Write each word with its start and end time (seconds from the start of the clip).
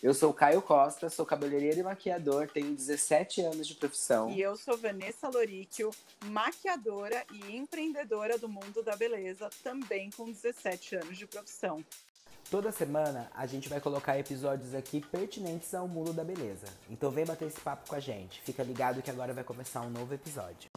Eu 0.00 0.14
sou 0.14 0.32
Caio 0.32 0.62
Costa, 0.62 1.10
sou 1.10 1.26
cabeleireiro 1.26 1.80
e 1.80 1.82
maquiador, 1.82 2.48
tenho 2.48 2.72
17 2.72 3.40
anos 3.40 3.66
de 3.66 3.74
profissão. 3.74 4.30
E 4.30 4.40
eu 4.40 4.56
sou 4.56 4.78
Vanessa 4.78 5.28
Loríquio, 5.28 5.90
maquiadora 6.26 7.26
e 7.32 7.56
empreendedora 7.56 8.38
do 8.38 8.48
mundo 8.48 8.80
da 8.80 8.94
beleza, 8.94 9.50
também 9.64 10.08
com 10.10 10.30
17 10.30 10.94
anos 10.94 11.18
de 11.18 11.26
profissão. 11.26 11.84
Toda 12.48 12.70
semana 12.70 13.28
a 13.34 13.44
gente 13.44 13.68
vai 13.68 13.80
colocar 13.80 14.16
episódios 14.16 14.72
aqui 14.72 15.00
pertinentes 15.00 15.74
ao 15.74 15.88
mundo 15.88 16.12
da 16.12 16.22
beleza. 16.22 16.66
Então 16.88 17.10
vem 17.10 17.26
bater 17.26 17.48
esse 17.48 17.60
papo 17.60 17.88
com 17.88 17.96
a 17.96 18.00
gente. 18.00 18.40
Fica 18.42 18.62
ligado 18.62 19.02
que 19.02 19.10
agora 19.10 19.34
vai 19.34 19.42
começar 19.42 19.80
um 19.80 19.90
novo 19.90 20.14
episódio. 20.14 20.70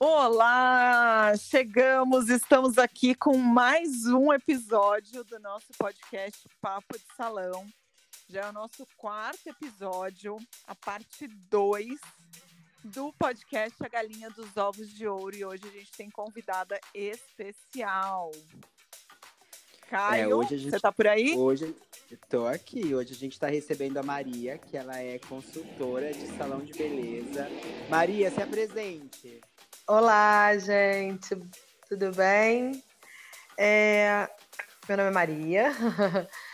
Olá! 0.00 1.32
Chegamos, 1.38 2.28
estamos 2.28 2.78
aqui 2.78 3.14
com 3.14 3.38
mais 3.38 4.06
um 4.06 4.32
episódio 4.32 5.22
do 5.22 5.38
nosso 5.38 5.68
podcast 5.78 6.48
Papo 6.60 6.98
de 6.98 7.16
Salão. 7.16 7.64
Já 8.28 8.46
é 8.46 8.48
o 8.48 8.52
nosso 8.52 8.84
quarto 8.96 9.48
episódio, 9.48 10.36
a 10.66 10.74
parte 10.74 11.28
2 11.28 12.00
do 12.82 13.12
podcast 13.12 13.76
A 13.80 13.88
Galinha 13.88 14.28
dos 14.30 14.56
Ovos 14.56 14.92
de 14.92 15.06
Ouro. 15.06 15.36
E 15.36 15.44
hoje 15.44 15.62
a 15.64 15.70
gente 15.70 15.92
tem 15.92 16.10
convidada 16.10 16.80
especial. 16.92 18.32
Caio, 19.88 20.30
é, 20.30 20.34
hoje 20.34 20.58
gente, 20.58 20.70
você 20.72 20.80
tá 20.80 20.90
por 20.90 21.06
aí? 21.06 21.36
Hoje 21.36 21.72
estou 22.10 22.48
aqui. 22.48 22.92
Hoje 22.92 23.12
a 23.12 23.16
gente 23.16 23.34
está 23.34 23.46
recebendo 23.46 23.98
a 23.98 24.02
Maria, 24.02 24.58
que 24.58 24.76
ela 24.76 24.98
é 24.98 25.20
consultora 25.20 26.12
de 26.12 26.26
salão 26.36 26.58
de 26.58 26.72
beleza. 26.72 27.46
Maria, 27.88 28.28
se 28.32 28.42
apresente. 28.42 29.40
Olá, 29.86 30.58
gente. 30.58 31.40
Tudo 31.88 32.10
bem? 32.10 32.82
É... 33.56 34.28
Meu 34.88 34.96
nome 34.96 35.10
é 35.10 35.12
Maria. 35.12 35.72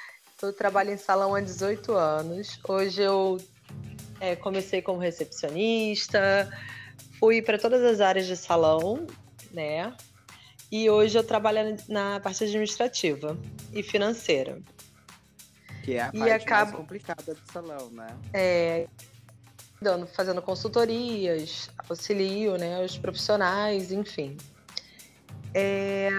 Eu 0.43 0.53
trabalho 0.53 0.91
em 0.91 0.97
salão 0.97 1.37
há 1.37 1.41
18 1.41 1.93
anos. 1.93 2.59
Hoje 2.69 3.01
eu 3.01 3.39
é, 4.19 4.35
comecei 4.35 4.83
como 4.83 4.99
recepcionista, 4.99 6.51
fui 7.21 7.41
para 7.41 7.57
todas 7.57 7.81
as 7.83 8.01
áreas 8.01 8.27
de 8.27 8.37
salão, 8.37 9.07
né? 9.53 9.95
E 10.71 10.91
hoje 10.91 11.17
eu 11.17 11.23
trabalho 11.23 11.77
na 11.89 12.19
parte 12.19 12.43
administrativa 12.43 13.39
e 13.73 13.85
financeira. 13.85 14.61
Que 15.85 15.95
é 15.95 16.03
a 16.03 16.13
parte 16.13 16.51
mais 16.51 16.71
complicada 16.73 17.35
do 17.35 17.53
salão, 17.53 17.91
né? 17.91 18.17
É, 18.33 18.89
dando, 19.81 20.09
fazendo 20.09 20.43
consultorias, 20.43 21.71
auxilio, 21.89 22.57
né, 22.57 22.85
os 22.85 22.99
profissionais, 22.99 23.93
enfim. 23.93 24.37
É, 25.55 26.11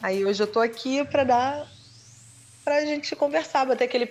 aí 0.00 0.24
hoje 0.24 0.42
eu 0.42 0.46
tô 0.46 0.60
aqui 0.60 1.04
para 1.04 1.24
dar 1.24 1.75
para 2.66 2.78
a 2.78 2.84
gente 2.84 3.14
conversar, 3.14 3.64
bater 3.64 3.84
aquele 3.84 4.10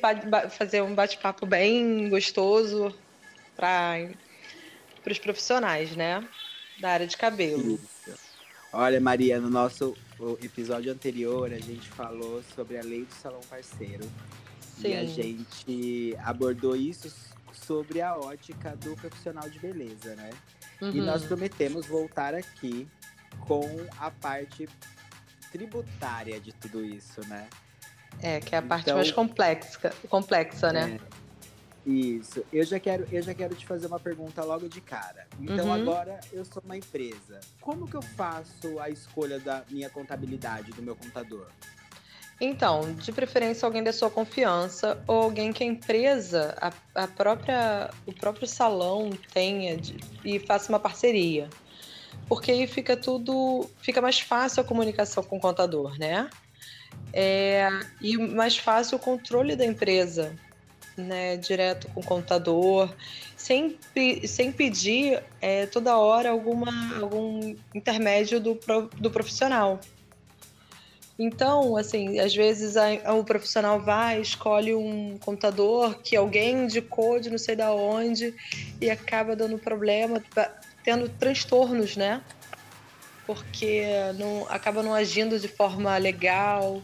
fazer 0.49 0.81
um 0.81 0.95
bate-papo 0.95 1.45
bem 1.45 2.07
gostoso 2.07 2.97
para 3.53 4.07
os 5.05 5.19
profissionais, 5.19 5.93
né? 5.93 6.25
Da 6.79 6.91
área 6.91 7.05
de 7.05 7.17
cabelo. 7.17 7.73
Isso. 7.73 8.17
Olha, 8.71 9.01
Maria, 9.01 9.41
no 9.41 9.49
nosso 9.49 9.93
episódio 10.41 10.89
anterior 10.89 11.51
a 11.51 11.59
gente 11.59 11.89
falou 11.89 12.41
sobre 12.55 12.77
a 12.77 12.81
lei 12.81 13.03
do 13.03 13.13
salão 13.13 13.41
parceiro. 13.49 14.09
Sim. 14.61 14.87
E 14.87 14.93
a 14.93 15.03
gente 15.03 16.17
abordou 16.23 16.77
isso 16.77 17.13
sobre 17.51 18.01
a 18.01 18.15
ótica 18.15 18.73
do 18.77 18.95
profissional 18.95 19.49
de 19.49 19.59
beleza, 19.59 20.15
né? 20.15 20.29
Uhum. 20.81 20.91
E 20.91 21.01
nós 21.01 21.25
prometemos 21.25 21.85
voltar 21.87 22.33
aqui 22.33 22.87
com 23.41 23.67
a 23.99 24.09
parte 24.09 24.69
tributária 25.51 26.39
de 26.39 26.53
tudo 26.53 26.85
isso, 26.85 27.19
né? 27.27 27.49
É, 28.21 28.39
que 28.39 28.55
é 28.55 28.57
a 28.57 28.61
parte 28.61 28.83
então, 28.83 28.95
mais 28.95 29.11
complexa, 29.11 29.93
complexa, 30.09 30.71
né? 30.71 30.99
É, 31.85 31.89
isso. 31.89 32.43
Eu 32.51 32.63
já 32.63 32.79
quero, 32.79 33.07
eu 33.11 33.21
já 33.21 33.33
quero 33.33 33.53
te 33.55 33.65
fazer 33.65 33.87
uma 33.87 33.99
pergunta 33.99 34.43
logo 34.43 34.67
de 34.67 34.81
cara. 34.81 35.27
Então 35.39 35.67
uhum. 35.67 35.73
agora 35.73 36.19
eu 36.33 36.43
sou 36.43 36.61
uma 36.65 36.75
empresa. 36.75 37.39
Como 37.61 37.87
que 37.87 37.95
eu 37.95 38.01
faço 38.01 38.79
a 38.79 38.89
escolha 38.89 39.39
da 39.39 39.63
minha 39.69 39.89
contabilidade, 39.89 40.71
do 40.71 40.81
meu 40.81 40.95
contador? 40.95 41.47
Então, 42.41 42.93
de 42.95 43.11
preferência 43.13 43.65
alguém 43.65 43.81
da 43.81 43.93
sua 43.93 44.09
confiança 44.09 45.01
ou 45.07 45.23
alguém 45.23 45.53
que 45.53 45.63
a 45.63 45.67
empresa, 45.67 46.55
a, 46.59 47.03
a 47.03 47.07
própria, 47.07 47.89
o 48.05 48.11
próprio 48.11 48.45
salão 48.45 49.09
tenha 49.33 49.77
de, 49.77 49.95
e 50.23 50.39
faça 50.39 50.69
uma 50.69 50.79
parceria. 50.79 51.49
Porque 52.27 52.51
aí 52.51 52.67
fica 52.67 52.97
tudo, 52.97 53.69
fica 53.81 54.01
mais 54.01 54.19
fácil 54.19 54.61
a 54.61 54.65
comunicação 54.65 55.23
com 55.23 55.37
o 55.37 55.39
contador, 55.39 55.97
né? 55.97 56.29
É, 57.13 57.69
e 58.01 58.17
mais 58.17 58.57
fácil 58.57 58.97
o 58.97 58.99
controle 58.99 59.55
da 59.55 59.65
empresa, 59.65 60.35
né, 60.97 61.37
direto 61.37 61.87
com 61.89 61.99
o 62.01 62.03
contador, 62.03 62.93
sem, 63.37 63.77
sem 64.25 64.51
pedir 64.51 65.23
é, 65.41 65.65
toda 65.65 65.97
hora 65.97 66.29
alguma, 66.29 66.71
algum 66.99 67.55
intermédio 67.73 68.39
do, 68.39 68.59
do 68.97 69.09
profissional. 69.09 69.79
Então, 71.17 71.77
assim, 71.77 72.19
às 72.19 72.35
vezes 72.35 72.75
a, 72.75 73.13
o 73.13 73.23
profissional 73.23 73.79
vai, 73.79 74.19
escolhe 74.19 74.75
um 74.75 75.17
contador 75.17 75.97
que 75.99 76.15
alguém 76.15 76.65
indicou 76.65 77.19
de 77.19 77.29
não 77.29 77.37
sei 77.37 77.55
da 77.55 77.71
onde 77.73 78.33
e 78.81 78.89
acaba 78.89 79.35
dando 79.35 79.57
problema, 79.57 80.21
tendo 80.83 81.07
transtornos, 81.07 81.95
né? 81.95 82.21
Porque 83.25 83.83
não, 84.17 84.45
acaba 84.49 84.83
não 84.83 84.93
agindo 84.93 85.39
de 85.39 85.47
forma 85.47 85.97
legal, 85.97 86.81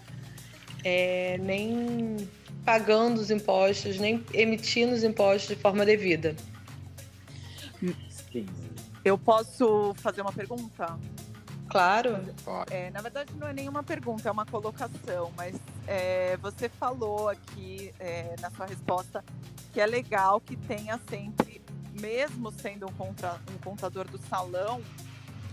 é, 0.83 1.37
nem 1.39 2.17
pagando 2.65 3.19
os 3.19 3.31
impostos, 3.31 3.97
nem 3.97 4.23
emitindo 4.33 4.93
os 4.93 5.03
impostos 5.03 5.55
de 5.55 5.61
forma 5.61 5.85
devida. 5.85 6.35
Sim. 8.31 8.47
Eu 9.03 9.17
posso 9.17 9.93
fazer 9.97 10.21
uma 10.21 10.31
pergunta? 10.31 10.97
Claro. 11.69 12.19
É, 12.69 12.89
na 12.91 13.01
verdade, 13.01 13.33
não 13.35 13.47
é 13.47 13.53
nenhuma 13.53 13.81
pergunta, 13.81 14.27
é 14.27 14.31
uma 14.31 14.45
colocação, 14.45 15.31
mas 15.37 15.55
é, 15.87 16.37
você 16.37 16.67
falou 16.67 17.29
aqui 17.29 17.93
é, 17.97 18.35
na 18.41 18.51
sua 18.51 18.65
resposta 18.65 19.23
que 19.71 19.79
é 19.79 19.85
legal 19.85 20.41
que 20.41 20.57
tenha 20.57 20.99
sempre, 21.09 21.61
mesmo 21.99 22.51
sendo 22.51 22.87
um, 22.87 22.93
contra, 22.93 23.39
um 23.49 23.57
contador 23.63 24.05
do 24.05 24.17
salão, 24.17 24.81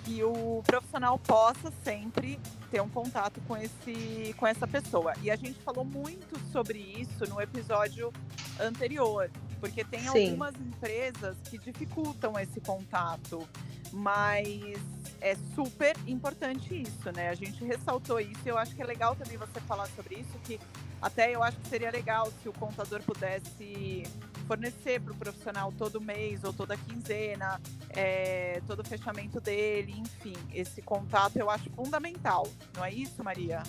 que 0.09 0.25
o 0.25 0.63
profissional 0.67 1.19
possa 1.19 1.71
sempre 1.85 2.41
ter 2.71 2.81
um 2.81 2.89
contato 2.89 3.43
com, 3.47 3.55
esse, 3.57 4.35
com 4.39 4.47
essa 4.47 4.67
pessoa. 4.67 5.13
E 5.23 5.31
a 5.31 5.37
gente 5.37 5.61
falou 5.61 5.85
muito 5.85 6.41
sobre 6.51 6.79
isso 6.79 7.29
no 7.29 7.39
episódio 7.41 8.11
anterior, 8.59 9.31
porque 9.61 9.85
tem 9.85 10.01
Sim. 10.01 10.31
algumas 10.31 10.55
empresas 10.55 11.37
que 11.51 11.59
dificultam 11.59 12.39
esse 12.39 12.59
contato, 12.59 13.47
mas 13.93 14.79
é 15.21 15.37
super 15.55 15.95
importante 16.07 16.81
isso, 16.81 17.13
né? 17.13 17.29
A 17.29 17.35
gente 17.35 17.63
ressaltou 17.63 18.19
isso 18.19 18.41
e 18.47 18.49
eu 18.49 18.57
acho 18.57 18.75
que 18.75 18.83
é 18.83 18.87
legal 18.87 19.15
também 19.15 19.37
você 19.37 19.61
falar 19.61 19.89
sobre 19.89 20.21
isso, 20.21 20.39
que 20.43 20.59
até 21.03 21.35
eu 21.35 21.43
acho 21.43 21.59
que 21.59 21.69
seria 21.69 21.91
legal 21.91 22.33
se 22.43 22.49
o 22.49 22.53
contador 22.55 23.03
pudesse 23.03 24.05
fornecer 24.49 24.99
para 24.99 25.13
o 25.13 25.17
profissional 25.17 25.71
todo 25.77 26.01
mês 26.01 26.43
ou 26.43 26.55
toda 26.55 26.75
quinzena, 26.75 27.61
é, 27.91 28.63
todo 28.67 28.81
o 28.81 28.85
fechamento 28.85 29.39
dele, 29.43 29.95
enfim, 29.99 30.35
esse 30.55 30.81
contato 30.81 31.37
eu 31.37 31.51
acho 31.51 31.69
fundamental, 31.71 32.49
não 32.75 32.83
é 32.83 32.91
isso, 32.91 33.23
Maria? 33.23 33.63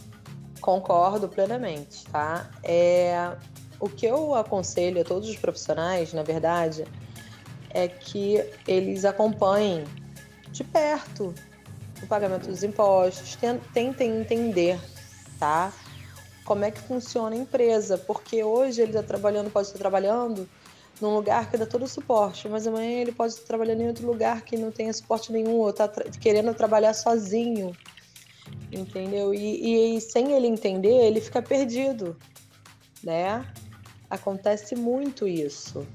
Concordo 0.62 1.28
plenamente, 1.28 2.06
tá? 2.06 2.50
É, 2.64 3.36
o 3.78 3.90
que 3.90 4.06
eu 4.06 4.34
aconselho 4.36 5.02
a 5.02 5.04
todos 5.04 5.30
os 5.30 5.36
profissionais, 5.36 6.14
na 6.14 6.24
verdade, 6.24 6.86
é 7.72 7.90
que 7.90 8.42
eles 8.66 9.04
acompanhem 9.04 9.84
de 10.52 10.64
perto 10.64 11.36
o 12.02 12.08
pagamento 12.08 12.48
dos 12.48 12.64
impostos, 12.64 13.38
tentem 13.74 14.22
entender, 14.22 14.80
tá? 15.38 15.74
Como 16.46 16.64
é 16.64 16.72
que 16.72 16.80
funciona 16.80 17.36
a 17.36 17.40
empresa, 17.40 17.98
porque 17.98 18.44
hoje 18.44 18.82
ele 18.82 18.92
está 18.92 19.04
trabalhando, 19.04 19.52
pode 19.52 19.68
estar 19.68 19.78
trabalhando 19.78 20.48
num 21.02 21.16
lugar 21.16 21.50
que 21.50 21.58
dá 21.58 21.66
todo 21.66 21.84
o 21.84 21.88
suporte, 21.88 22.48
mas 22.48 22.68
amanhã 22.68 23.02
ele 23.02 23.12
pode 23.12 23.34
estar 23.34 23.46
trabalhando 23.46 23.82
em 23.82 23.88
outro 23.88 24.06
lugar 24.06 24.42
que 24.42 24.58
não 24.58 24.72
tenha 24.72 24.92
suporte 24.94 25.32
nenhum, 25.32 25.58
ou 25.58 25.70
está 25.70 25.88
tra 25.88 26.10
querendo 26.10 26.54
trabalhar 26.54 26.94
sozinho, 26.94 27.76
entendeu? 28.72 29.34
E, 29.34 29.96
e, 29.96 30.02
sem 30.02 30.34
ele 30.34 30.48
entender, 30.48 31.06
ele 31.06 31.22
fica 31.22 31.42
perdido, 31.42 32.18
né? 33.04 33.46
Acontece 34.10 34.76
muito 34.76 35.28
isso. 35.28 35.88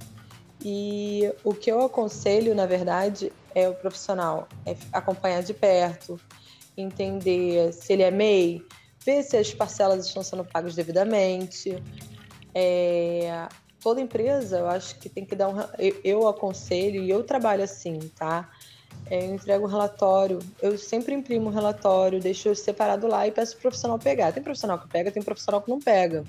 E 0.65 1.31
o 1.45 1.53
que 1.53 1.71
eu 1.71 1.83
aconselho, 1.83 2.55
na 2.55 2.65
verdade, 2.65 3.31
é 3.55 3.69
o 3.69 3.75
profissional 3.75 4.49
é 4.65 4.75
acompanhar 4.93 5.43
de 5.43 5.53
perto, 5.53 6.19
entender 6.77 7.73
se 7.73 7.93
ele 7.93 8.03
é 8.03 8.11
MEI, 8.11 8.65
ver 9.05 9.23
se 9.23 9.37
as 9.37 9.53
parcelas 9.53 10.07
estão 10.07 10.23
sendo 10.23 10.45
pagas 10.45 10.75
devidamente, 10.75 11.83
é, 12.55 13.47
toda 13.85 14.01
empresa, 14.01 14.61
eu 14.61 14.67
acho 14.67 14.99
que 14.99 15.11
tem 15.11 15.27
que 15.27 15.37
dar 15.37 15.49
um. 15.51 15.61
Eu, 15.79 16.01
eu 16.03 16.27
aconselho 16.27 17.03
e 17.03 17.11
eu 17.11 17.23
trabalho 17.23 17.63
assim, 17.63 17.99
tá? 18.17 18.51
É, 19.11 19.27
eu 19.27 19.35
entrego 19.35 19.67
um 19.67 19.69
relatório, 19.69 20.39
eu 20.63 20.79
sempre 20.79 21.15
imprimo 21.15 21.49
um 21.49 21.53
relatório, 21.53 22.19
deixo 22.19 22.55
separado 22.55 23.07
lá 23.07 23.29
e 23.29 23.31
peço 23.31 23.53
pro 23.53 23.63
profissional 23.63 23.99
pegar. 23.99 24.33
Tem 24.33 24.43
profissional 24.43 24.79
que 24.79 24.89
pega, 24.89 25.13
tem 25.13 25.23
profissional 25.23 25.61
que 25.61 25.69
não 25.69 25.79
pega. 25.79 26.25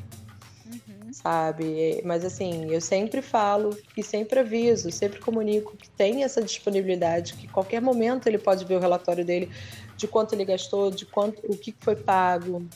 Uhum. 0.65 1.13
sabe? 1.13 2.01
Mas 2.03 2.25
assim, 2.25 2.71
eu 2.71 2.81
sempre 2.81 3.21
falo 3.21 3.77
e 3.95 4.03
sempre 4.03 4.39
aviso, 4.39 4.91
sempre 4.91 5.19
comunico 5.19 5.77
que 5.77 5.87
tem 5.87 6.23
essa 6.23 6.41
disponibilidade, 6.41 7.35
que 7.35 7.47
qualquer 7.47 7.79
momento 7.81 8.27
ele 8.27 8.39
pode 8.39 8.65
ver 8.65 8.75
o 8.75 8.79
relatório 8.79 9.23
dele 9.23 9.49
de 9.95 10.07
quanto 10.07 10.33
ele 10.33 10.43
gastou, 10.43 10.89
de 10.89 11.05
quanto 11.05 11.39
o 11.49 11.55
que 11.55 11.73
foi 11.79 11.95
pago, 11.95 12.67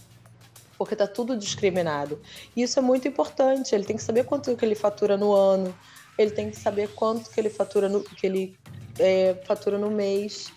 porque 0.80 0.94
está 0.94 1.06
tudo 1.06 1.38
discriminado. 1.38 2.22
E 2.56 2.64
isso 2.64 2.80
é 2.80 2.82
muito 2.82 3.06
importante. 3.06 3.76
Ele 3.76 3.84
tem 3.84 3.98
que 3.98 4.02
saber 4.02 4.24
quanto 4.24 4.56
que 4.56 4.64
ele 4.64 4.76
fatura 4.76 5.18
no 5.18 5.34
ano, 5.34 5.76
ele 6.18 6.32
tem 6.32 6.50
que 6.50 6.56
saber 6.56 6.88
quanto 6.96 7.30
que 7.30 7.40
ele 7.40 7.50
fatura 7.50 7.90
no 7.90 8.02
que 8.02 8.26
ele 8.26 8.58
é, 8.98 9.36
fatura 9.46 9.78
no 9.78 9.92
mês, 9.92 10.54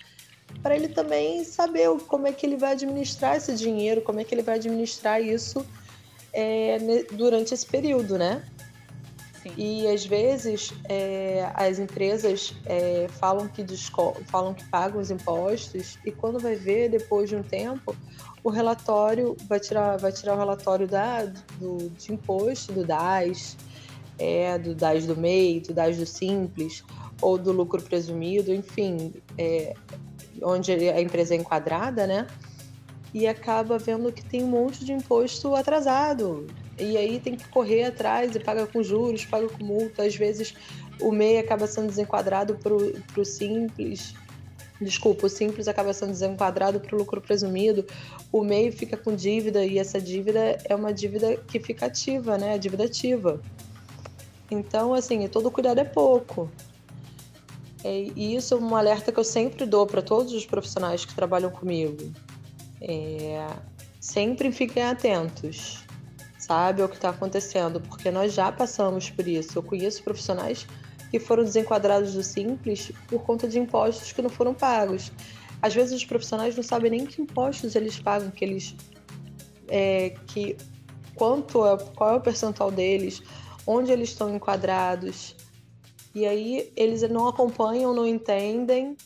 para 0.62 0.76
ele 0.76 0.88
também 0.88 1.44
saber 1.44 1.88
como 2.06 2.28
é 2.28 2.32
que 2.32 2.46
ele 2.46 2.56
vai 2.56 2.72
administrar 2.72 3.36
esse 3.36 3.54
dinheiro, 3.56 4.00
como 4.00 4.20
é 4.20 4.24
que 4.24 4.32
ele 4.32 4.42
vai 4.42 4.54
administrar 4.56 5.20
isso 5.20 5.66
é, 6.32 6.78
durante 7.12 7.52
esse 7.52 7.66
período, 7.66 8.16
né? 8.16 8.44
Sim. 9.42 9.52
E 9.56 9.88
às 9.88 10.06
vezes 10.06 10.72
é, 10.88 11.50
as 11.54 11.80
empresas 11.80 12.54
é, 12.64 13.08
falam, 13.08 13.48
que 13.48 13.64
falam 14.26 14.54
que 14.54 14.64
pagam 14.66 15.00
os 15.00 15.10
impostos 15.10 15.98
e 16.06 16.12
quando 16.12 16.38
vai 16.38 16.54
ver 16.54 16.88
depois 16.90 17.28
de 17.28 17.34
um 17.34 17.42
tempo 17.42 17.96
o 18.44 18.50
relatório 18.50 19.36
vai 19.48 19.60
tirar 19.60 19.96
vai 19.96 20.12
tirar 20.12 20.34
o 20.34 20.38
relatório 20.38 20.86
da, 20.86 21.24
do, 21.58 21.90
de 21.90 22.12
imposto 22.12 22.72
do 22.72 22.84
DAS, 22.84 23.56
é, 24.18 24.58
do 24.58 24.74
DAS 24.74 25.06
do 25.06 25.16
MEI, 25.16 25.60
do 25.60 25.72
DAS 25.72 25.96
do 25.96 26.06
Simples 26.06 26.84
ou 27.20 27.38
do 27.38 27.52
lucro 27.52 27.80
presumido, 27.80 28.52
enfim, 28.52 29.12
é, 29.38 29.74
onde 30.42 30.72
a 30.72 31.00
empresa 31.00 31.34
é 31.34 31.38
enquadrada, 31.38 32.06
né? 32.06 32.26
e 33.14 33.26
acaba 33.26 33.78
vendo 33.78 34.10
que 34.10 34.24
tem 34.24 34.42
um 34.42 34.48
monte 34.48 34.84
de 34.84 34.92
imposto 34.92 35.54
atrasado. 35.54 36.46
E 36.78 36.96
aí 36.96 37.20
tem 37.20 37.36
que 37.36 37.46
correr 37.48 37.84
atrás 37.84 38.34
e 38.34 38.40
paga 38.40 38.66
com 38.66 38.82
juros, 38.82 39.24
paga 39.24 39.48
com 39.48 39.64
multa. 39.64 40.04
Às 40.04 40.16
vezes 40.16 40.54
o 41.00 41.12
MEI 41.12 41.38
acaba 41.38 41.66
sendo 41.66 41.88
desenquadrado 41.88 42.56
para 42.56 42.74
o 42.74 43.24
simples. 43.24 44.14
Desculpa, 44.82 45.26
o 45.26 45.30
simples 45.30 45.68
acaba 45.68 45.92
sendo 45.92 46.10
desenquadrado 46.10 46.80
para 46.80 46.94
o 46.94 46.98
lucro 46.98 47.20
presumido. 47.20 47.86
O 48.30 48.42
MEI 48.42 48.72
fica 48.72 48.96
com 48.96 49.14
dívida 49.14 49.64
e 49.64 49.78
essa 49.78 50.00
dívida 50.00 50.58
é 50.64 50.74
uma 50.74 50.92
dívida 50.92 51.36
que 51.36 51.60
fica 51.60 51.86
ativa, 51.86 52.36
né? 52.36 52.54
A 52.54 52.56
dívida 52.56 52.84
ativa. 52.84 53.40
Então, 54.50 54.92
assim, 54.92 55.26
todo 55.28 55.50
cuidado 55.50 55.78
é 55.78 55.84
pouco. 55.84 56.50
E 57.84 58.36
isso 58.36 58.54
é 58.54 58.56
um 58.56 58.76
alerta 58.76 59.10
que 59.10 59.18
eu 59.18 59.24
sempre 59.24 59.66
dou 59.66 59.86
para 59.86 60.00
todos 60.00 60.32
os 60.32 60.46
profissionais 60.46 61.04
que 61.04 61.14
trabalham 61.14 61.50
comigo. 61.50 62.12
É, 62.80 63.46
sempre 64.00 64.52
fiquem 64.52 64.82
atentos, 64.82 65.84
sabe, 66.38 66.82
ao 66.82 66.88
que 66.88 66.94
está 66.94 67.08
acontecendo, 67.10 67.80
porque 67.80 68.10
nós 68.10 68.34
já 68.34 68.52
passamos 68.52 69.10
por 69.10 69.26
isso. 69.26 69.58
Eu 69.58 69.62
conheço 69.62 70.02
profissionais 70.02 70.66
que 71.12 71.20
foram 71.20 71.44
desenquadrados 71.44 72.14
do 72.14 72.22
Simples 72.22 72.90
por 73.06 73.22
conta 73.22 73.46
de 73.46 73.58
impostos 73.58 74.12
que 74.12 74.22
não 74.22 74.30
foram 74.30 74.54
pagos. 74.54 75.12
Às 75.60 75.74
vezes 75.74 75.92
os 75.92 76.04
profissionais 76.04 76.56
não 76.56 76.62
sabem 76.62 76.90
nem 76.90 77.06
que 77.06 77.20
impostos 77.20 77.76
eles 77.76 78.00
pagam, 78.00 78.30
que 78.30 78.44
eles 78.44 78.74
é, 79.68 80.14
que 80.26 80.56
quanto 81.14 81.66
é, 81.66 81.76
qual 81.94 82.14
é 82.14 82.16
o 82.16 82.20
percentual 82.20 82.70
deles, 82.70 83.22
onde 83.66 83.92
eles 83.92 84.08
estão 84.08 84.34
enquadrados. 84.34 85.36
E 86.14 86.26
aí 86.26 86.72
eles 86.74 87.02
não 87.10 87.28
acompanham, 87.28 87.94
não 87.94 88.06
entendem 88.06 88.96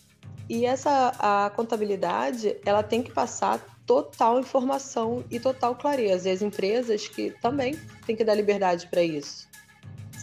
e 0.48 0.64
essa 0.64 1.12
a 1.18 1.50
contabilidade, 1.50 2.56
ela 2.64 2.82
tem 2.82 3.02
que 3.02 3.10
passar 3.10 3.60
total 3.84 4.38
informação 4.38 5.24
e 5.30 5.40
total 5.40 5.74
clareza. 5.74 6.28
E 6.28 6.32
as 6.32 6.40
empresas 6.40 7.08
que 7.08 7.32
também 7.42 7.74
têm 8.06 8.14
que 8.14 8.24
dar 8.24 8.34
liberdade 8.34 8.86
para 8.86 9.02
isso, 9.02 9.48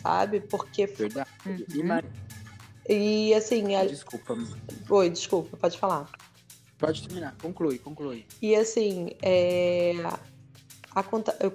sabe? 0.03 0.41
Porque 0.41 0.85
verdade. 0.85 1.29
Uhum. 1.45 2.01
E 2.87 3.33
assim, 3.33 3.75
a... 3.75 3.85
desculpa. 3.85 4.37
Oi, 4.89 5.09
desculpa, 5.09 5.57
pode 5.57 5.77
falar. 5.77 6.09
Pode 6.77 7.07
terminar, 7.07 7.35
conclui, 7.41 7.79
conclui. 7.79 8.25
E 8.41 8.55
assim, 8.55 9.11
é 9.21 9.93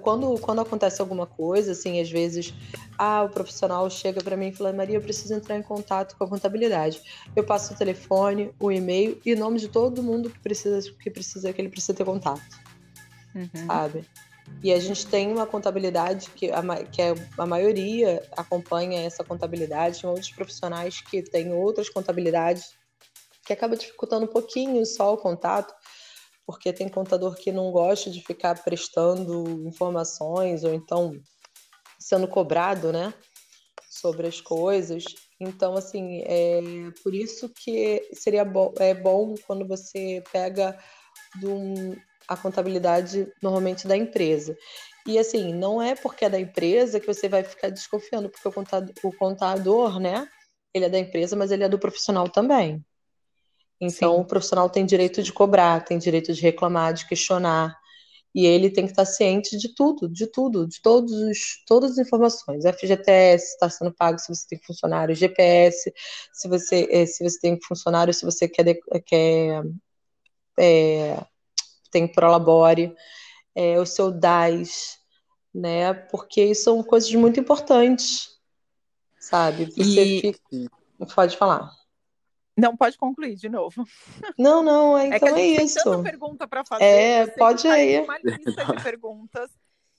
quando, 0.01 0.39
quando 0.39 0.59
acontece 0.59 0.99
alguma 0.99 1.25
coisa, 1.25 1.71
assim, 1.71 2.01
às 2.01 2.09
vezes, 2.09 2.53
ah, 2.97 3.23
o 3.23 3.29
profissional 3.29 3.89
chega 3.89 4.21
para 4.21 4.35
mim 4.35 4.47
e 4.47 4.51
fala, 4.53 4.73
Maria, 4.73 4.97
eu 4.97 5.01
preciso 5.01 5.33
entrar 5.33 5.57
em 5.57 5.61
contato 5.61 6.17
com 6.17 6.25
a 6.25 6.27
contabilidade. 6.27 7.01
Eu 7.35 7.43
passo 7.43 7.73
o 7.73 7.77
telefone, 7.77 8.51
o 8.59 8.71
e-mail 8.71 9.19
e 9.25 9.33
o 9.33 9.37
nome 9.37 9.59
de 9.59 9.69
todo 9.69 10.03
mundo 10.03 10.29
que 10.29 10.39
precisa, 10.39 10.91
que 10.91 11.09
precisa, 11.09 11.53
que 11.53 11.61
ele 11.61 11.69
precisa 11.69 11.93
ter 11.93 12.03
contato. 12.03 12.41
Uhum. 13.33 13.67
Sabe? 13.67 14.05
E 14.61 14.73
a 14.73 14.79
gente 14.79 15.07
tem 15.07 15.31
uma 15.31 15.45
contabilidade 15.45 16.29
que 16.31 16.51
a, 16.51 16.61
que 16.83 17.01
é, 17.01 17.13
a 17.37 17.45
maioria 17.45 18.21
acompanha 18.35 19.01
essa 19.01 19.23
contabilidade, 19.23 20.01
tem 20.01 20.09
outros 20.09 20.31
profissionais 20.31 20.99
que 21.01 21.21
têm 21.21 21.53
outras 21.53 21.89
contabilidades 21.89 22.77
que 23.45 23.53
acaba 23.53 23.75
dificultando 23.75 24.25
um 24.25 24.29
pouquinho 24.31 24.85
só 24.85 25.13
o 25.13 25.17
contato, 25.17 25.73
porque 26.45 26.73
tem 26.73 26.89
contador 26.89 27.35
que 27.35 27.51
não 27.51 27.71
gosta 27.71 28.11
de 28.11 28.21
ficar 28.21 28.61
prestando 28.63 29.65
informações 29.65 30.63
ou 30.63 30.73
então 30.73 31.13
sendo 31.97 32.27
cobrado, 32.27 32.91
né, 32.91 33.13
sobre 33.89 34.27
as 34.27 34.41
coisas. 34.41 35.03
Então, 35.39 35.75
assim, 35.75 36.21
é 36.25 36.61
por 37.01 37.13
isso 37.13 37.49
que 37.49 38.09
seria 38.13 38.43
bom, 38.43 38.73
é 38.77 38.93
bom 38.93 39.35
quando 39.47 39.67
você 39.67 40.21
pega 40.31 40.77
um, 41.43 41.95
a 42.29 42.37
contabilidade 42.37 43.27
normalmente 43.41 43.87
da 43.87 43.97
empresa. 43.97 44.55
E 45.07 45.17
assim, 45.17 45.51
não 45.51 45.81
é 45.81 45.95
porque 45.95 46.25
é 46.25 46.29
da 46.29 46.39
empresa 46.39 46.99
que 46.99 47.07
você 47.07 47.27
vai 47.27 47.43
ficar 47.43 47.69
desconfiando, 47.69 48.29
porque 48.29 48.47
o 48.47 48.51
contador, 48.51 48.93
o 49.03 49.11
contador, 49.11 49.99
né, 49.99 50.29
ele 50.71 50.85
é 50.85 50.89
da 50.89 50.99
empresa, 50.99 51.35
mas 51.35 51.49
ele 51.49 51.63
é 51.63 51.69
do 51.69 51.79
profissional 51.79 52.29
também. 52.29 52.85
Então, 53.81 54.15
Sim. 54.15 54.21
o 54.21 54.25
profissional 54.25 54.69
tem 54.69 54.85
direito 54.85 55.23
de 55.23 55.33
cobrar, 55.33 55.83
tem 55.83 55.97
direito 55.97 56.31
de 56.31 56.41
reclamar, 56.41 56.93
de 56.93 57.07
questionar. 57.07 57.75
E 58.35 58.45
ele 58.45 58.69
tem 58.69 58.85
que 58.85 58.91
estar 58.91 59.05
ciente 59.05 59.57
de 59.57 59.73
tudo, 59.73 60.07
de 60.07 60.27
tudo, 60.27 60.67
de 60.67 60.79
todos 60.81 61.11
os, 61.11 61.63
todas 61.65 61.93
as 61.93 61.97
informações. 61.97 62.63
FGTS 62.63 63.53
está 63.53 63.69
sendo 63.69 63.91
pago 63.91 64.19
se 64.19 64.27
você 64.27 64.45
tem 64.47 64.59
funcionário, 64.59 65.15
GPS, 65.15 65.91
se 66.31 66.47
você, 66.47 66.87
eh, 66.91 67.05
se 67.07 67.23
você 67.23 67.39
tem 67.39 67.59
funcionário, 67.59 68.13
se 68.13 68.23
você 68.23 68.47
quer, 68.47 68.77
quer 69.03 69.63
é, 70.59 71.17
tem 71.91 72.07
Prolabore, 72.07 72.95
é, 73.55 73.79
o 73.79 73.85
seu 73.85 74.11
DAS, 74.11 74.99
né? 75.53 75.93
Porque 75.93 76.53
são 76.55 76.83
coisas 76.83 77.11
muito 77.13 77.39
importantes, 77.39 78.39
sabe? 79.19 79.65
Você 79.65 80.03
e... 80.03 80.21
fica... 80.21 80.39
Pode 81.15 81.37
falar. 81.37 81.71
Não, 82.57 82.75
pode 82.75 82.97
concluir 82.97 83.35
de 83.35 83.47
novo. 83.47 83.85
Não, 84.37 84.61
não, 84.61 84.97
é, 84.97 85.07
então 85.07 85.37
é, 85.37 85.41
é 85.41 85.63
isso. 85.63 85.75
Tem 85.75 85.83
tanta 85.83 86.03
pergunta 86.03 86.47
para 86.47 86.65
fazer. 86.65 86.83
É, 86.83 87.27
pode 87.27 87.67
ir. 87.67 88.03
Uma 88.03 88.17
lista 88.17 88.65
de 88.65 88.83
perguntas. 88.83 89.49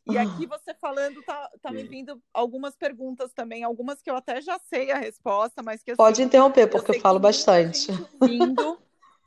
E 0.07 0.19
aqui 0.19 0.47
você 0.47 0.75
falando, 0.75 1.23
tá, 1.23 1.51
tá 1.63 1.71
me 1.71 1.83
vindo 1.85 2.21
algumas 2.35 2.75
perguntas 2.75 3.33
também, 3.33 3.63
algumas 3.63 4.03
que 4.03 4.11
eu 4.11 4.17
até 4.17 4.41
já 4.41 4.59
sei 4.59 4.91
a 4.91 4.99
resposta, 4.99 5.63
mas 5.63 5.83
que 5.83 5.93
assim, 5.93 5.97
Pode 5.97 6.23
interromper, 6.23 6.67
porque 6.67 6.91
eu, 6.91 6.95
eu 6.97 7.01
falo 7.01 7.21
bastante. 7.21 7.93
Vindo 8.21 8.79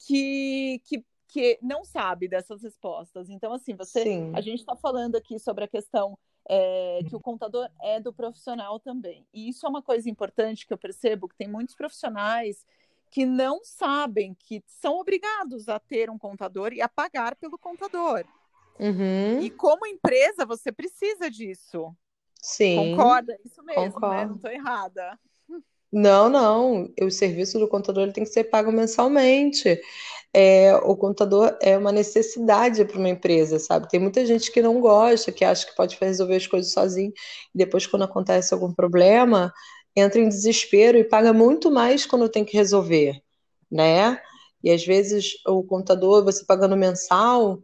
que, 0.05 0.81
que, 0.85 1.05
que 1.33 1.57
não 1.63 1.83
sabe 1.83 2.27
dessas 2.27 2.61
respostas. 2.61 3.27
Então, 3.27 3.51
assim, 3.51 3.73
você. 3.73 4.03
Sim. 4.03 4.31
A 4.35 4.39
gente 4.39 4.59
está 4.59 4.75
falando 4.75 5.15
aqui 5.15 5.39
sobre 5.39 5.63
a 5.63 5.67
questão 5.67 6.15
é, 6.47 6.99
que 7.09 7.15
o 7.15 7.19
contador 7.19 7.67
é 7.81 7.99
do 7.99 8.13
profissional 8.13 8.79
também. 8.79 9.25
E 9.33 9.49
isso 9.49 9.65
é 9.65 9.69
uma 9.69 9.81
coisa 9.81 10.07
importante 10.07 10.67
que 10.67 10.71
eu 10.71 10.77
percebo 10.77 11.27
que 11.27 11.35
tem 11.35 11.47
muitos 11.47 11.73
profissionais 11.73 12.63
que 13.09 13.25
não 13.25 13.61
sabem 13.63 14.35
que 14.37 14.63
são 14.67 14.99
obrigados 14.99 15.67
a 15.67 15.79
ter 15.79 16.07
um 16.07 16.19
contador 16.19 16.71
e 16.71 16.81
a 16.81 16.87
pagar 16.87 17.35
pelo 17.35 17.57
contador. 17.57 18.23
Uhum. 18.79 19.41
E 19.41 19.49
como 19.49 19.87
empresa, 19.87 20.45
você 20.45 20.71
precisa 20.71 21.31
disso. 21.31 21.95
Sim. 22.39 22.95
Concorda? 22.95 23.35
Isso 23.43 23.63
mesmo? 23.63 23.91
Concordo. 23.93 24.15
né? 24.15 24.25
Não 24.25 24.35
estou 24.35 24.51
errada. 24.51 25.19
Não, 25.91 26.29
não. 26.29 26.91
O 27.01 27.09
serviço 27.09 27.57
do 27.57 27.67
contador 27.67 28.03
ele 28.03 28.13
tem 28.13 28.23
que 28.23 28.29
ser 28.29 28.43
pago 28.45 28.71
mensalmente. 28.71 29.79
É, 30.35 30.75
o 30.77 30.97
contador 30.97 31.55
é 31.61 31.77
uma 31.77 31.91
necessidade 31.91 32.83
para 32.85 32.97
uma 32.97 33.09
empresa, 33.09 33.59
sabe? 33.59 33.87
Tem 33.87 33.99
muita 33.99 34.25
gente 34.25 34.51
que 34.51 34.63
não 34.63 34.81
gosta, 34.81 35.31
que 35.31 35.45
acha 35.45 35.67
que 35.67 35.75
pode 35.75 35.95
resolver 36.01 36.35
as 36.35 36.47
coisas 36.47 36.71
sozinho, 36.71 37.13
e 37.53 37.57
depois, 37.57 37.85
quando 37.85 38.03
acontece 38.03 38.51
algum 38.53 38.73
problema, 38.73 39.53
entra 39.95 40.19
em 40.19 40.27
desespero 40.27 40.97
e 40.97 41.03
paga 41.03 41.31
muito 41.31 41.69
mais 41.69 42.05
quando 42.05 42.27
tem 42.27 42.43
que 42.43 42.57
resolver, 42.57 43.21
né? 43.71 44.19
E 44.63 44.71
às 44.71 44.83
vezes 44.83 45.33
o 45.45 45.63
contador, 45.63 46.23
você 46.23 46.43
pagando 46.45 46.75
mensal, 46.75 47.61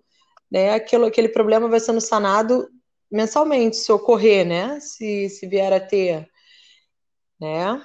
né? 0.52 0.74
Aquilo, 0.74 1.06
aquele 1.06 1.30
problema 1.30 1.68
vai 1.68 1.80
sendo 1.80 2.02
sanado 2.02 2.70
mensalmente, 3.12 3.78
se 3.78 3.92
ocorrer, 3.92 4.46
né? 4.46 4.80
Se, 4.80 5.28
se 5.30 5.48
vier 5.48 5.74
a 5.74 5.80
ter, 5.80 6.30
né? 7.40 7.84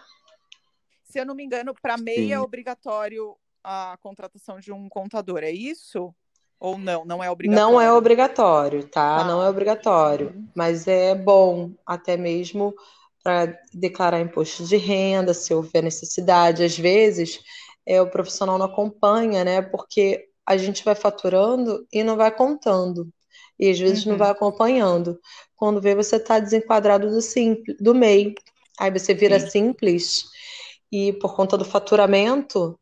Se 1.04 1.20
eu 1.20 1.24
não 1.24 1.34
me 1.34 1.44
engano, 1.44 1.74
para 1.80 1.96
MEI 1.96 2.32
é 2.32 2.40
obrigatório 2.40 3.36
a 3.64 3.96
contratação 4.00 4.60
de 4.60 4.70
um 4.70 4.88
contador, 4.88 5.38
é 5.42 5.50
isso? 5.50 6.14
Ou 6.60 6.78
não, 6.78 7.04
não 7.04 7.24
é 7.24 7.30
obrigatório? 7.30 7.72
Não 7.72 7.80
é 7.80 7.92
obrigatório, 7.92 8.86
tá? 8.86 9.22
Ah. 9.22 9.24
Não 9.24 9.42
é 9.42 9.48
obrigatório, 9.48 10.28
uhum. 10.28 10.48
mas 10.54 10.86
é 10.86 11.14
bom 11.14 11.72
até 11.84 12.16
mesmo 12.16 12.74
para 13.22 13.58
declarar 13.72 14.20
imposto 14.20 14.64
de 14.64 14.76
renda, 14.76 15.32
se 15.32 15.52
houver 15.52 15.82
necessidade. 15.82 16.62
Às 16.62 16.78
vezes, 16.78 17.40
é, 17.86 18.00
o 18.00 18.10
profissional 18.10 18.58
não 18.58 18.66
acompanha, 18.66 19.42
né? 19.42 19.62
Porque 19.62 20.28
a 20.46 20.56
gente 20.58 20.84
vai 20.84 20.94
faturando 20.94 21.86
e 21.90 22.04
não 22.04 22.16
vai 22.16 22.30
contando. 22.30 23.08
E 23.58 23.70
às 23.70 23.78
vezes 23.78 24.04
uhum. 24.04 24.12
não 24.12 24.18
vai 24.18 24.30
acompanhando. 24.30 25.18
Quando 25.56 25.80
vê, 25.80 25.94
você 25.94 26.16
está 26.16 26.38
desenquadrado 26.38 27.08
do 27.08 27.22
simples, 27.22 27.76
do 27.80 27.94
MEI. 27.94 28.34
Aí 28.78 28.90
você 28.90 29.14
vira 29.14 29.40
Sim. 29.40 29.50
simples 29.50 30.24
e 30.90 31.12
por 31.14 31.34
conta 31.34 31.56
do 31.56 31.64
faturamento, 31.64 32.78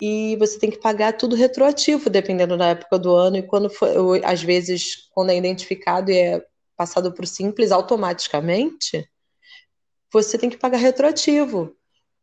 e 0.00 0.36
você 0.36 0.58
tem 0.58 0.70
que 0.70 0.78
pagar 0.78 1.12
tudo 1.16 1.34
retroativo, 1.34 2.08
dependendo 2.08 2.56
da 2.56 2.68
época 2.68 2.98
do 2.98 3.14
ano, 3.14 3.36
e 3.36 3.42
quando 3.42 3.68
for, 3.68 3.88
às 4.24 4.42
vezes, 4.42 5.08
quando 5.10 5.30
é 5.30 5.36
identificado 5.36 6.10
e 6.10 6.18
é 6.18 6.46
passado 6.76 7.12
para 7.12 7.24
o 7.24 7.26
simples 7.26 7.72
automaticamente, 7.72 9.08
você 10.12 10.38
tem 10.38 10.48
que 10.48 10.56
pagar 10.56 10.78
retroativo. 10.78 11.74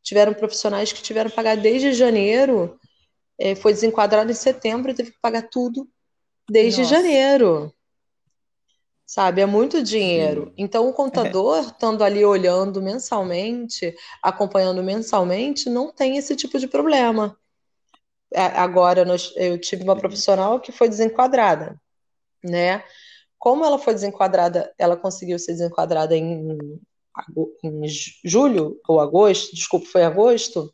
Tiveram 0.02 0.34
profissionais 0.34 0.94
que 0.94 1.02
tiveram 1.02 1.30
que 1.30 1.36
pagar 1.36 1.58
desde 1.58 1.94
janeiro, 1.94 2.80
é, 3.38 3.56
foi 3.56 3.74
desenquadrado 3.74 4.32
em 4.32 4.36
setembro 4.36 4.92
e 4.92 4.96
teve 4.96 5.12
que 5.12 5.20
pagar 5.22 5.50
tudo 5.50 5.90
desde 6.50 6.82
Nossa. 6.82 6.96
janeiro. 6.96 7.74
Sabe, 9.06 9.42
é 9.42 9.46
muito 9.46 9.84
dinheiro. 9.84 10.52
Então, 10.58 10.90
o 10.90 10.94
contador, 10.94 11.58
é. 11.58 11.62
estando 11.62 12.04
ali 12.04 12.26
olhando 12.26 12.82
mensalmente, 12.82 13.94
acompanhando 14.22 14.82
mensalmente, 14.82 15.70
não 15.70 15.92
tem 15.92 16.18
esse 16.18 16.36
tipo 16.36 16.58
de 16.58 16.68
problema. 16.68 17.38
É, 18.34 18.42
agora, 18.42 19.06
eu 19.36 19.60
tive 19.60 19.84
uma 19.84 19.96
profissional 19.96 20.60
que 20.60 20.72
foi 20.72 20.90
desenquadrada, 20.90 21.80
né? 22.44 22.84
Como 23.38 23.64
ela 23.64 23.78
foi 23.78 23.94
desenquadrada, 23.94 24.74
ela 24.78 24.98
conseguiu 24.98 25.38
ser 25.38 25.54
desenquadrada 25.54 26.16
em, 26.16 26.58
em 27.64 27.84
julho 28.24 28.80
ou 28.88 29.00
agosto, 29.00 29.56
desculpa, 29.56 29.86
foi 29.88 30.04
agosto, 30.04 30.74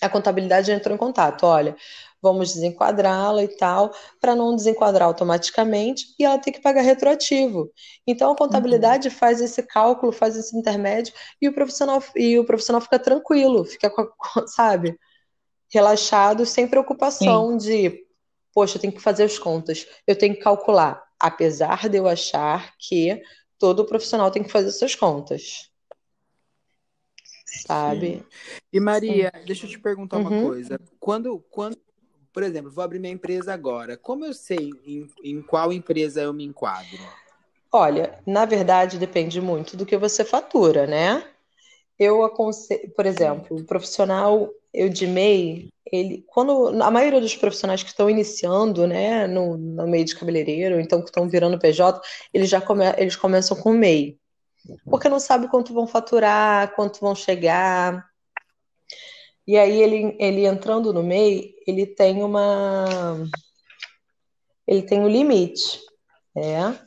a 0.00 0.08
contabilidade 0.08 0.70
entrou 0.70 0.94
em 0.94 0.98
contato. 0.98 1.44
Olha, 1.44 1.76
vamos 2.20 2.54
desenquadrá-la 2.54 3.44
e 3.44 3.48
tal, 3.48 3.92
para 4.20 4.34
não 4.34 4.56
desenquadrar 4.56 5.06
automaticamente 5.06 6.14
e 6.18 6.24
ela 6.24 6.38
tem 6.38 6.52
que 6.52 6.60
pagar 6.60 6.82
retroativo. 6.82 7.70
Então 8.06 8.32
a 8.32 8.36
contabilidade 8.36 9.08
uhum. 9.08 9.14
faz 9.14 9.40
esse 9.40 9.62
cálculo, 9.62 10.12
faz 10.12 10.36
esse 10.36 10.56
intermédio 10.56 11.12
e 11.40 11.48
o 11.48 11.54
profissional 11.54 12.02
e 12.16 12.38
o 12.38 12.44
profissional 12.44 12.80
fica 12.80 12.98
tranquilo, 12.98 13.64
fica 13.64 13.92
sabe, 14.48 14.98
relaxado, 15.72 16.46
sem 16.46 16.68
preocupação 16.68 17.58
Sim. 17.58 17.68
de, 17.68 18.06
poxa, 18.52 18.76
eu 18.76 18.80
tenho 18.80 18.92
que 18.92 19.00
fazer 19.00 19.24
as 19.24 19.38
contas, 19.38 19.86
eu 20.06 20.16
tenho 20.16 20.34
que 20.34 20.40
calcular, 20.40 21.02
apesar 21.18 21.88
de 21.88 21.98
eu 21.98 22.08
achar 22.08 22.74
que 22.78 23.22
todo 23.58 23.84
profissional 23.84 24.30
tem 24.30 24.42
que 24.42 24.50
fazer 24.50 24.70
suas 24.72 24.94
contas 24.94 25.70
sabe? 27.66 28.18
Sim. 28.18 28.24
E 28.72 28.80
Maria, 28.80 29.32
Sim. 29.34 29.44
deixa 29.46 29.66
eu 29.66 29.70
te 29.70 29.78
perguntar 29.78 30.18
uhum. 30.18 30.28
uma 30.28 30.42
coisa. 30.42 30.80
Quando, 30.98 31.38
quando 31.50 31.78
por 32.34 32.42
exemplo, 32.42 32.70
vou 32.70 32.82
abrir 32.82 32.98
minha 32.98 33.12
empresa 33.12 33.54
agora. 33.54 33.96
Como 33.96 34.26
eu 34.26 34.34
sei 34.34 34.72
em, 34.84 35.06
em 35.22 35.40
qual 35.40 35.72
empresa 35.72 36.20
eu 36.20 36.32
me 36.32 36.44
enquadro? 36.44 36.98
Olha, 37.72 38.18
na 38.26 38.44
verdade 38.44 38.98
depende 38.98 39.40
muito 39.40 39.76
do 39.76 39.86
que 39.86 39.96
você 39.96 40.24
fatura, 40.24 40.84
né? 40.84 41.24
Eu 41.96 42.24
aconselho, 42.24 42.90
por 42.90 43.06
exemplo, 43.06 43.56
o 43.56 43.64
profissional 43.64 44.50
eu 44.74 44.88
de 44.88 45.06
MEI, 45.06 45.68
ele, 45.90 46.24
quando 46.26 46.82
a 46.82 46.90
maioria 46.90 47.20
dos 47.20 47.36
profissionais 47.36 47.82
que 47.82 47.90
estão 47.90 48.10
iniciando, 48.10 48.86
né, 48.86 49.26
no, 49.26 49.56
no 49.56 49.86
meio 49.86 50.04
de 50.04 50.16
cabeleireiro, 50.16 50.80
então 50.80 51.00
que 51.00 51.08
estão 51.08 51.28
virando 51.28 51.58
PJ, 51.58 52.00
eles 52.32 52.50
já 52.50 52.60
come, 52.60 52.84
eles 52.98 53.14
começam 53.14 53.56
com 53.56 53.72
MEI, 53.72 54.18
porque 54.86 55.08
não 55.08 55.20
sabe 55.20 55.48
quanto 55.48 55.72
vão 55.72 55.86
faturar, 55.86 56.74
quanto 56.74 57.00
vão 57.00 57.14
chegar, 57.14 58.04
e 59.46 59.56
aí 59.58 59.80
ele, 59.80 60.16
ele 60.18 60.46
entrando 60.46 60.92
no 60.92 61.02
MEI, 61.02 61.54
ele 61.66 61.86
tem 61.86 62.22
uma 62.22 63.16
ele 64.66 64.82
tem 64.82 65.00
um 65.00 65.08
limite, 65.08 65.80
né? 66.34 66.78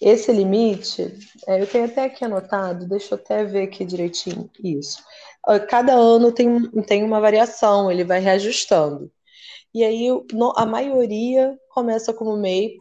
Esse 0.00 0.30
limite, 0.30 1.12
é, 1.48 1.60
eu 1.60 1.66
tenho 1.66 1.86
até 1.86 2.04
aqui 2.04 2.24
anotado, 2.24 2.86
deixa 2.86 3.14
eu 3.14 3.18
até 3.18 3.44
ver 3.44 3.64
aqui 3.64 3.84
direitinho 3.84 4.48
isso. 4.62 5.02
Cada 5.68 5.94
ano 5.94 6.32
tem, 6.32 6.70
tem 6.82 7.02
uma 7.02 7.20
variação, 7.20 7.90
ele 7.90 8.04
vai 8.04 8.20
reajustando. 8.20 9.10
E 9.74 9.84
aí 9.84 10.08
a 10.56 10.66
maioria 10.66 11.58
começa 11.70 12.12
como 12.12 12.36
MEI 12.36 12.80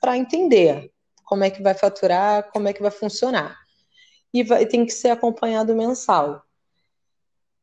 para 0.00 0.16
entender 0.16 0.90
como 1.24 1.44
é 1.44 1.50
que 1.50 1.62
vai 1.62 1.74
faturar, 1.74 2.50
como 2.50 2.68
é 2.68 2.72
que 2.72 2.82
vai 2.82 2.90
funcionar. 2.90 3.56
E 4.32 4.42
vai, 4.42 4.66
tem 4.66 4.84
que 4.84 4.92
ser 4.92 5.10
acompanhado 5.10 5.74
mensal. 5.74 6.42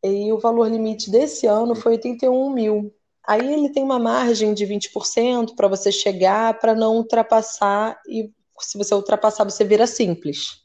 E 0.04 0.32
o 0.32 0.40
valor 0.40 0.70
limite 0.70 1.12
desse 1.12 1.46
ano 1.46 1.76
foi 1.76 1.94
81 1.94 2.50
mil. 2.52 2.96
Aí 3.28 3.54
ele 3.54 3.72
tem 3.72 3.84
uma 3.84 4.00
margem 4.00 4.54
de 4.54 4.66
20% 4.66 5.56
para 5.56 5.68
você 5.68 5.92
chegar, 5.92 6.58
para 6.60 6.74
não 6.74 6.96
ultrapassar, 6.96 8.00
e 8.08 8.32
se 8.60 8.78
você 8.78 8.94
ultrapassar, 8.96 9.44
você 9.44 9.64
vira 9.64 9.86
simples. 9.86 10.64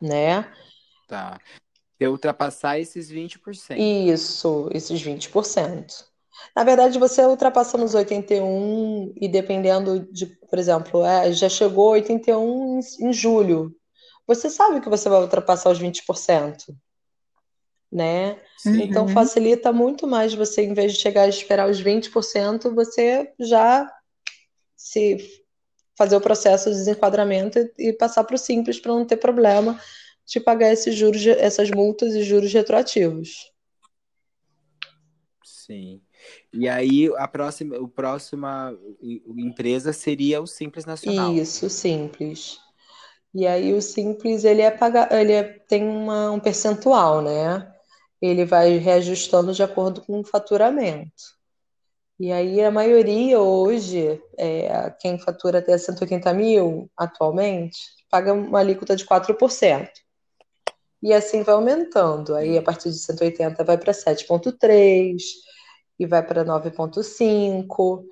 Né? 0.00 0.50
Tá. 1.08 1.38
Se 1.98 2.06
ultrapassar 2.06 2.78
esses 2.78 3.10
20%. 3.10 3.76
Isso, 3.78 4.68
esses 4.72 5.02
20%. 5.02 6.04
Na 6.54 6.64
verdade, 6.64 6.98
você 6.98 7.24
ultrapassando 7.24 7.84
os 7.84 7.94
81 7.94 9.14
e 9.16 9.28
dependendo 9.28 10.00
de, 10.12 10.26
por 10.26 10.58
exemplo, 10.58 11.04
é, 11.04 11.32
já 11.32 11.48
chegou 11.48 11.90
81 11.90 12.80
em, 12.80 13.08
em 13.08 13.12
julho. 13.12 13.74
Você 14.26 14.50
sabe 14.50 14.80
que 14.80 14.88
você 14.88 15.08
vai 15.08 15.22
ultrapassar 15.22 15.70
os 15.70 15.80
20% 15.80 16.74
né? 17.90 18.38
Uhum. 18.64 18.76
Então 18.76 19.08
facilita 19.08 19.72
muito 19.72 20.06
mais 20.06 20.34
você, 20.34 20.62
em 20.62 20.74
vez 20.74 20.92
de 20.92 21.00
chegar 21.00 21.22
a 21.22 21.28
esperar 21.28 21.68
os 21.68 21.82
20%, 21.82 22.74
você 22.74 23.32
já 23.40 23.90
se 24.76 25.18
fazer 25.96 26.16
o 26.16 26.20
processo 26.20 26.70
de 26.70 26.76
desenquadramento 26.76 27.58
e, 27.78 27.92
passar 27.92 28.24
para 28.24 28.34
o 28.34 28.38
simples 28.38 28.78
para 28.78 28.92
não 28.92 29.06
ter 29.06 29.16
problema 29.16 29.80
de 30.26 30.40
pagar 30.40 30.72
esses 30.72 30.94
juros, 30.94 31.26
essas 31.26 31.70
multas 31.70 32.14
e 32.14 32.22
juros 32.22 32.52
retroativos. 32.52 33.52
Sim. 35.44 36.00
E 36.52 36.68
aí 36.68 37.10
a 37.16 37.28
próxima, 37.28 37.76
o 37.78 37.88
próxima 37.88 38.76
empresa 39.00 39.92
seria 39.92 40.40
o 40.40 40.46
Simples 40.46 40.84
Nacional. 40.84 41.32
Isso, 41.34 41.70
Simples. 41.70 42.58
E 43.34 43.46
aí 43.46 43.74
o 43.74 43.82
Simples 43.82 44.44
ele 44.44 44.62
é 44.62 44.70
pagar, 44.70 45.12
ele 45.12 45.32
é, 45.32 45.42
tem 45.44 45.86
uma, 45.86 46.30
um 46.30 46.40
percentual, 46.40 47.22
né? 47.22 47.72
ele 48.20 48.44
vai 48.44 48.78
reajustando 48.78 49.52
de 49.52 49.62
acordo 49.62 50.00
com 50.02 50.20
o 50.20 50.24
faturamento. 50.24 51.36
E 52.18 52.32
aí 52.32 52.62
a 52.62 52.70
maioria 52.70 53.40
hoje, 53.40 54.20
é, 54.38 54.90
quem 54.98 55.18
fatura 55.18 55.58
até 55.58 55.76
180 55.76 56.32
mil 56.32 56.90
atualmente, 56.96 57.78
paga 58.10 58.32
uma 58.32 58.60
alíquota 58.60 58.96
de 58.96 59.04
4%. 59.04 59.88
E 61.02 61.12
assim 61.12 61.42
vai 61.42 61.54
aumentando. 61.54 62.34
Aí 62.34 62.56
a 62.58 62.62
partir 62.62 62.90
de 62.90 62.98
180 62.98 63.64
vai 63.64 63.78
para 63.78 63.92
7,3 63.92 65.22
e 65.98 66.06
vai 66.06 66.22
para 66.26 66.44
9,5, 66.44 68.04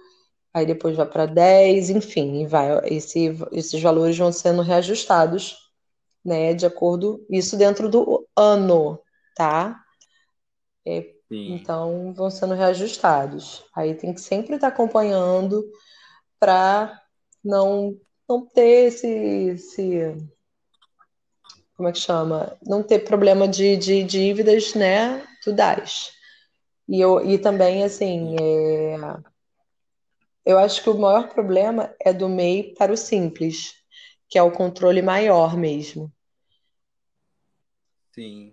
aí 0.53 0.67
depois 0.67 0.97
vai 0.97 1.07
para 1.07 1.26
10, 1.26 1.91
enfim, 1.91 2.43
e 2.43 2.47
vai, 2.47 2.79
esse, 2.87 3.37
esses 3.53 3.83
valores 3.83 4.17
vão 4.17 4.33
sendo 4.33 4.62
reajustados, 4.62 5.59
né, 6.25 6.55
de 6.55 6.64
acordo, 6.67 7.26
isso 7.29 7.57
dentro 7.57 7.88
do 7.88 8.26
ano, 8.37 8.99
tá? 9.37 9.85
É, 10.87 11.14
então, 11.31 12.12
vão 12.14 12.31
sendo 12.31 12.55
reajustados. 12.55 13.64
Aí 13.75 13.95
tem 13.95 14.14
que 14.14 14.21
sempre 14.21 14.55
estar 14.55 14.69
acompanhando 14.69 15.64
para 16.38 17.00
não, 17.43 17.99
não 18.29 18.47
ter 18.47 18.88
esse, 18.88 19.09
esse. 19.09 20.17
Como 21.76 21.88
é 21.88 21.93
que 21.93 21.99
chama? 21.99 22.57
Não 22.64 22.83
ter 22.83 23.00
problema 23.00 23.49
de, 23.49 23.76
de 23.76 24.04
dívidas, 24.04 24.75
né? 24.75 25.26
Do 25.45 25.52
DAS. 25.52 26.12
E, 26.88 27.00
eu, 27.00 27.25
e 27.25 27.38
também, 27.38 27.83
assim, 27.83 28.37
é, 28.40 28.97
eu 30.45 30.59
acho 30.59 30.83
que 30.83 30.90
o 30.90 30.99
maior 30.99 31.28
problema 31.28 31.95
é 31.99 32.12
do 32.12 32.28
MEI 32.28 32.75
para 32.75 32.93
o 32.93 32.97
Simples, 32.97 33.75
que 34.28 34.38
é 34.38 34.43
o 34.43 34.52
controle 34.52 35.00
maior 35.00 35.57
mesmo. 35.57 36.12
Sim. 38.12 38.52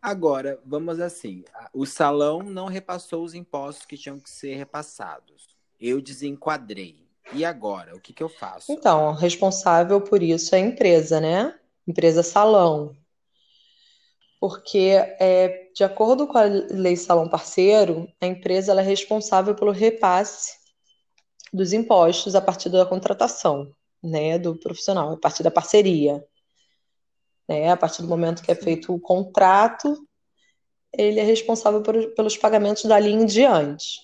Agora, 0.00 0.60
vamos 0.64 1.00
assim: 1.00 1.44
o 1.72 1.84
salão 1.84 2.42
não 2.42 2.66
repassou 2.66 3.24
os 3.24 3.34
impostos 3.34 3.84
que 3.84 3.98
tinham 3.98 4.20
que 4.20 4.30
ser 4.30 4.54
repassados. 4.54 5.48
Eu 5.80 6.00
desenquadrei. 6.00 7.04
E 7.32 7.44
agora? 7.44 7.96
O 7.96 8.00
que, 8.00 8.12
que 8.12 8.22
eu 8.22 8.28
faço? 8.28 8.70
Então, 8.70 9.12
responsável 9.12 10.00
por 10.00 10.22
isso 10.22 10.54
é 10.54 10.58
a 10.58 10.60
empresa, 10.60 11.20
né? 11.20 11.58
Empresa 11.86 12.22
salão. 12.22 12.96
Porque, 14.40 14.90
é, 15.18 15.70
de 15.74 15.84
acordo 15.84 16.26
com 16.26 16.36
a 16.36 16.42
lei 16.42 16.96
salão 16.96 17.28
parceiro, 17.28 18.08
a 18.20 18.26
empresa 18.26 18.78
é 18.78 18.82
responsável 18.82 19.54
pelo 19.54 19.70
repasse 19.70 20.58
dos 21.52 21.72
impostos 21.72 22.34
a 22.34 22.40
partir 22.40 22.68
da 22.68 22.84
contratação, 22.84 23.74
né, 24.02 24.38
do 24.38 24.56
profissional, 24.56 25.12
a 25.12 25.16
partir 25.16 25.42
da 25.42 25.50
parceria. 25.50 26.26
Né, 27.48 27.70
a 27.70 27.76
partir 27.76 28.02
do 28.02 28.08
momento 28.08 28.42
que 28.42 28.50
é 28.50 28.54
feito 28.54 28.92
o 28.92 29.00
contrato, 29.00 30.06
ele 30.92 31.20
é 31.20 31.22
responsável 31.22 31.82
por, 31.82 32.14
pelos 32.14 32.36
pagamentos 32.36 32.84
dali 32.84 33.10
em 33.10 33.24
diante. 33.24 34.00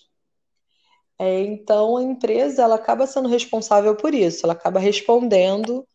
É, 1.19 1.41
então, 1.41 1.97
a 1.97 2.03
empresa 2.03 2.63
ela 2.63 2.77
acaba 2.77 3.07
sendo 3.07 3.29
responsável 3.29 3.95
por 3.95 4.15
isso, 4.15 4.47
ela 4.47 4.55
acaba 4.55 4.81
respondendo 4.81 5.87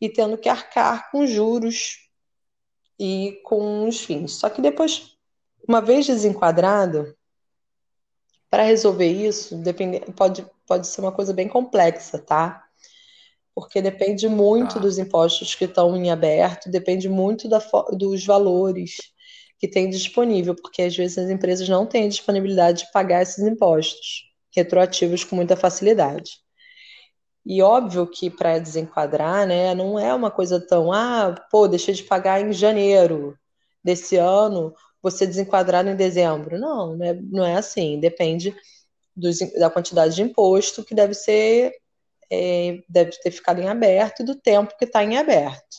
e 0.00 0.08
tendo 0.08 0.38
que 0.38 0.48
arcar 0.48 1.10
com 1.10 1.26
juros 1.26 2.08
e 2.98 3.40
com 3.44 3.88
os 3.88 4.00
fins. 4.00 4.32
Só 4.32 4.48
que 4.50 4.60
depois, 4.60 5.16
uma 5.66 5.80
vez 5.80 6.06
desenquadrado, 6.06 7.14
para 8.50 8.62
resolver 8.62 9.10
isso, 9.10 9.56
depende, 9.56 10.00
pode, 10.12 10.44
pode 10.66 10.86
ser 10.86 11.00
uma 11.00 11.12
coisa 11.12 11.32
bem 11.32 11.48
complexa, 11.48 12.18
tá? 12.18 12.64
Porque 13.54 13.82
depende 13.82 14.28
muito 14.28 14.74
tá. 14.74 14.80
dos 14.80 14.98
impostos 14.98 15.54
que 15.54 15.64
estão 15.64 15.96
em 15.96 16.10
aberto, 16.10 16.70
depende 16.70 17.08
muito 17.08 17.48
da, 17.48 17.58
dos 17.92 18.24
valores 18.24 18.96
que 19.58 19.66
tem 19.68 19.90
disponível, 19.90 20.54
porque 20.54 20.82
às 20.82 20.96
vezes 20.96 21.18
as 21.18 21.30
empresas 21.30 21.68
não 21.68 21.84
têm 21.84 22.08
disponibilidade 22.08 22.84
de 22.84 22.92
pagar 22.92 23.22
esses 23.22 23.44
impostos 23.44 24.28
retroativos 24.54 25.24
com 25.24 25.34
muita 25.36 25.56
facilidade. 25.56 26.40
E 27.48 27.62
óbvio 27.62 28.06
que 28.06 28.28
para 28.28 28.58
desenquadrar, 28.58 29.46
né, 29.46 29.74
não 29.74 29.98
é 29.98 30.12
uma 30.12 30.30
coisa 30.30 30.60
tão, 30.60 30.92
ah, 30.92 31.34
pô, 31.50 31.66
deixei 31.66 31.94
de 31.94 32.02
pagar 32.02 32.42
em 32.42 32.52
janeiro 32.52 33.38
desse 33.82 34.16
ano, 34.16 34.74
você 35.02 35.26
desenquadrar 35.26 35.86
em 35.86 35.96
dezembro. 35.96 36.58
Não, 36.58 36.94
né, 36.94 37.14
não 37.14 37.46
é 37.46 37.56
assim. 37.56 37.98
Depende 37.98 38.54
dos, 39.16 39.38
da 39.58 39.70
quantidade 39.70 40.14
de 40.14 40.22
imposto 40.22 40.84
que 40.84 40.94
deve 40.94 41.14
ser, 41.14 41.72
é, 42.30 42.82
deve 42.86 43.12
ter 43.12 43.30
ficado 43.30 43.62
em 43.62 43.68
aberto 43.68 44.20
e 44.20 44.26
do 44.26 44.34
tempo 44.34 44.76
que 44.78 44.84
está 44.84 45.02
em 45.02 45.16
aberto. 45.16 45.78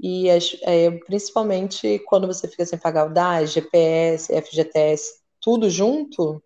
E 0.00 0.30
as, 0.30 0.56
é, 0.62 0.90
principalmente 1.06 1.98
quando 2.06 2.26
você 2.26 2.48
fica 2.48 2.64
sem 2.64 2.78
pagar 2.78 3.06
o 3.06 3.12
DAS, 3.12 3.52
GPS, 3.52 4.32
FGTS, 4.32 5.20
tudo 5.42 5.68
junto, 5.68 6.42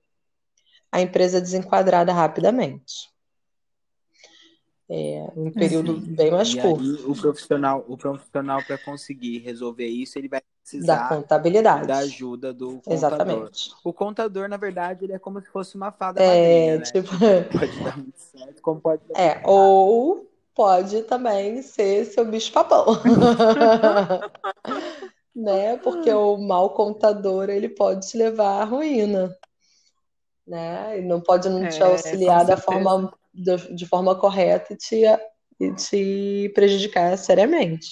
a 0.90 1.00
empresa 1.00 1.38
é 1.38 1.40
desenquadrada 1.40 2.12
rapidamente. 2.12 3.13
É 4.88 5.28
um 5.34 5.50
período 5.50 5.98
bem 5.98 6.30
mais 6.30 6.52
e 6.52 6.60
curto. 6.60 6.84
Aí, 6.84 7.04
o 7.06 7.14
profissional, 7.14 7.82
o 7.88 7.96
profissional 7.96 8.62
para 8.62 8.76
conseguir 8.76 9.38
resolver 9.38 9.86
isso, 9.86 10.18
ele 10.18 10.28
vai 10.28 10.42
precisar 10.60 11.08
da 11.08 11.16
contabilidade, 11.16 11.86
da 11.86 11.96
ajuda 11.98 12.52
do 12.52 12.82
contador. 12.82 12.92
Exatamente. 12.92 13.72
O 13.82 13.94
contador, 13.94 14.48
na 14.48 14.58
verdade, 14.58 15.06
ele 15.06 15.14
é 15.14 15.18
como 15.18 15.40
se 15.40 15.48
fosse 15.48 15.74
uma 15.74 15.90
fada 15.90 16.22
é, 16.22 16.26
madrinha, 16.26 16.76
né? 16.78 16.84
tipo... 16.84 17.08
Pode 17.58 17.80
dar 17.82 17.96
muito 17.96 18.18
certo, 18.18 18.62
como 18.62 18.80
pode 18.80 19.02
dar 19.08 19.18
É, 19.18 19.40
ou 19.44 20.30
pode 20.54 21.02
também 21.04 21.62
ser 21.62 22.04
seu 22.04 22.26
bicho 22.26 22.52
papão. 22.52 22.84
né? 25.34 25.78
Porque 25.78 26.12
o 26.12 26.36
mau 26.36 26.68
contador, 26.70 27.48
ele 27.48 27.70
pode 27.70 28.06
te 28.06 28.18
levar 28.18 28.60
à 28.60 28.64
ruína 28.64 29.34
né? 30.46 30.98
E 30.98 31.02
não 31.02 31.20
pode 31.20 31.48
não 31.48 31.68
te 31.68 31.82
é, 31.82 31.84
auxiliar 31.84 32.44
da 32.44 32.56
forma, 32.56 33.12
de, 33.34 33.86
forma 33.86 34.14
correta 34.14 34.72
e 34.72 34.76
te, 34.76 35.02
e 35.60 35.74
te 35.74 36.52
prejudicar 36.54 37.16
seriamente. 37.18 37.88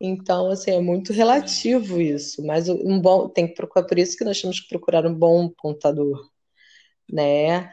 Então, 0.00 0.50
assim, 0.50 0.70
é 0.70 0.80
muito 0.80 1.12
relativo 1.12 2.00
isso, 2.00 2.44
mas 2.46 2.68
um 2.68 3.00
bom 3.00 3.28
tem 3.28 3.48
que 3.48 3.54
procurar, 3.54 3.86
por 3.86 3.98
isso 3.98 4.16
que 4.16 4.24
nós 4.24 4.40
temos 4.40 4.60
que 4.60 4.68
procurar 4.68 5.04
um 5.04 5.14
bom 5.14 5.50
contador, 5.56 6.28
né? 7.10 7.70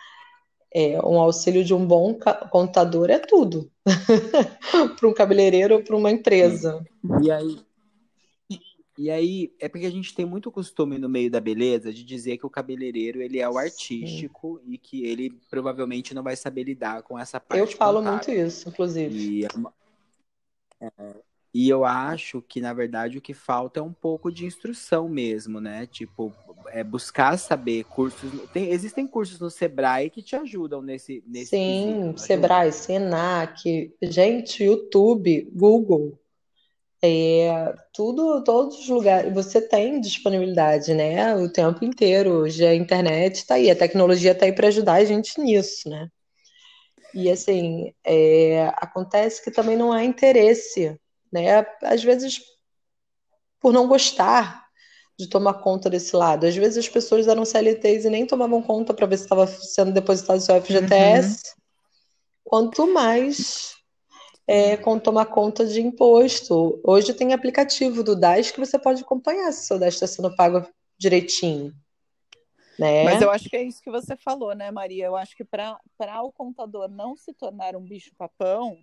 É, 0.74 1.00
um 1.06 1.20
auxílio 1.22 1.64
de 1.64 1.74
um 1.74 1.86
bom 1.86 2.18
contador 2.52 3.10
é 3.10 3.18
tudo 3.18 3.72
para 4.98 5.08
um 5.08 5.14
cabeleireiro 5.14 5.76
ou 5.76 5.84
para 5.84 5.96
uma 5.96 6.12
empresa. 6.12 6.84
E 7.24 7.32
aí, 7.32 7.65
e 8.98 9.12
aí, 9.12 9.54
é 9.60 9.68
porque 9.68 9.86
a 9.86 9.92
gente 9.92 10.16
tem 10.16 10.26
muito 10.26 10.50
costume 10.50 10.98
no 10.98 11.10
meio 11.10 11.30
da 11.30 11.42
beleza 11.42 11.92
de 11.92 12.04
dizer 12.04 12.38
que 12.38 12.46
o 12.46 12.50
cabeleireiro 12.50 13.22
ele 13.22 13.40
é 13.40 13.50
o 13.50 13.58
artístico 13.58 14.62
Sim. 14.64 14.72
e 14.74 14.78
que 14.78 15.06
ele 15.06 15.32
provavelmente 15.50 16.14
não 16.14 16.24
vai 16.24 16.36
saber 16.36 16.64
lidar 16.64 17.04
com 17.04 17.20
essa 17.20 17.40
parte. 17.40 17.60
Eu 17.60 17.68
falo 17.68 18.00
contábil. 18.00 18.34
muito 18.34 18.48
isso, 18.48 18.70
inclusive. 18.70 19.14
E, 19.14 19.46
é, 19.46 19.50
é, 20.82 21.16
e 21.54 21.70
eu 21.70 21.84
acho 21.84 22.42
que, 22.42 22.62
na 22.62 22.74
verdade, 22.74 23.18
o 23.18 23.22
que 23.22 23.34
falta 23.34 23.82
é 23.82 23.84
um 23.84 23.94
pouco 23.94 24.32
de 24.32 24.46
instrução 24.46 25.10
mesmo, 25.10 25.60
né? 25.60 25.86
Tipo, 25.86 26.34
é 26.68 26.82
buscar 26.82 27.38
saber 27.38 27.84
cursos. 27.84 28.30
Tem, 28.54 28.70
existem 28.72 29.06
cursos 29.06 29.40
no 29.42 29.50
Sebrae 29.50 30.10
que 30.10 30.22
te 30.22 30.38
ajudam 30.38 30.82
nesse. 30.82 31.22
nesse 31.28 31.52
Sim, 31.52 32.14
Sebrae, 32.16 32.72
Senac, 32.72 33.94
gente, 34.02 34.64
YouTube, 34.64 35.50
Google. 35.54 36.18
É, 37.08 37.76
tudo, 37.94 38.44
todos 38.44 38.80
os 38.80 38.90
lugares, 38.90 39.32
você 39.32 39.62
tem 39.62 40.02
disponibilidade, 40.02 40.94
né? 40.96 41.36
O 41.36 41.48
tempo 41.48 41.86
inteiro. 41.86 42.32
Hoje 42.32 42.66
a 42.66 42.74
internet 42.74 43.36
está 43.36 43.56
aí, 43.56 43.70
a 43.70 43.76
tecnologia 43.76 44.32
está 44.32 44.46
aí 44.46 44.52
para 44.52 44.70
ajudar 44.70 44.94
a 44.94 45.06
gente 45.06 45.40
nisso, 45.40 45.88
né? 45.88 46.10
E 47.14 47.30
assim, 47.30 47.94
é, 48.04 48.68
acontece 48.78 49.44
que 49.44 49.52
também 49.52 49.78
não 49.78 49.92
há 49.92 50.04
interesse, 50.04 51.00
né? 51.32 51.64
Às 51.84 52.04
vezes, 52.04 52.42
por 53.62 53.72
não 53.72 53.88
gostar 53.88 54.66
de 55.18 55.28
tomar 55.28 55.56
conta 55.56 55.90
desse 55.90 56.16
lado. 56.16 56.48
Às 56.48 56.56
vezes 56.56 56.78
as 56.80 56.90
pessoas 56.90 57.28
eram 57.28 57.46
CLTs 57.46 58.06
e 58.06 58.10
nem 58.10 58.26
tomavam 58.26 58.64
conta 58.64 58.96
para 58.96 59.06
ver 59.06 59.18
se 59.18 59.24
estava 59.24 59.46
sendo 59.46 59.92
depositado 59.92 60.42
seu 60.42 60.60
FGTS. 60.60 61.28
Uhum. 61.28 61.62
Quanto 62.44 62.92
mais 62.92 63.75
é, 64.48 64.78
com 64.78 65.00
tomar 65.00 65.26
conta 65.26 65.66
de 65.66 65.82
imposto. 65.82 66.80
Hoje 66.84 67.14
tem 67.14 67.34
aplicativo 67.34 68.04
do 68.04 68.16
DAS 68.16 68.52
que 68.52 68.60
você 68.60 68.78
pode 68.78 69.02
acompanhar 69.02 69.52
se 69.52 69.64
o 69.64 69.66
seu 69.66 69.80
DAS 69.80 69.96
está 69.96 70.08
sendo 70.08 70.36
pago 70.36 70.66
direitinho. 70.98 71.74
Né? 72.78 73.04
Mas 73.06 73.22
eu 73.22 73.32
acho 73.32 73.50
que 73.50 73.56
é 73.56 73.64
isso 73.64 73.82
que 73.82 73.90
você 73.90 74.18
falou, 74.18 74.54
né, 74.54 74.70
Maria? 74.70 75.06
Eu 75.06 75.16
acho 75.16 75.36
que 75.36 75.46
para 75.46 75.80
o 76.22 76.32
contador 76.32 76.90
não 76.90 77.16
se 77.16 77.34
tornar 77.34 77.76
um 77.76 77.82
bicho-papão, 77.82 78.78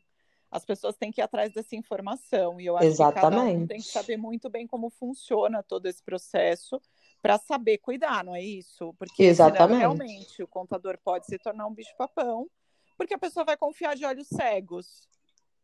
as 0.51 0.65
pessoas 0.65 0.97
têm 0.97 1.13
que 1.13 1.21
ir 1.21 1.25
atrás 1.25 1.53
dessa 1.53 1.77
informação. 1.77 2.61
E 2.61 2.67
eu 2.67 2.77
acho 2.77 2.87
Exatamente. 2.87 3.15
que 3.15 3.37
cada 3.37 3.43
um 3.43 3.67
tem 3.67 3.79
que 3.79 3.87
saber 3.87 4.17
muito 4.17 4.49
bem 4.51 4.67
como 4.67 4.91
funciona 4.91 5.63
todo 5.63 5.87
esse 5.87 6.03
processo 6.03 6.81
para 7.21 7.39
saber 7.39 7.79
cuidar, 7.79 8.25
não 8.25 8.35
é 8.35 8.43
isso? 8.43 8.95
Porque 8.99 9.23
Exatamente. 9.23 9.79
Senão, 9.79 9.79
realmente 9.79 10.43
o 10.43 10.49
contador 10.49 10.99
pode 11.05 11.27
se 11.27 11.39
tornar 11.39 11.67
um 11.67 11.75
bicho-papão, 11.75 12.51
porque 12.97 13.15
a 13.15 13.19
pessoa 13.19 13.45
vai 13.45 13.57
confiar 13.57 13.95
de 13.95 14.05
olhos 14.05 14.27
cegos. 14.27 15.09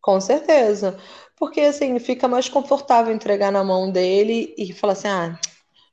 Com 0.00 0.20
certeza. 0.20 0.98
Porque 1.36 1.60
assim, 1.60 1.98
fica 1.98 2.26
mais 2.28 2.48
confortável 2.48 3.14
entregar 3.14 3.52
na 3.52 3.62
mão 3.64 3.90
dele 3.90 4.54
e 4.58 4.72
falar 4.72 4.94
assim: 4.94 5.08
ah, 5.08 5.38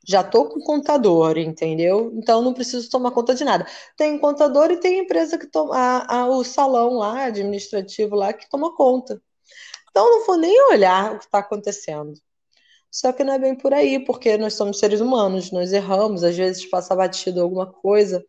já 0.08 0.24
tô 0.24 0.50
com 0.50 0.60
contador, 0.62 1.38
entendeu? 1.38 2.12
Então 2.16 2.42
não 2.42 2.54
preciso 2.54 2.90
tomar 2.90 3.12
conta 3.12 3.34
de 3.36 3.44
nada. 3.44 3.66
Tem 3.98 4.18
contador 4.20 4.72
e 4.72 4.78
tem 4.80 5.00
empresa 5.00 5.38
que 5.38 5.48
toma 5.48 5.76
a, 5.76 6.20
a, 6.22 6.28
o 6.28 6.44
salão 6.44 6.96
lá, 6.98 7.26
administrativo 7.26 8.16
lá, 8.16 8.34
que 8.34 8.50
toma 8.50 8.76
conta. 8.76 9.22
Então 9.90 10.12
não 10.12 10.26
vou 10.26 10.38
nem 10.38 10.62
olhar 10.72 11.14
o 11.16 11.20
que 11.20 11.26
está 11.26 11.40
acontecendo. 11.40 12.14
Só 12.92 13.12
que 13.14 13.24
não 13.24 13.34
é 13.34 13.40
bem 13.40 13.56
por 13.56 13.74
aí, 13.74 14.04
porque 14.06 14.38
nós 14.38 14.54
somos 14.56 14.80
seres 14.80 15.02
humanos, 15.02 15.52
nós 15.52 15.74
erramos, 15.74 16.24
às 16.24 16.38
vezes 16.38 16.66
passa 16.66 16.96
batido 16.96 17.42
alguma 17.42 17.72
coisa. 17.72 18.24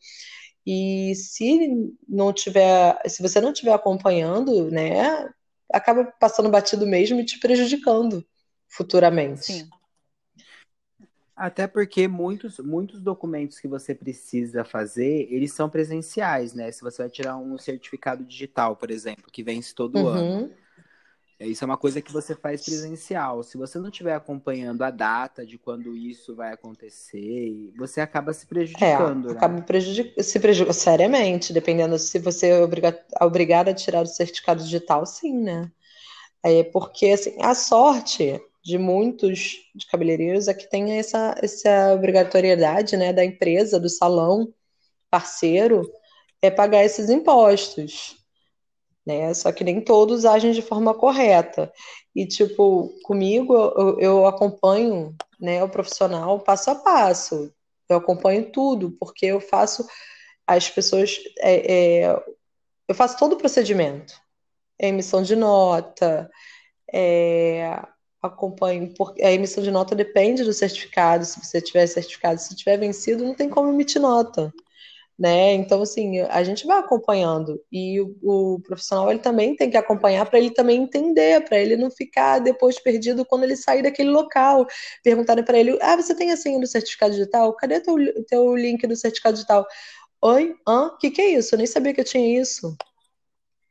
E 0.66 1.14
se 1.14 1.94
não 2.08 2.32
tiver, 2.32 3.00
se 3.06 3.22
você 3.22 3.40
não 3.40 3.52
estiver 3.52 3.72
acompanhando, 3.72 4.70
né, 4.70 5.28
acaba 5.72 6.04
passando 6.04 6.50
batido 6.50 6.86
mesmo 6.86 7.20
e 7.20 7.24
te 7.24 7.38
prejudicando 7.38 8.24
futuramente. 8.68 9.44
Sim. 9.44 9.68
Até 11.34 11.66
porque 11.66 12.08
muitos, 12.08 12.58
muitos 12.58 13.02
documentos 13.02 13.60
que 13.60 13.68
você 13.68 13.94
precisa 13.94 14.64
fazer, 14.64 15.28
eles 15.30 15.52
são 15.52 15.68
presenciais, 15.68 16.54
né? 16.54 16.72
Se 16.72 16.80
você 16.80 17.02
vai 17.02 17.10
tirar 17.10 17.36
um 17.36 17.58
certificado 17.58 18.24
digital, 18.24 18.74
por 18.74 18.90
exemplo, 18.90 19.30
que 19.30 19.42
vence 19.42 19.74
todo 19.74 19.96
uhum. 19.98 20.08
ano. 20.08 20.54
Isso 21.38 21.64
é 21.64 21.66
uma 21.66 21.76
coisa 21.76 22.00
que 22.00 22.12
você 22.12 22.34
faz 22.34 22.64
presencial. 22.64 23.42
Se 23.42 23.58
você 23.58 23.78
não 23.78 23.90
estiver 23.90 24.14
acompanhando 24.14 24.82
a 24.82 24.90
data 24.90 25.44
de 25.44 25.58
quando 25.58 25.94
isso 25.94 26.34
vai 26.34 26.52
acontecer, 26.52 27.72
você 27.76 28.00
acaba 28.00 28.32
se 28.32 28.46
prejudicando. 28.46 29.28
É, 29.28 29.32
né? 29.32 29.36
acaba 29.36 29.60
prejudic... 29.60 30.22
se 30.22 30.40
prejudicando 30.40 30.74
seriamente, 30.74 31.52
dependendo 31.52 31.98
se 31.98 32.18
você 32.18 32.48
é 32.48 32.62
obriga... 32.62 32.98
obrigado 33.20 33.68
a 33.68 33.74
tirar 33.74 34.02
o 34.02 34.06
certificado 34.06 34.62
digital, 34.64 35.04
sim, 35.04 35.34
né? 35.34 35.70
É 36.42 36.64
porque 36.64 37.06
assim, 37.08 37.36
a 37.42 37.54
sorte 37.54 38.40
de 38.64 38.78
muitos 38.78 39.58
de 39.74 39.86
cabeleireiros 39.86 40.48
é 40.48 40.54
que 40.54 40.68
tem 40.68 40.98
essa, 40.98 41.34
essa 41.42 41.92
obrigatoriedade 41.94 42.96
né, 42.96 43.12
da 43.12 43.24
empresa, 43.24 43.78
do 43.78 43.88
salão 43.88 44.52
parceiro, 45.10 45.88
é 46.40 46.50
pagar 46.50 46.84
esses 46.84 47.10
impostos 47.10 48.16
né? 49.06 49.32
Só 49.34 49.52
que 49.52 49.62
nem 49.62 49.80
todos 49.80 50.24
agem 50.24 50.52
de 50.52 50.62
forma 50.62 50.92
correta. 50.92 51.72
E, 52.14 52.26
tipo, 52.26 52.92
comigo, 53.04 53.54
eu, 53.54 54.00
eu 54.00 54.26
acompanho 54.26 55.14
né, 55.40 55.62
o 55.62 55.68
profissional 55.68 56.40
passo 56.40 56.70
a 56.70 56.74
passo. 56.74 57.52
Eu 57.88 57.98
acompanho 57.98 58.50
tudo, 58.50 58.96
porque 58.98 59.26
eu 59.26 59.40
faço 59.40 59.86
as 60.46 60.68
pessoas. 60.68 61.18
É, 61.40 62.02
é, 62.02 62.22
eu 62.88 62.94
faço 62.94 63.18
todo 63.18 63.34
o 63.34 63.38
procedimento. 63.38 64.14
emissão 64.78 65.22
de 65.22 65.36
nota, 65.36 66.30
é, 66.92 67.80
acompanho, 68.22 68.92
porque 68.96 69.22
a 69.22 69.32
emissão 69.32 69.62
de 69.62 69.70
nota 69.70 69.94
depende 69.94 70.44
do 70.44 70.52
certificado. 70.52 71.24
Se 71.24 71.38
você 71.44 71.60
tiver 71.60 71.86
certificado, 71.86 72.40
se 72.40 72.56
tiver 72.56 72.78
vencido, 72.78 73.24
não 73.24 73.34
tem 73.34 73.48
como 73.48 73.70
emitir 73.70 74.00
nota 74.02 74.52
né? 75.18 75.54
Então, 75.54 75.80
assim, 75.80 76.20
a 76.20 76.44
gente 76.44 76.66
vai 76.66 76.78
acompanhando 76.78 77.58
e 77.72 78.00
o, 78.00 78.16
o 78.22 78.60
profissional 78.60 79.10
ele 79.10 79.20
também 79.20 79.56
tem 79.56 79.70
que 79.70 79.76
acompanhar 79.76 80.26
para 80.26 80.38
ele 80.38 80.50
também 80.50 80.82
entender, 80.82 81.42
para 81.44 81.58
ele 81.58 81.76
não 81.76 81.90
ficar 81.90 82.38
depois 82.38 82.78
perdido 82.78 83.24
quando 83.24 83.44
ele 83.44 83.56
sair 83.56 83.82
daquele 83.82 84.10
local. 84.10 84.66
Perguntarem 85.02 85.44
para 85.44 85.58
ele: 85.58 85.78
ah, 85.80 85.96
você 85.96 86.14
tem 86.14 86.32
a 86.32 86.36
senha 86.36 86.60
do 86.60 86.66
certificado 86.66 87.12
digital? 87.14 87.54
Cadê 87.56 87.80
teu, 87.80 87.96
teu 88.26 88.54
link 88.56 88.86
do 88.86 88.94
certificado 88.94 89.34
digital? 89.34 89.66
Oi? 90.20 90.54
Hã? 90.68 90.88
O 90.88 90.98
que, 90.98 91.10
que 91.10 91.22
é 91.22 91.30
isso? 91.30 91.54
Eu 91.54 91.58
nem 91.58 91.66
sabia 91.66 91.94
que 91.94 92.00
eu 92.00 92.04
tinha 92.04 92.40
isso. 92.40 92.76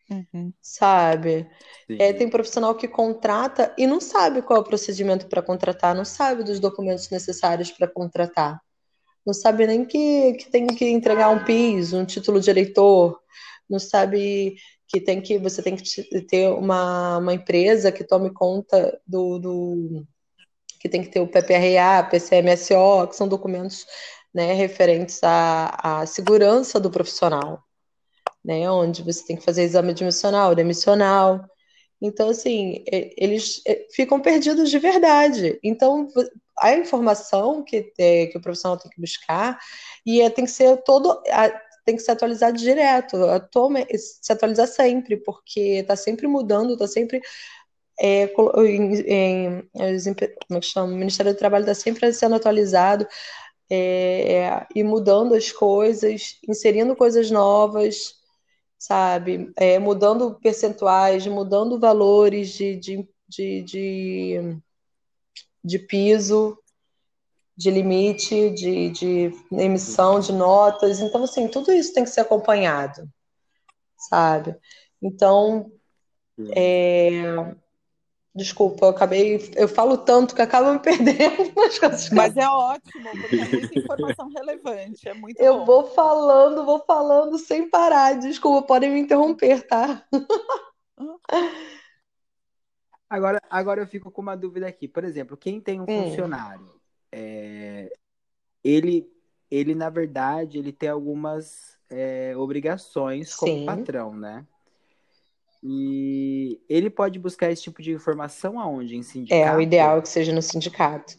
Uhum. 0.09 0.53
Sabe? 0.61 1.47
É, 1.89 2.13
tem 2.13 2.29
profissional 2.29 2.75
que 2.75 2.87
contrata 2.87 3.73
e 3.77 3.87
não 3.87 3.99
sabe 3.99 4.41
qual 4.41 4.57
é 4.57 4.61
o 4.61 4.65
procedimento 4.65 5.27
para 5.27 5.41
contratar, 5.41 5.95
não 5.95 6.05
sabe 6.05 6.43
dos 6.43 6.59
documentos 6.59 7.09
necessários 7.09 7.71
para 7.71 7.87
contratar 7.87 8.59
não 9.25 9.33
sabe 9.33 9.65
nem 9.65 9.85
que, 9.85 10.33
que 10.33 10.49
tem 10.49 10.67
que 10.67 10.85
entregar 10.85 11.29
um 11.29 11.43
PIS, 11.43 11.93
um 11.93 12.05
título 12.05 12.39
de 12.39 12.49
eleitor, 12.49 13.19
não 13.69 13.79
sabe 13.79 14.55
que 14.87 15.01
tem 15.01 15.19
que 15.19 15.37
você 15.37 15.63
tem 15.63 15.75
que 15.75 16.21
ter 16.21 16.49
uma, 16.49 17.17
uma 17.17 17.33
empresa 17.33 17.91
que 17.91 18.03
tome 18.03 18.31
conta 18.31 18.99
do, 19.05 19.39
do 19.39 20.05
que 20.79 20.87
tem 20.87 21.01
que 21.01 21.09
ter 21.09 21.19
o 21.19 21.27
PPRA, 21.27 22.07
PCMSO, 22.09 23.07
que 23.09 23.15
são 23.15 23.27
documentos 23.27 23.85
né, 24.33 24.53
referentes 24.53 25.19
à, 25.23 26.01
à 26.01 26.05
segurança 26.05 26.79
do 26.79 26.91
profissional, 26.91 27.63
né, 28.43 28.69
onde 28.69 29.01
você 29.01 29.25
tem 29.25 29.35
que 29.35 29.43
fazer 29.43 29.63
exame 29.63 29.91
admissional, 29.91 30.53
demissional. 30.53 31.43
Então, 31.99 32.29
assim, 32.29 32.83
eles 33.17 33.61
ficam 33.95 34.19
perdidos 34.19 34.69
de 34.69 34.77
verdade. 34.77 35.57
Então, 35.63 36.07
a 36.59 36.73
informação 36.75 37.63
que, 37.63 37.91
é, 37.97 38.27
que 38.27 38.37
o 38.37 38.41
profissional 38.41 38.77
tem 38.77 38.89
que 38.91 39.01
buscar 39.01 39.59
e 40.05 40.21
é, 40.21 40.29
tem 40.29 40.45
que 40.45 40.51
ser 40.51 40.77
todo 40.83 41.21
tem 41.85 41.95
que 41.95 42.01
ser 42.01 42.11
atualizado 42.11 42.57
direto, 42.57 43.17
se 43.95 44.33
atualizar 44.33 44.67
sempre, 44.67 45.17
porque 45.17 45.59
está 45.81 45.95
sempre 45.95 46.27
mudando, 46.27 46.73
está 46.73 46.87
sempre 46.87 47.21
é, 47.99 48.23
em, 48.25 48.93
em, 49.07 49.69
como 50.47 50.57
é 50.57 50.59
que 50.59 50.65
chama? 50.65 50.93
O 50.93 50.97
Ministério 50.97 51.33
do 51.33 51.37
Trabalho 51.37 51.61
está 51.63 51.75
sempre 51.75 52.11
sendo 52.11 52.35
atualizado 52.35 53.07
é, 53.69 54.65
e 54.75 54.83
mudando 54.83 55.33
as 55.35 55.51
coisas, 55.51 56.37
inserindo 56.47 56.95
coisas 56.95 57.31
novas, 57.31 58.15
sabe? 58.77 59.51
É, 59.57 59.79
mudando 59.79 60.39
percentuais, 60.41 61.25
mudando 61.27 61.79
valores 61.79 62.49
de, 62.49 62.75
de, 62.77 63.09
de, 63.27 63.61
de 63.63 64.57
de 65.65 65.79
piso, 65.79 66.57
de 67.57 67.71
limite, 67.71 68.51
de, 68.51 68.89
de 68.89 69.31
emissão 69.51 70.19
de 70.19 70.31
notas. 70.31 70.99
Então, 70.99 71.23
assim, 71.23 71.47
tudo 71.47 71.71
isso 71.71 71.93
tem 71.93 72.03
que 72.03 72.09
ser 72.09 72.21
acompanhado, 72.21 73.09
sabe? 73.97 74.55
Então, 75.01 75.71
é... 76.55 77.55
Desculpa, 78.35 78.87
eu 78.87 78.89
acabei. 78.89 79.53
Eu 79.55 79.65
falo 79.65 79.97
tanto 79.97 80.35
que 80.35 80.41
acaba 80.41 80.73
me 80.73 80.79
perdendo 80.83 81.53
nas 81.55 81.79
coisas. 81.79 82.09
Mas 82.09 82.35
é 82.35 82.45
ótimo, 82.45 83.09
porque 83.11 83.37
é 83.37 83.47
muita 83.47 83.79
informação 83.79 84.29
relevante. 84.29 85.07
É 85.07 85.13
muito 85.13 85.39
Eu 85.39 85.59
bom. 85.59 85.65
vou 85.65 85.87
falando, 85.91 86.65
vou 86.65 86.83
falando 86.85 87.37
sem 87.39 87.69
parar. 87.69 88.19
Desculpa, 88.19 88.67
podem 88.67 88.91
me 88.91 88.99
interromper, 88.99 89.65
tá? 89.65 90.05
Agora, 93.09 93.39
agora 93.49 93.81
eu 93.81 93.87
fico 93.87 94.11
com 94.11 94.21
uma 94.21 94.35
dúvida 94.35 94.67
aqui. 94.67 94.87
Por 94.87 95.03
exemplo, 95.03 95.37
quem 95.37 95.61
tem 95.61 95.79
um 95.79 95.83
hum. 95.83 96.05
funcionário, 96.05 96.69
é, 97.11 97.93
ele, 98.63 99.07
ele, 99.49 99.75
na 99.75 99.89
verdade, 99.89 100.57
ele 100.57 100.73
tem 100.73 100.89
algumas 100.89 101.77
é, 101.89 102.35
obrigações 102.35 103.35
como 103.35 103.53
Sim. 103.53 103.65
patrão, 103.65 104.15
né? 104.15 104.45
E 105.63 106.61
ele 106.69 106.89
pode 106.89 107.17
buscar 107.17 107.51
esse 107.51 107.63
tipo 107.63 107.81
de 107.81 107.91
informação 107.91 108.59
aonde? 108.59 108.95
Em 108.95 109.03
sindicato? 109.03 109.41
É, 109.41 109.55
o 109.55 109.61
ideal 109.61 109.97
é 109.97 110.01
que 110.01 110.09
seja 110.09 110.33
no 110.33 110.41
sindicato. 110.41 111.15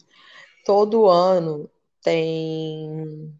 Todo 0.65 1.05
ano 1.07 1.69
tem 2.01 3.33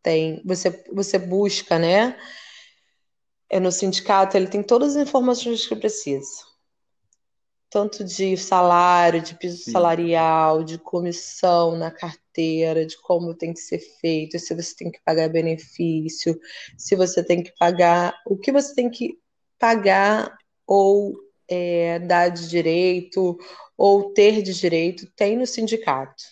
tem 0.00 0.42
você 0.44 0.84
você 0.92 1.18
busca, 1.18 1.78
né? 1.78 2.16
É 3.48 3.58
no 3.58 3.70
sindicato, 3.70 4.36
ele 4.36 4.46
tem 4.46 4.62
todas 4.62 4.96
as 4.96 5.08
informações 5.08 5.66
que 5.66 5.76
precisa 5.76 6.51
tanto 7.72 8.04
de 8.04 8.36
salário, 8.36 9.22
de 9.22 9.34
piso 9.34 9.64
Sim. 9.64 9.70
salarial, 9.70 10.62
de 10.62 10.76
comissão 10.76 11.74
na 11.74 11.90
carteira, 11.90 12.84
de 12.84 13.00
como 13.00 13.34
tem 13.34 13.54
que 13.54 13.60
ser 13.60 13.78
feito, 13.78 14.38
se 14.38 14.54
você 14.54 14.76
tem 14.76 14.90
que 14.90 15.00
pagar 15.02 15.30
benefício, 15.30 16.38
se 16.76 16.94
você 16.94 17.24
tem 17.24 17.42
que 17.42 17.50
pagar, 17.58 18.14
o 18.26 18.36
que 18.36 18.52
você 18.52 18.74
tem 18.74 18.90
que 18.90 19.18
pagar 19.58 20.36
ou 20.66 21.14
é, 21.48 21.98
dar 22.00 22.28
de 22.28 22.46
direito 22.46 23.38
ou 23.74 24.12
ter 24.12 24.42
de 24.42 24.52
direito, 24.52 25.10
tem 25.16 25.38
no 25.38 25.46
sindicato. 25.46 26.22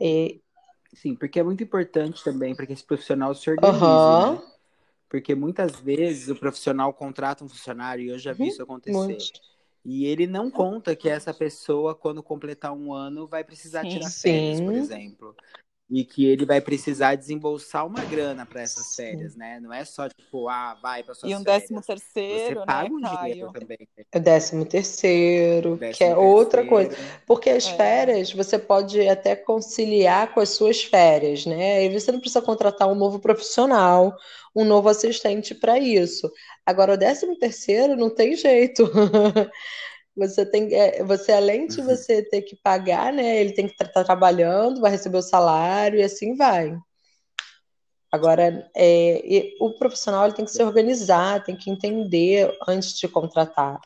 É... 0.00 0.36
Sim, 0.94 1.14
porque 1.14 1.38
é 1.38 1.42
muito 1.42 1.62
importante 1.62 2.24
também 2.24 2.54
para 2.54 2.66
que 2.66 2.72
esse 2.72 2.84
profissional 2.84 3.34
se 3.34 3.50
organize, 3.50 3.84
uhum. 3.84 4.32
né? 4.32 4.51
Porque 5.12 5.34
muitas 5.34 5.78
vezes 5.78 6.30
o 6.30 6.34
profissional 6.34 6.90
contrata 6.90 7.44
um 7.44 7.48
funcionário, 7.48 8.02
e 8.02 8.08
eu 8.08 8.18
já 8.18 8.32
vi 8.32 8.44
uhum, 8.44 8.48
isso 8.48 8.62
acontecer. 8.62 8.96
Muito. 8.96 9.42
E 9.84 10.06
ele 10.06 10.26
não 10.26 10.50
conta 10.50 10.96
que 10.96 11.06
essa 11.06 11.34
pessoa, 11.34 11.94
quando 11.94 12.22
completar 12.22 12.72
um 12.72 12.94
ano, 12.94 13.26
vai 13.26 13.44
precisar 13.44 13.82
sim, 13.82 13.90
tirar 13.90 14.08
férias, 14.08 14.56
sim. 14.56 14.64
por 14.64 14.72
exemplo 14.72 15.36
e 15.92 16.06
que 16.06 16.24
ele 16.24 16.46
vai 16.46 16.58
precisar 16.58 17.16
desembolsar 17.16 17.86
uma 17.86 18.02
grana 18.02 18.46
para 18.46 18.62
essas 18.62 18.96
férias, 18.96 19.36
né? 19.36 19.60
Não 19.60 19.70
é 19.70 19.84
só 19.84 20.08
tipo, 20.08 20.48
ah, 20.48 20.74
vai 20.80 21.02
para 21.02 21.12
suas 21.12 21.30
férias. 21.30 21.38
E 21.38 21.40
um 21.40 21.44
décimo 21.44 21.82
terceiro, 21.82 22.60
Você 22.60 22.66
paga 22.66 22.88
né, 22.88 22.94
um 22.94 23.00
dinheiro 23.00 23.52
também. 23.52 23.88
Né? 23.98 24.04
O 24.14 24.18
décimo 24.18 24.64
terceiro, 24.64 25.76
décimo 25.76 25.78
que 25.78 26.04
é 26.04 26.06
terceiro. 26.06 26.20
outra 26.22 26.66
coisa. 26.66 26.96
Porque 27.26 27.50
as 27.50 27.66
é. 27.66 27.76
férias 27.76 28.32
você 28.32 28.58
pode 28.58 29.06
até 29.06 29.36
conciliar 29.36 30.32
com 30.32 30.40
as 30.40 30.48
suas 30.48 30.82
férias, 30.82 31.44
né? 31.44 31.84
E 31.84 32.00
você 32.00 32.10
não 32.10 32.20
precisa 32.20 32.40
contratar 32.40 32.88
um 32.88 32.94
novo 32.94 33.18
profissional, 33.18 34.16
um 34.56 34.64
novo 34.64 34.88
assistente 34.88 35.54
para 35.54 35.78
isso. 35.78 36.32
Agora, 36.64 36.94
o 36.94 36.96
décimo 36.96 37.36
terceiro 37.36 37.96
não 37.96 38.08
tem 38.08 38.34
jeito. 38.34 38.90
Você 40.16 40.44
tem, 40.44 40.74
é, 40.74 41.02
você 41.02 41.32
além 41.32 41.66
de 41.66 41.80
uhum. 41.80 41.86
você 41.86 42.22
ter 42.22 42.42
que 42.42 42.56
pagar, 42.56 43.12
né? 43.12 43.40
Ele 43.40 43.52
tem 43.52 43.66
que 43.66 43.72
estar 43.72 43.86
tá, 43.86 43.92
tá 43.92 44.04
trabalhando, 44.04 44.80
vai 44.80 44.90
receber 44.90 45.18
o 45.18 45.22
salário 45.22 45.98
e 45.98 46.02
assim 46.02 46.36
vai. 46.36 46.76
Agora, 48.10 48.70
é, 48.76 49.52
o 49.58 49.72
profissional 49.78 50.24
ele 50.26 50.34
tem 50.34 50.44
que 50.44 50.50
se 50.50 50.62
organizar, 50.62 51.42
tem 51.42 51.56
que 51.56 51.70
entender 51.70 52.54
antes 52.68 52.98
de 52.98 53.08
contratar. 53.08 53.80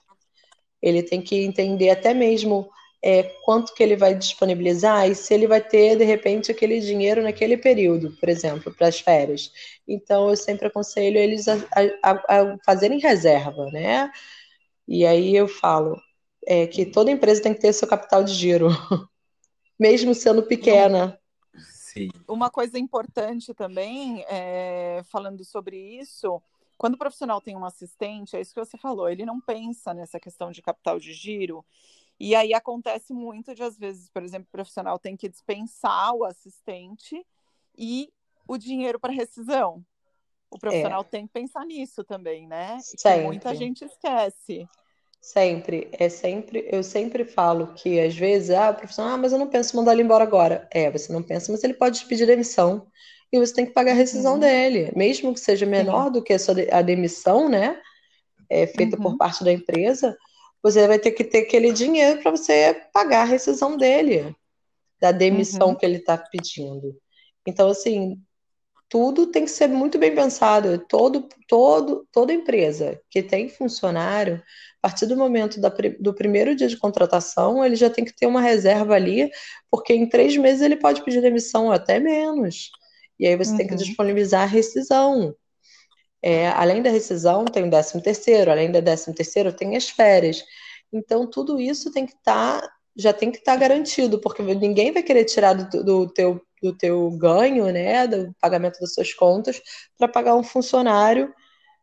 Ele 0.82 1.02
tem 1.02 1.22
que 1.22 1.36
entender 1.44 1.90
até 1.90 2.12
mesmo 2.12 2.68
é, 3.02 3.22
quanto 3.44 3.72
que 3.72 3.82
ele 3.82 3.96
vai 3.96 4.14
disponibilizar 4.16 5.08
e 5.08 5.14
se 5.14 5.32
ele 5.32 5.46
vai 5.46 5.60
ter, 5.60 5.96
de 5.96 6.04
repente, 6.04 6.50
aquele 6.50 6.80
dinheiro 6.80 7.22
naquele 7.22 7.56
período, 7.56 8.16
por 8.18 8.28
exemplo, 8.28 8.74
para 8.74 8.88
as 8.88 8.98
férias. 9.00 9.52
Então, 9.86 10.28
eu 10.28 10.36
sempre 10.36 10.66
aconselho 10.66 11.18
eles 11.18 11.46
a, 11.46 11.56
a, 12.02 12.10
a 12.12 12.58
fazerem 12.64 12.98
reserva, 12.98 13.66
né? 13.66 14.10
E 14.88 15.06
aí 15.06 15.36
eu 15.36 15.48
falo, 15.48 15.96
é 16.46 16.66
que 16.66 16.86
toda 16.86 17.10
empresa 17.10 17.42
tem 17.42 17.52
que 17.52 17.60
ter 17.60 17.72
seu 17.72 17.88
capital 17.88 18.22
de 18.22 18.32
giro, 18.32 18.68
mesmo 19.78 20.14
sendo 20.14 20.42
pequena. 20.44 21.18
Sim. 21.72 22.08
Uma 22.28 22.50
coisa 22.50 22.78
importante 22.78 23.52
também, 23.52 24.24
é, 24.28 25.02
falando 25.10 25.44
sobre 25.44 25.76
isso, 25.98 26.40
quando 26.78 26.94
o 26.94 26.98
profissional 26.98 27.40
tem 27.40 27.56
um 27.56 27.64
assistente, 27.64 28.36
é 28.36 28.40
isso 28.40 28.54
que 28.54 28.64
você 28.64 28.76
falou, 28.76 29.08
ele 29.08 29.24
não 29.24 29.40
pensa 29.40 29.92
nessa 29.92 30.20
questão 30.20 30.50
de 30.50 30.62
capital 30.62 30.98
de 31.00 31.12
giro. 31.12 31.64
E 32.18 32.34
aí 32.34 32.54
acontece 32.54 33.12
muito 33.12 33.54
de, 33.54 33.62
às 33.62 33.76
vezes, 33.76 34.08
por 34.08 34.22
exemplo, 34.22 34.46
o 34.48 34.52
profissional 34.52 34.98
tem 34.98 35.16
que 35.16 35.28
dispensar 35.28 36.14
o 36.14 36.24
assistente 36.24 37.26
e 37.76 38.10
o 38.46 38.56
dinheiro 38.56 39.00
para 39.00 39.12
rescisão. 39.12 39.84
O 40.50 40.58
profissional 40.58 41.00
é. 41.00 41.04
tem 41.04 41.26
que 41.26 41.32
pensar 41.32 41.64
nisso 41.66 42.04
também, 42.04 42.46
né? 42.46 42.78
Que 42.98 43.22
muita 43.22 43.54
gente 43.54 43.84
esquece. 43.84 44.66
Sempre, 45.20 45.88
é 45.92 46.08
sempre, 46.08 46.68
eu 46.70 46.82
sempre 46.82 47.24
falo 47.24 47.74
que 47.74 47.98
às 47.98 48.14
vezes, 48.14 48.50
ah, 48.50 48.70
o 48.70 48.74
profissional, 48.74 49.14
ah, 49.14 49.18
mas 49.18 49.32
eu 49.32 49.38
não 49.38 49.48
penso 49.48 49.74
em 49.74 49.78
mandar 49.78 49.92
ele 49.92 50.02
embora 50.02 50.22
agora. 50.22 50.68
É, 50.70 50.90
você 50.90 51.12
não 51.12 51.22
pensa, 51.22 51.50
mas 51.50 51.64
ele 51.64 51.74
pode 51.74 52.04
pedir 52.04 52.26
demissão 52.26 52.86
e 53.32 53.38
você 53.38 53.52
tem 53.52 53.66
que 53.66 53.72
pagar 53.72 53.92
a 53.92 53.94
rescisão 53.94 54.34
uhum. 54.34 54.40
dele, 54.40 54.92
mesmo 54.94 55.34
que 55.34 55.40
seja 55.40 55.66
menor 55.66 56.10
do 56.10 56.22
que 56.22 56.32
a, 56.32 56.38
sua, 56.38 56.54
a 56.70 56.80
demissão, 56.80 57.48
né? 57.48 57.80
É, 58.48 58.66
feita 58.68 58.96
uhum. 58.96 59.02
por 59.02 59.16
parte 59.16 59.42
da 59.42 59.52
empresa, 59.52 60.16
você 60.62 60.86
vai 60.86 60.98
ter 60.98 61.10
que 61.10 61.24
ter 61.24 61.38
aquele 61.38 61.72
dinheiro 61.72 62.22
para 62.22 62.30
você 62.30 62.82
pagar 62.92 63.22
a 63.22 63.24
rescisão 63.24 63.76
dele, 63.76 64.34
da 65.00 65.10
demissão 65.10 65.70
uhum. 65.70 65.74
que 65.74 65.84
ele 65.84 65.96
está 65.96 66.16
pedindo. 66.16 66.96
Então, 67.44 67.68
assim, 67.68 68.20
tudo 68.88 69.26
tem 69.26 69.44
que 69.44 69.50
ser 69.50 69.68
muito 69.68 69.98
bem 69.98 70.14
pensado. 70.14 70.78
Todo, 70.88 71.28
todo, 71.48 72.06
toda 72.12 72.32
empresa 72.32 73.00
que 73.10 73.22
tem 73.22 73.48
funcionário, 73.48 74.42
a 74.82 74.88
partir 74.88 75.06
do 75.06 75.16
momento 75.16 75.60
da, 75.60 75.72
do 75.98 76.14
primeiro 76.14 76.54
dia 76.54 76.68
de 76.68 76.76
contratação, 76.76 77.64
ele 77.64 77.76
já 77.76 77.90
tem 77.90 78.04
que 78.04 78.14
ter 78.14 78.26
uma 78.26 78.40
reserva 78.40 78.94
ali, 78.94 79.30
porque 79.70 79.92
em 79.92 80.08
três 80.08 80.36
meses 80.36 80.62
ele 80.62 80.76
pode 80.76 81.04
pedir 81.04 81.20
demissão, 81.20 81.72
até 81.72 81.98
menos. 81.98 82.70
E 83.18 83.26
aí 83.26 83.36
você 83.36 83.52
uhum. 83.52 83.56
tem 83.56 83.66
que 83.66 83.72
uhum. 83.72 83.78
disponibilizar 83.78 84.42
a 84.42 84.46
rescisão. 84.46 85.34
É, 86.22 86.48
além 86.48 86.82
da 86.82 86.90
rescisão, 86.90 87.44
tem 87.44 87.64
o 87.64 87.70
décimo 87.70 88.02
terceiro, 88.02 88.50
além 88.50 88.70
da 88.70 88.80
décimo 88.80 89.14
terceiro, 89.14 89.52
tem 89.52 89.76
as 89.76 89.88
férias. 89.88 90.44
Então, 90.92 91.28
tudo 91.28 91.60
isso 91.60 91.92
tem 91.92 92.06
que 92.06 92.14
estar, 92.14 92.60
tá, 92.60 92.72
já 92.96 93.12
tem 93.12 93.30
que 93.30 93.38
estar 93.38 93.54
tá 93.54 93.58
garantido, 93.58 94.20
porque 94.20 94.42
ninguém 94.42 94.92
vai 94.92 95.02
querer 95.02 95.24
tirar 95.24 95.52
do, 95.52 95.84
do, 95.84 96.12
teu, 96.12 96.40
do 96.62 96.76
teu 96.76 97.10
ganho, 97.12 97.66
né, 97.72 98.06
do 98.06 98.34
pagamento 98.40 98.78
das 98.80 98.94
suas 98.94 99.12
contas, 99.12 99.60
para 99.98 100.08
pagar 100.08 100.34
um 100.34 100.42
funcionário 100.42 101.32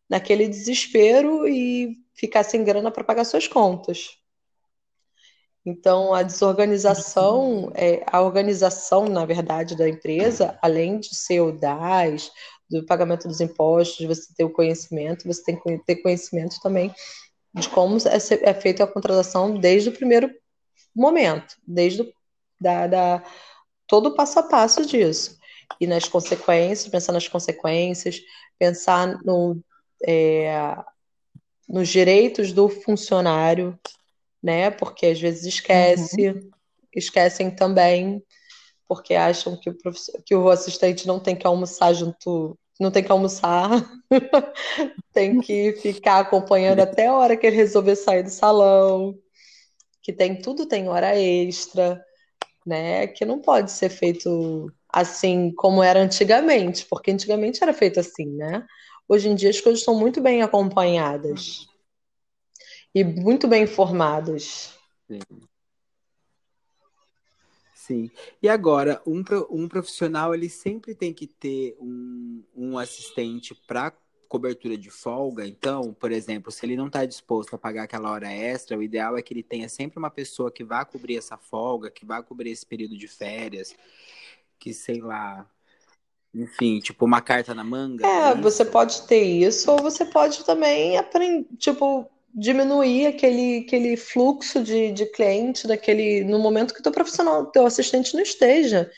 naquele 0.09 0.47
desespero 0.47 1.47
e 1.47 1.97
ficar 2.15 2.43
sem 2.43 2.63
grana 2.63 2.91
para 2.91 3.03
pagar 3.03 3.25
suas 3.25 3.47
contas. 3.47 4.17
Então, 5.65 6.13
a 6.13 6.23
desorganização, 6.23 7.71
é, 7.73 8.03
a 8.05 8.21
organização, 8.21 9.05
na 9.05 9.25
verdade, 9.25 9.77
da 9.77 9.87
empresa, 9.87 10.57
além 10.61 10.99
de 10.99 11.15
ser 11.15 11.39
o 11.39 11.53
DAS, 11.53 12.31
do 12.69 12.85
pagamento 12.85 13.27
dos 13.27 13.39
impostos, 13.39 14.05
você 14.05 14.33
ter 14.35 14.43
o 14.43 14.49
conhecimento, 14.49 15.25
você 15.25 15.43
tem 15.43 15.59
que 15.59 15.77
ter 15.85 15.97
conhecimento 15.97 16.59
também 16.61 16.93
de 17.53 17.69
como 17.69 17.97
é, 17.97 18.49
é 18.49 18.53
feita 18.53 18.83
a 18.83 18.87
contratação 18.87 19.57
desde 19.57 19.89
o 19.89 19.93
primeiro 19.93 20.29
momento, 20.93 21.55
desde 21.65 22.01
o, 22.01 22.13
da, 22.59 22.87
da, 22.87 23.23
todo 23.93 24.07
o 24.07 24.15
passo 24.15 24.39
a 24.39 24.43
passo 24.43 24.83
disso. 24.87 25.37
E 25.79 25.85
nas 25.85 26.07
consequências, 26.07 26.89
pensar 26.89 27.13
nas 27.13 27.27
consequências, 27.27 28.19
pensar 28.57 29.23
no, 29.23 29.63
é, 30.03 30.75
nos 31.69 31.89
direitos 31.89 32.51
do 32.51 32.67
funcionário, 32.67 33.77
né? 34.41 34.71
Porque 34.71 35.05
às 35.05 35.21
vezes 35.21 35.45
esquece, 35.45 36.31
uhum. 36.31 36.49
esquecem 36.95 37.51
também, 37.51 38.23
porque 38.87 39.13
acham 39.13 39.55
que 39.55 39.69
o, 39.69 39.77
que 40.25 40.33
o 40.33 40.49
assistente 40.49 41.05
não 41.05 41.19
tem 41.19 41.35
que 41.35 41.45
almoçar 41.45 41.93
junto, 41.93 42.57
não 42.79 42.89
tem 42.89 43.03
que 43.03 43.11
almoçar, 43.11 43.69
tem 45.13 45.39
que 45.39 45.73
ficar 45.73 46.17
acompanhando 46.21 46.79
até 46.79 47.05
a 47.05 47.13
hora 47.13 47.37
que 47.37 47.45
ele 47.45 47.57
resolver 47.57 47.95
sair 47.95 48.23
do 48.23 48.31
salão, 48.31 49.15
que 50.01 50.11
tem 50.11 50.41
tudo 50.41 50.65
tem 50.65 50.89
hora 50.89 51.15
extra, 51.15 52.03
né? 52.65 53.07
Que 53.07 53.25
não 53.25 53.39
pode 53.39 53.71
ser 53.71 53.89
feito 53.89 54.71
assim 54.89 55.51
como 55.55 55.81
era 55.81 55.99
antigamente, 56.01 56.85
porque 56.85 57.11
antigamente 57.11 57.63
era 57.63 57.73
feito 57.73 57.99
assim, 57.99 58.27
né? 58.27 58.65
Hoje 59.07 59.29
em 59.29 59.35
dia 59.35 59.49
as 59.49 59.59
coisas 59.59 59.79
estão 59.79 59.97
muito 59.97 60.21
bem 60.21 60.41
acompanhadas 60.41 61.67
e 62.93 63.03
muito 63.03 63.47
bem 63.47 63.63
informadas. 63.63 64.73
Sim. 65.07 65.19
Sim. 67.73 68.09
E 68.41 68.47
agora, 68.47 69.01
um, 69.05 69.21
um 69.49 69.67
profissional 69.67 70.33
ele 70.33 70.47
sempre 70.47 70.95
tem 70.95 71.13
que 71.13 71.27
ter 71.27 71.75
um, 71.81 72.41
um 72.55 72.77
assistente 72.77 73.53
para 73.67 73.93
cobertura 74.33 74.75
de 74.75 74.89
folga. 74.89 75.45
Então, 75.45 75.93
por 75.93 76.11
exemplo, 76.11 76.51
se 76.51 76.65
ele 76.65 76.75
não 76.75 76.87
está 76.87 77.05
disposto 77.05 77.53
a 77.53 77.57
pagar 77.57 77.83
aquela 77.83 78.09
hora 78.09 78.33
extra, 78.33 78.75
o 78.75 78.81
ideal 78.81 79.15
é 79.15 79.21
que 79.21 79.31
ele 79.31 79.43
tenha 79.43 79.69
sempre 79.69 79.99
uma 79.99 80.09
pessoa 80.09 80.51
que 80.51 80.63
vá 80.63 80.83
cobrir 80.83 81.17
essa 81.17 81.37
folga, 81.37 81.91
que 81.91 82.03
vá 82.03 82.23
cobrir 82.23 82.49
esse 82.49 82.65
período 82.65 82.97
de 82.97 83.07
férias, 83.07 83.75
que 84.57 84.73
sei 84.73 85.01
lá, 85.01 85.47
enfim, 86.33 86.79
tipo 86.79 87.05
uma 87.05 87.21
carta 87.21 87.53
na 87.53 87.63
manga. 87.63 88.07
É, 88.07 88.33
né? 88.33 88.41
você 88.41 88.65
pode 88.65 89.03
ter 89.03 89.21
isso, 89.21 89.71
ou 89.71 89.77
você 89.77 90.03
pode 90.03 90.43
também 90.43 90.97
aprender, 90.97 91.45
tipo, 91.59 92.09
diminuir 92.33 93.05
aquele, 93.05 93.59
aquele 93.59 93.95
fluxo 93.95 94.63
de, 94.63 94.91
de 94.93 95.05
cliente 95.11 95.67
daquele 95.67 96.23
no 96.23 96.39
momento 96.39 96.73
que 96.73 96.79
o 96.79 96.83
teu 96.83 96.91
profissional, 96.91 97.45
teu 97.45 97.67
assistente 97.67 98.15
não 98.15 98.23
esteja. 98.23 98.91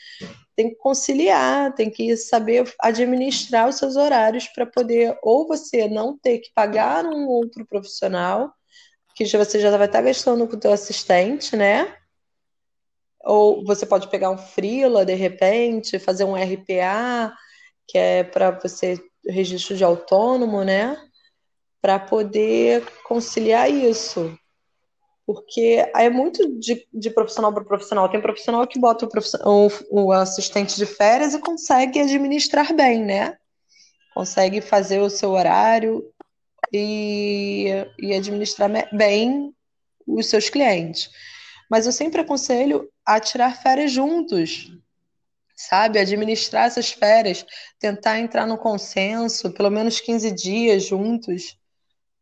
Tem 0.56 0.70
que 0.70 0.76
conciliar, 0.76 1.74
tem 1.74 1.90
que 1.90 2.16
saber 2.16 2.64
administrar 2.80 3.68
os 3.68 3.76
seus 3.76 3.94
horários 3.94 4.48
para 4.48 4.66
poder 4.66 5.16
ou 5.22 5.46
você 5.46 5.86
não 5.86 6.18
ter 6.18 6.38
que 6.38 6.50
pagar 6.54 7.04
um 7.04 7.28
outro 7.28 7.66
profissional, 7.66 8.52
que 9.14 9.24
você 9.26 9.60
já 9.60 9.76
vai 9.76 9.86
estar 9.86 10.02
gastando 10.02 10.48
com 10.48 10.56
o 10.56 10.60
teu 10.60 10.72
assistente, 10.72 11.54
né? 11.54 11.96
Ou 13.22 13.64
você 13.64 13.84
pode 13.84 14.08
pegar 14.08 14.30
um 14.30 14.38
freela 14.38 15.04
de 15.04 15.14
repente, 15.14 15.98
fazer 15.98 16.24
um 16.24 16.36
RPA, 16.36 17.34
que 17.86 17.98
é 17.98 18.24
para 18.24 18.50
você 18.50 18.98
registro 19.28 19.76
de 19.76 19.84
autônomo, 19.84 20.64
né? 20.64 20.96
para 21.86 22.00
poder 22.00 22.84
conciliar 23.04 23.70
isso. 23.70 24.36
Porque 25.26 25.84
é 25.94 26.08
muito 26.08 26.58
de, 26.58 26.86
de 26.94 27.10
profissional 27.10 27.52
para 27.52 27.64
profissional. 27.64 28.08
Tem 28.08 28.20
profissional 28.20 28.66
que 28.66 28.78
bota 28.78 29.06
o, 29.06 29.66
o, 29.66 30.04
o 30.04 30.12
assistente 30.12 30.76
de 30.76 30.86
férias 30.86 31.34
e 31.34 31.40
consegue 31.40 32.00
administrar 32.00 32.72
bem, 32.72 33.04
né? 33.04 33.36
Consegue 34.14 34.60
fazer 34.60 35.00
o 35.00 35.10
seu 35.10 35.32
horário 35.32 36.08
e, 36.72 37.66
e 37.98 38.14
administrar 38.14 38.70
bem 38.92 39.52
os 40.06 40.26
seus 40.26 40.48
clientes. 40.48 41.10
Mas 41.68 41.86
eu 41.86 41.92
sempre 41.92 42.20
aconselho 42.20 42.88
a 43.04 43.18
tirar 43.18 43.60
férias 43.60 43.90
juntos, 43.90 44.70
sabe? 45.56 45.98
Administrar 45.98 46.66
essas 46.66 46.92
férias, 46.92 47.44
tentar 47.80 48.20
entrar 48.20 48.46
no 48.46 48.58
consenso, 48.58 49.52
pelo 49.52 49.70
menos 49.70 50.00
15 50.00 50.30
dias 50.30 50.84
juntos, 50.84 51.58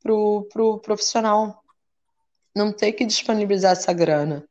pro, 0.02 0.48
pro 0.50 0.78
profissional 0.80 1.63
não 2.54 2.72
ter 2.72 2.92
que 2.92 3.04
disponibilizar 3.04 3.72
essa 3.72 3.92
grana, 3.92 4.46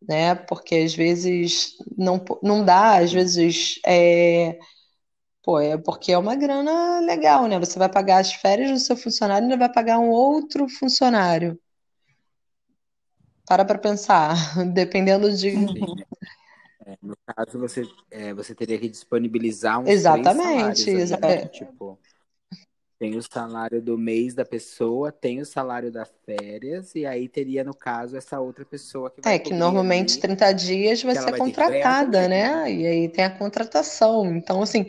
né? 0.00 0.34
Porque 0.34 0.76
às 0.76 0.94
vezes 0.94 1.76
não, 1.96 2.24
não 2.42 2.64
dá, 2.64 2.98
às 2.98 3.12
vezes 3.12 3.80
é, 3.84 4.58
pô, 5.42 5.58
é 5.58 5.76
porque 5.76 6.12
é 6.12 6.18
uma 6.18 6.36
grana 6.36 7.00
legal, 7.00 7.46
né? 7.46 7.58
Você 7.58 7.78
vai 7.78 7.88
pagar 7.88 8.18
as 8.18 8.32
férias 8.32 8.70
do 8.70 8.78
seu 8.78 8.96
funcionário 8.96 9.44
e 9.44 9.46
ainda 9.46 9.56
vai 9.56 9.72
pagar 9.72 9.98
um 9.98 10.10
outro 10.10 10.68
funcionário. 10.68 11.58
Para 13.46 13.64
para 13.64 13.78
pensar, 13.78 14.34
dependendo 14.72 15.34
de. 15.34 15.48
É, 16.84 16.96
no 17.02 17.16
caso, 17.26 17.58
você, 17.58 17.82
é, 18.10 18.32
você 18.32 18.54
teria 18.54 18.78
que 18.78 18.88
disponibilizar 18.88 19.80
um 19.80 19.88
Exatamente. 19.88 20.90
Aí, 20.90 21.06
né? 21.06 21.46
Tipo, 21.48 21.98
tem 22.98 23.16
o 23.16 23.22
salário 23.22 23.80
do 23.82 23.96
mês 23.98 24.34
da 24.34 24.44
pessoa, 24.44 25.12
tem 25.12 25.40
o 25.40 25.46
salário 25.46 25.90
das 25.92 26.10
férias, 26.24 26.94
e 26.94 27.06
aí 27.06 27.28
teria, 27.28 27.64
no 27.64 27.74
caso, 27.74 28.16
essa 28.16 28.40
outra 28.40 28.64
pessoa 28.64 29.10
que 29.10 29.20
vai 29.22 29.34
É, 29.34 29.38
que 29.38 29.52
normalmente 29.54 30.18
ali, 30.18 30.20
30 30.20 30.52
dias 30.52 31.02
vai 31.02 31.14
ser 31.14 31.32
contratada, 31.36 32.28
né? 32.28 32.72
E 32.72 32.86
aí 32.86 33.08
tem 33.08 33.24
a 33.24 33.30
contratação. 33.38 34.34
Então, 34.34 34.62
assim, 34.62 34.86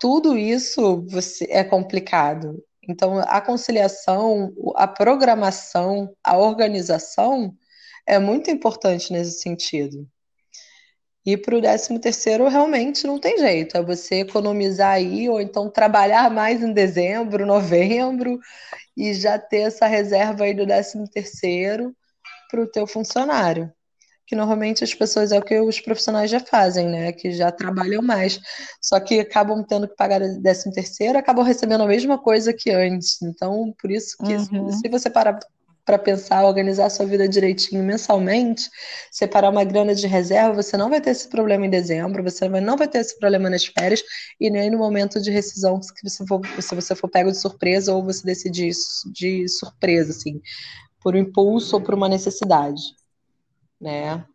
tudo 0.00 0.36
isso 0.36 1.04
você 1.08 1.46
é 1.50 1.64
complicado. 1.64 2.62
Então, 2.88 3.18
a 3.20 3.40
conciliação, 3.40 4.52
a 4.76 4.86
programação, 4.88 6.14
a 6.24 6.36
organização 6.38 7.56
é 8.06 8.18
muito 8.18 8.50
importante 8.50 9.12
nesse 9.12 9.40
sentido. 9.40 10.08
E 11.28 11.36
para 11.36 11.58
o 11.58 11.60
13 11.60 11.98
terceiro 11.98 12.48
realmente 12.48 13.06
não 13.06 13.18
tem 13.18 13.36
jeito, 13.36 13.76
é 13.76 13.82
você 13.82 14.20
economizar 14.20 14.92
aí, 14.92 15.28
ou 15.28 15.38
então 15.42 15.68
trabalhar 15.68 16.30
mais 16.30 16.62
em 16.62 16.72
dezembro, 16.72 17.44
novembro, 17.44 18.40
e 18.96 19.12
já 19.12 19.38
ter 19.38 19.58
essa 19.58 19.86
reserva 19.86 20.44
aí 20.44 20.54
do 20.54 20.64
13 20.64 21.04
terceiro 21.10 21.94
para 22.50 22.62
o 22.62 22.66
teu 22.66 22.86
funcionário. 22.86 23.70
Que 24.26 24.34
normalmente 24.34 24.82
as 24.82 24.94
pessoas 24.94 25.30
é 25.30 25.38
o 25.38 25.42
que 25.42 25.60
os 25.60 25.78
profissionais 25.78 26.30
já 26.30 26.40
fazem, 26.40 26.88
né? 26.88 27.12
Que 27.12 27.30
já 27.30 27.52
trabalham 27.52 28.00
mais. 28.00 28.40
Só 28.80 28.98
que 28.98 29.20
acabam 29.20 29.62
tendo 29.62 29.86
que 29.86 29.96
pagar 29.96 30.20
13 30.20 30.72
terceiro, 30.72 31.18
acabam 31.18 31.44
recebendo 31.44 31.82
a 31.82 31.86
mesma 31.86 32.16
coisa 32.16 32.54
que 32.54 32.70
antes. 32.70 33.20
Então, 33.20 33.74
por 33.78 33.90
isso 33.90 34.16
que 34.16 34.34
uhum. 34.34 34.72
se 34.72 34.88
você 34.88 35.10
parar 35.10 35.38
para 35.88 35.98
pensar, 35.98 36.44
organizar 36.44 36.90
sua 36.90 37.06
vida 37.06 37.26
direitinho 37.26 37.82
mensalmente, 37.82 38.68
separar 39.10 39.48
uma 39.48 39.64
grana 39.64 39.94
de 39.94 40.06
reserva, 40.06 40.62
você 40.62 40.76
não 40.76 40.90
vai 40.90 41.00
ter 41.00 41.08
esse 41.08 41.26
problema 41.30 41.64
em 41.64 41.70
dezembro, 41.70 42.22
você 42.22 42.46
não 42.46 42.76
vai 42.76 42.86
ter 42.86 42.98
esse 42.98 43.18
problema 43.18 43.48
nas 43.48 43.64
férias 43.64 44.02
e 44.38 44.50
nem 44.50 44.70
no 44.70 44.76
momento 44.76 45.18
de 45.18 45.30
rescisão 45.30 45.80
que 45.80 46.06
você 46.06 46.26
for, 46.26 46.42
se 46.60 46.74
você 46.74 46.94
for 46.94 47.08
pego 47.08 47.30
de 47.30 47.38
surpresa 47.38 47.94
ou 47.94 48.04
você 48.04 48.22
decidir 48.22 48.70
de 49.14 49.48
surpresa, 49.48 50.10
assim, 50.10 50.42
por 51.00 51.14
um 51.14 51.18
impulso 51.18 51.76
ou 51.76 51.82
por 51.82 51.94
uma 51.94 52.06
necessidade, 52.06 52.82
né? 53.80 54.26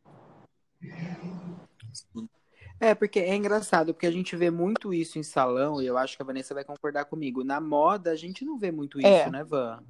É, 2.79 2.95
porque 2.95 3.19
é 3.19 3.35
engraçado, 3.35 3.93
porque 3.93 4.07
a 4.07 4.11
gente 4.11 4.35
vê 4.35 4.49
muito 4.49 4.91
isso 4.91 5.19
em 5.19 5.23
salão, 5.23 5.79
e 5.79 5.85
eu 5.85 5.99
acho 5.99 6.17
que 6.17 6.23
a 6.23 6.25
Vanessa 6.25 6.55
vai 6.55 6.63
concordar 6.63 7.05
comigo. 7.05 7.43
Na 7.43 7.61
moda, 7.61 8.09
a 8.09 8.15
gente 8.15 8.43
não 8.43 8.57
vê 8.57 8.71
muito 8.71 8.97
isso, 8.97 9.07
é. 9.07 9.29
né, 9.29 9.43
Van? 9.43 9.83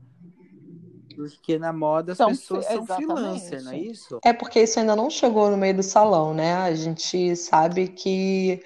Porque 1.16 1.58
na 1.58 1.72
moda 1.74 2.12
as 2.14 2.18
são, 2.18 2.30
pessoas 2.30 2.66
são 2.66 2.86
freelancer, 2.86 3.64
não 3.64 3.72
é 3.72 3.78
isso? 3.78 4.20
É 4.24 4.34
porque 4.34 4.62
isso 4.62 4.80
ainda 4.80 4.96
não 4.96 5.10
chegou 5.10 5.50
no 5.50 5.58
meio 5.58 5.76
do 5.76 5.84
salão, 5.84 6.34
né? 6.34 6.54
A 6.56 6.74
gente 6.76 7.36
sabe 7.36 7.88
que 7.88 8.62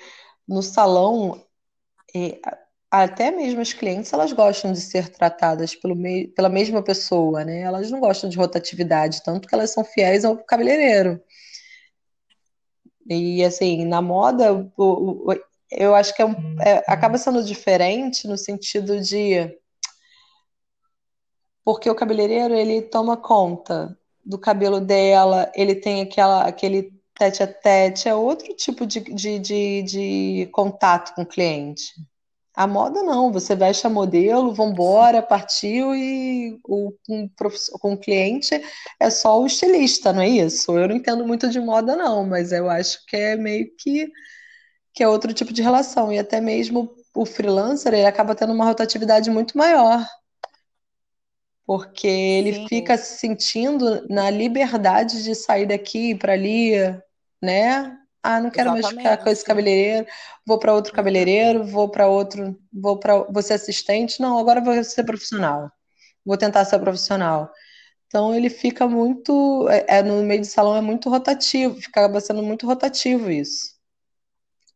no 0.48 0.62
salão 0.62 1.44
E 2.16 2.40
até 2.90 3.32
mesmo 3.32 3.62
as 3.62 3.74
clientes, 3.74 4.14
elas 4.14 4.32
gostam 4.32 4.72
de 4.72 4.80
ser 4.80 5.10
tratadas 5.10 5.76
pelo 5.76 5.96
me 5.96 6.30
pela 6.30 6.50
mesma 6.50 6.82
pessoa, 6.82 7.44
né? 7.44 7.62
Elas 7.62 7.92
não 7.92 8.00
gostam 8.00 8.30
de 8.30 8.38
rotatividade, 8.38 9.24
tanto 9.24 9.48
que 9.48 9.54
elas 9.54 9.72
são 9.72 9.84
fiéis 9.84 10.24
ao 10.26 10.38
cabeleireiro. 10.38 11.22
E 13.10 13.44
assim, 13.44 13.86
na 13.86 14.02
moda, 14.02 14.48
eu 15.72 15.96
acho 15.96 16.14
que 16.16 16.22
é, 16.22 16.26
um, 16.26 16.62
é, 16.62 16.84
acaba 16.88 17.18
sendo 17.18 17.44
diferente 17.44 18.28
no 18.28 18.38
sentido 18.38 19.00
de 19.02 19.58
porque 21.68 21.90
o 21.90 21.96
cabeleireiro 21.96 22.54
ele 22.54 22.82
toma 22.82 23.18
conta 23.18 23.94
do 24.26 24.40
cabelo 24.40 24.80
dela, 24.80 25.52
ele 25.54 25.76
tem 25.76 26.02
aquela, 26.02 26.44
aquele 26.48 26.94
tete 27.14 27.44
a 27.44 27.48
tete, 27.48 28.08
é 28.08 28.16
outro 28.16 28.54
tipo 28.56 28.86
de, 28.86 29.02
de, 29.02 29.38
de, 29.38 29.82
de 29.82 30.50
contato 30.54 31.14
com 31.14 31.24
o 31.24 31.26
cliente. 31.26 31.94
A 32.56 32.66
moda 32.66 33.04
não, 33.04 33.34
você 33.34 33.54
veste 33.54 33.86
a 33.86 33.90
modelo, 33.90 34.54
vambora, 34.54 35.22
partiu 35.22 35.94
e 35.94 36.58
o, 36.64 36.94
com, 37.06 37.30
com 37.82 37.94
o 37.96 38.00
cliente 38.00 38.64
é 38.98 39.10
só 39.10 39.42
o 39.42 39.46
estilista, 39.46 40.14
não 40.14 40.22
é 40.22 40.30
isso? 40.30 40.72
Eu 40.72 40.88
não 40.88 40.96
entendo 40.96 41.28
muito 41.28 41.50
de 41.50 41.60
moda 41.60 41.98
não, 41.98 42.26
mas 42.26 42.54
eu 42.54 42.70
acho 42.70 43.06
que 43.06 43.18
é 43.18 43.36
meio 43.36 43.70
que, 43.78 44.10
que 44.94 45.04
é 45.04 45.08
outro 45.10 45.34
tipo 45.34 45.52
de 45.52 45.62
relação. 45.62 46.14
E 46.14 46.18
até 46.18 46.40
mesmo 46.40 46.96
o 47.14 47.26
freelancer, 47.26 47.94
ele 47.94 48.06
acaba 48.06 48.36
tendo 48.36 48.54
uma 48.54 48.64
rotatividade 48.64 49.30
muito 49.30 49.58
maior, 49.58 50.08
porque 51.68 52.08
ele 52.08 52.54
Sim. 52.54 52.68
fica 52.70 52.98
se 52.98 53.20
sentindo 53.20 54.08
na 54.10 54.30
liberdade 54.30 55.22
de 55.22 55.36
sair 55.36 55.66
daqui 55.66 56.16
para 56.16 56.32
ali, 56.32 56.72
né? 57.42 57.94
Ah, 58.24 58.40
não 58.40 58.50
quero 58.50 58.70
Exatamente. 58.70 58.96
mais 58.96 58.98
ficar 58.98 59.18
com 59.18 59.30
esse 59.30 59.44
cabeleireiro, 59.44 60.08
vou 60.46 60.58
para 60.58 60.74
outro 60.74 60.94
cabeleireiro, 60.94 61.66
vou 61.66 61.90
para 61.90 62.08
outro, 62.08 62.58
vou 62.72 62.98
para 62.98 63.18
você 63.24 63.54
assistente. 63.54 64.22
Não, 64.22 64.40
agora 64.40 64.62
vou 64.62 64.82
ser 64.82 65.04
profissional. 65.04 65.70
Vou 66.26 66.38
tentar 66.38 66.64
ser 66.64 66.80
profissional. 66.80 67.52
Então 68.08 68.34
ele 68.34 68.50
fica 68.50 68.88
muito, 68.88 69.68
é, 69.70 69.98
é 70.00 70.04
no 70.04 70.24
meio 70.24 70.40
de 70.40 70.48
salão 70.48 70.74
é 70.74 70.82
muito 70.82 71.10
rotativo, 71.10 71.76
fica 71.82 72.20
sendo 72.22 72.42
muito 72.42 72.66
rotativo 72.66 73.30
isso. 73.30 73.76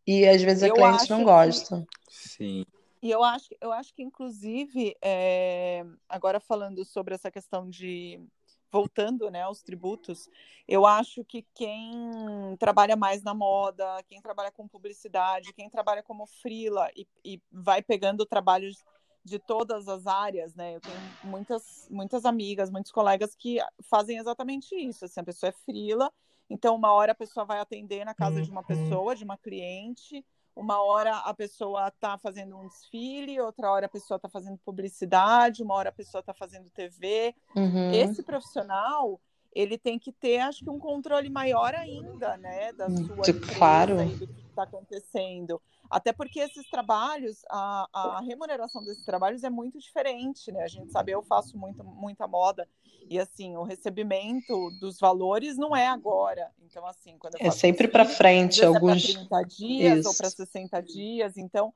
E 0.06 0.28
às 0.28 0.42
vezes 0.42 0.64
a 0.64 0.70
cliente 0.70 1.10
não 1.10 1.24
gosta. 1.24 1.86
Que... 2.10 2.18
Sim. 2.28 2.66
E 3.02 3.10
eu 3.10 3.24
acho, 3.24 3.50
eu 3.60 3.72
acho 3.72 3.94
que, 3.94 4.04
inclusive, 4.04 4.96
é... 5.02 5.84
agora 6.08 6.40
falando 6.40 6.86
sobre 6.86 7.16
essa 7.16 7.32
questão 7.32 7.70
de 7.70 8.20
voltando 8.72 9.30
né, 9.30 9.42
aos 9.42 9.62
tributos, 9.62 10.30
eu 10.66 10.86
acho 10.86 11.26
que 11.26 11.46
quem 11.54 11.92
trabalha 12.58 12.96
mais 12.96 13.22
na 13.22 13.34
moda, 13.34 14.02
quem 14.08 14.22
trabalha 14.22 14.50
com 14.50 14.68
publicidade, 14.68 15.54
quem 15.54 15.70
trabalha 15.70 16.02
como 16.02 16.26
freela 16.26 16.90
e, 16.96 17.06
e 17.24 17.42
vai 17.52 17.82
pegando 17.82 18.26
trabalhos 18.26 18.78
de 19.24 19.38
todas 19.38 19.88
as 19.88 20.08
áreas, 20.08 20.56
né? 20.56 20.76
Eu 20.76 20.80
tenho 20.80 20.98
muitas, 21.24 21.88
muitas 21.92 22.26
amigas, 22.26 22.72
muitos 22.72 22.92
colegas 22.92 23.36
que 23.36 23.60
fazem 23.82 24.18
exatamente 24.18 24.74
isso. 24.74 25.06
Assim, 25.06 25.20
a 25.20 25.24
pessoa 25.24 25.50
é 25.50 25.54
frila, 25.54 26.12
então 26.50 26.76
uma 26.76 26.92
hora 26.92 27.12
a 27.12 27.16
pessoa 27.16 27.46
vai 27.46 27.60
atender 27.60 28.06
na 28.06 28.16
casa 28.16 28.42
de 28.42 28.50
uma 28.50 28.62
uhum. 28.62 28.68
pessoa, 28.68 29.16
de 29.16 29.24
uma 29.24 29.38
cliente, 29.38 30.26
uma 30.56 30.82
hora 30.82 31.18
a 31.18 31.34
pessoa 31.34 31.88
está 31.88 32.18
fazendo 32.18 32.58
um 32.58 32.68
desfile, 32.68 33.40
outra 33.40 33.72
hora 33.72 33.86
a 33.86 33.90
pessoa 33.90 34.18
está 34.18 34.30
fazendo 34.30 34.58
publicidade, 34.66 35.64
uma 35.64 35.76
hora 35.76 35.90
a 35.90 35.94
pessoa 35.94 36.20
está 36.20 36.34
fazendo 36.34 36.70
TV. 36.70 37.34
Uhum. 37.56 37.92
Esse 37.92 38.22
profissional 38.22 39.20
ele 39.54 39.78
tem 39.78 40.00
que 40.00 40.12
ter, 40.12 40.40
acho 40.40 40.64
que, 40.64 40.70
um 40.70 40.80
controle 40.80 41.30
maior 41.30 41.76
ainda, 41.76 42.38
né, 42.38 42.72
da 42.74 42.88
hum, 42.88 43.06
sua 43.06 43.34
claro. 43.56 43.98
do 43.98 44.28
que 44.28 44.48
está 44.48 44.64
acontecendo. 44.64 45.62
Até 45.92 46.14
porque 46.14 46.40
esses 46.40 46.66
trabalhos, 46.70 47.42
a, 47.50 47.86
a 47.94 48.22
remuneração 48.22 48.82
desses 48.86 49.04
trabalhos 49.04 49.44
é 49.44 49.50
muito 49.50 49.78
diferente, 49.78 50.50
né? 50.50 50.64
A 50.64 50.68
gente 50.68 50.90
sabe, 50.90 51.12
eu 51.12 51.22
faço 51.22 51.58
muito, 51.58 51.84
muita 51.84 52.26
moda 52.26 52.66
e 53.10 53.20
assim, 53.20 53.58
o 53.58 53.64
recebimento 53.64 54.72
dos 54.80 54.98
valores 54.98 55.58
não 55.58 55.76
é 55.76 55.88
agora. 55.88 56.50
Então, 56.62 56.88
assim, 56.88 57.18
quando 57.20 57.36
É 57.42 57.52
sempre 57.52 57.90
para 57.90 58.06
frente, 58.06 58.64
alguns. 58.64 59.10
É 59.10 59.14
para 59.28 59.42
30 59.42 59.44
dias 59.44 60.00
Isso. 60.00 60.08
ou 60.08 60.16
para 60.16 60.30
60 60.30 60.82
dias. 60.82 61.36
Então, 61.36 61.74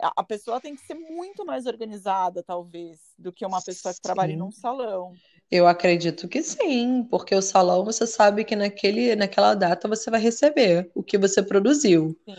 a 0.00 0.24
pessoa 0.24 0.60
tem 0.60 0.74
que 0.74 0.80
ser 0.80 0.94
muito 0.94 1.46
mais 1.46 1.64
organizada, 1.64 2.42
talvez, 2.42 2.98
do 3.16 3.32
que 3.32 3.46
uma 3.46 3.62
pessoa 3.62 3.92
que 3.92 3.98
sim. 3.98 4.02
trabalha 4.02 4.36
num 4.36 4.50
salão. 4.50 5.14
Eu 5.48 5.68
acredito 5.68 6.26
que 6.26 6.42
sim, 6.42 7.06
porque 7.08 7.32
o 7.32 7.42
salão 7.42 7.84
você 7.84 8.08
sabe 8.08 8.44
que 8.44 8.56
naquele, 8.56 9.14
naquela 9.14 9.54
data 9.54 9.86
você 9.86 10.10
vai 10.10 10.18
receber 10.18 10.90
o 10.96 11.02
que 11.02 11.16
você 11.16 11.40
produziu. 11.40 12.18
Sim 12.24 12.34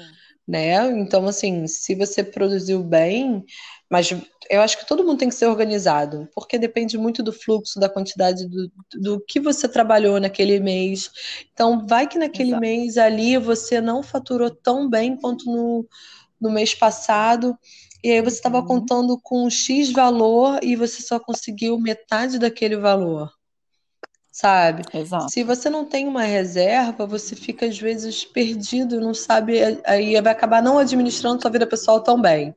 né? 0.47 0.91
Então, 0.99 1.27
assim, 1.27 1.67
se 1.67 1.95
você 1.95 2.23
produziu 2.23 2.84
bem, 2.84 3.45
mas 3.89 4.13
eu 4.49 4.62
acho 4.62 4.77
que 4.77 4.88
todo 4.88 5.03
mundo 5.03 5.19
tem 5.19 5.29
que 5.29 5.36
ser 5.36 5.45
organizado, 5.47 6.27
porque 6.34 6.58
depende 6.58 6.97
muito 6.97 7.23
do 7.23 7.32
fluxo, 7.32 7.79
da 7.79 7.89
quantidade 7.89 8.47
do, 8.47 8.71
do 8.99 9.19
que 9.25 9.39
você 9.39 9.67
trabalhou 9.67 10.19
naquele 10.19 10.60
mês. 10.60 11.10
Então, 11.53 11.86
vai 11.88 12.08
que 12.08 12.17
naquele 12.17 12.49
Exato. 12.49 12.62
mês 12.62 12.97
ali 12.97 13.38
você 13.38 13.79
não 13.79 14.03
faturou 14.03 14.49
tão 14.49 14.89
bem 14.89 15.15
quanto 15.15 15.45
no, 15.45 15.88
no 16.39 16.49
mês 16.49 16.75
passado, 16.75 17.58
e 18.03 18.12
aí 18.12 18.21
você 18.21 18.36
estava 18.36 18.60
uhum. 18.60 18.65
contando 18.65 19.17
com 19.21 19.45
um 19.45 19.49
X 19.49 19.91
valor 19.91 20.60
e 20.62 20.75
você 20.75 21.01
só 21.01 21.19
conseguiu 21.19 21.79
metade 21.79 22.38
daquele 22.38 22.75
valor 22.75 23.32
sabe? 24.34 24.82
Exato. 24.91 25.30
Se 25.30 25.43
você 25.43 25.69
não 25.69 25.86
tem 25.86 26.08
uma 26.08 26.24
reserva, 26.24 27.06
você 27.06 27.36
fica 27.36 27.67
às 27.67 27.78
vezes 27.78 28.26
perdido, 28.26 29.00
não 29.00 29.13
sabe, 29.13 29.60
aí 29.86 30.19
vai 30.19 30.34
acabar 30.34 30.60
não 30.60 30.80
administrando 30.80 31.39
sua 31.39 31.52
vida 31.52 31.67
pessoal 31.67 32.02
tão 32.02 32.19
bem. 32.19 32.56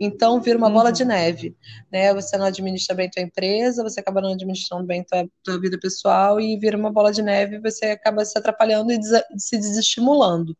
Então 0.00 0.40
vira 0.40 0.56
uma 0.56 0.68
uhum. 0.68 0.72
bola 0.72 0.90
de 0.90 1.02
uhum. 1.02 1.10
neve, 1.10 1.54
né? 1.92 2.14
Você 2.14 2.38
não 2.38 2.46
administra 2.46 2.96
bem 2.96 3.10
tua 3.10 3.22
empresa, 3.22 3.82
você 3.82 4.00
acaba 4.00 4.22
não 4.22 4.32
administrando 4.32 4.86
bem 4.86 5.04
tua, 5.04 5.28
tua 5.44 5.60
vida 5.60 5.78
pessoal 5.78 6.40
e 6.40 6.58
vira 6.58 6.78
uma 6.78 6.90
bola 6.90 7.12
de 7.12 7.20
neve, 7.20 7.60
você 7.60 7.86
acaba 7.86 8.24
se 8.24 8.38
atrapalhando 8.38 8.90
e 8.90 8.98
des 8.98 9.22
se 9.36 9.58
desestimulando. 9.58 10.56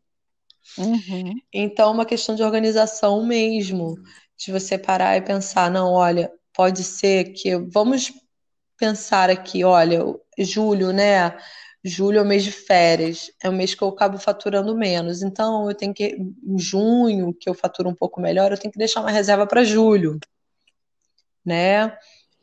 Uhum. 0.77 1.33
Então, 1.51 1.89
é 1.89 1.93
uma 1.93 2.05
questão 2.05 2.35
de 2.35 2.43
organização 2.43 3.25
mesmo, 3.25 3.95
de 4.37 4.51
você 4.51 4.77
parar 4.77 5.17
e 5.17 5.21
pensar, 5.21 5.71
não, 5.71 5.93
olha, 5.93 6.31
pode 6.53 6.83
ser 6.83 7.33
que 7.33 7.57
vamos 7.57 8.13
pensar 8.79 9.29
aqui, 9.29 9.63
olha, 9.63 9.99
julho, 10.39 10.91
né? 10.93 11.37
Julho 11.83 12.19
é 12.19 12.21
o 12.21 12.25
mês 12.25 12.43
de 12.43 12.51
férias, 12.51 13.31
é 13.43 13.49
o 13.49 13.53
mês 13.53 13.73
que 13.73 13.81
eu 13.81 13.89
acabo 13.89 14.17
faturando 14.17 14.75
menos. 14.75 15.21
Então, 15.21 15.69
eu 15.69 15.75
tenho 15.75 15.93
que, 15.93 16.17
junho, 16.57 17.33
que 17.33 17.49
eu 17.49 17.53
faturo 17.53 17.89
um 17.89 17.95
pouco 17.95 18.19
melhor, 18.19 18.51
eu 18.51 18.57
tenho 18.57 18.71
que 18.71 18.79
deixar 18.79 19.01
uma 19.01 19.11
reserva 19.11 19.45
para 19.47 19.63
julho, 19.63 20.19
né? 21.45 21.97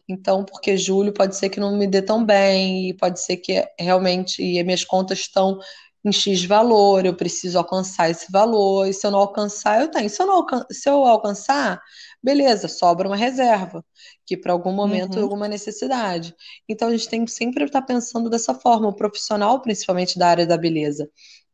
Então, 0.08 0.44
porque 0.44 0.76
julho 0.76 1.12
pode 1.12 1.36
ser 1.36 1.48
que 1.50 1.60
não 1.60 1.76
me 1.76 1.86
dê 1.86 2.00
tão 2.00 2.24
bem, 2.24 2.90
e 2.90 2.94
pode 2.94 3.20
ser 3.20 3.38
que 3.38 3.66
realmente 3.78 4.42
e 4.42 4.62
minhas 4.62 4.84
contas 4.84 5.18
estão 5.20 5.58
em 6.04 6.12
X 6.12 6.44
valor, 6.44 7.04
eu 7.04 7.14
preciso 7.14 7.58
alcançar 7.58 8.08
esse 8.10 8.30
valor, 8.30 8.86
e 8.86 8.94
se 8.94 9.06
eu 9.06 9.10
não 9.10 9.18
alcançar, 9.18 9.80
eu 9.80 9.90
tenho. 9.90 10.08
Se 10.08 10.22
eu, 10.22 10.26
não 10.26 10.34
alcan 10.36 10.64
se 10.70 10.88
eu 10.88 11.04
alcançar, 11.04 11.82
beleza, 12.22 12.68
sobra 12.68 13.06
uma 13.06 13.16
reserva, 13.16 13.84
que 14.24 14.36
para 14.36 14.52
algum 14.52 14.72
momento, 14.72 15.16
uhum. 15.16 15.22
alguma 15.22 15.48
necessidade. 15.48 16.34
Então 16.68 16.88
a 16.88 16.90
gente 16.90 17.08
tem 17.08 17.24
que 17.24 17.30
sempre 17.30 17.64
estar 17.64 17.82
pensando 17.82 18.28
dessa 18.28 18.54
forma, 18.54 18.88
o 18.88 18.94
profissional, 18.94 19.60
principalmente 19.60 20.18
da 20.18 20.28
área 20.28 20.46
da 20.46 20.56
beleza. 20.56 21.08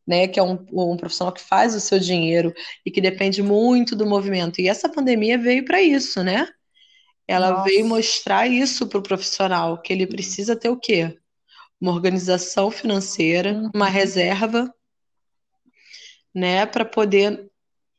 Né, 0.05 0.27
que 0.27 0.41
é 0.41 0.43
um, 0.43 0.59
um 0.73 0.97
profissional 0.97 1.33
que 1.33 1.41
faz 1.41 1.77
o 1.77 1.81
seu 1.81 1.97
dinheiro 1.97 2.53
e 2.85 2.91
que 2.91 3.01
depende 3.01 3.41
muito 3.41 3.95
do 3.95 4.05
movimento. 4.05 4.61
E 4.61 4.67
essa 4.67 4.89
pandemia 4.89 5.39
veio 5.39 5.65
para 5.65 5.81
isso, 5.81 6.25
né? 6.25 6.49
Ela 7.29 7.51
Nossa. 7.51 7.63
veio 7.63 7.87
mostrar 7.87 8.49
isso 8.49 8.89
para 8.89 8.99
o 8.99 9.03
profissional, 9.03 9.81
que 9.81 9.93
ele 9.93 10.05
precisa 10.05 10.57
ter 10.57 10.71
o 10.71 10.77
quê? 10.77 11.17
Uma 11.81 11.93
organização 11.93 12.69
financeira, 12.69 13.53
uhum. 13.53 13.71
uma 13.73 13.89
reserva, 13.89 14.75
né, 16.35 16.67
para 16.67 16.85
poder 16.85 17.52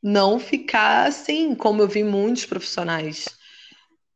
não 0.04 0.38
ficar 0.38 1.06
assim, 1.06 1.54
como 1.54 1.80
eu 1.80 1.88
vi 1.88 2.04
muitos 2.04 2.44
profissionais, 2.44 3.26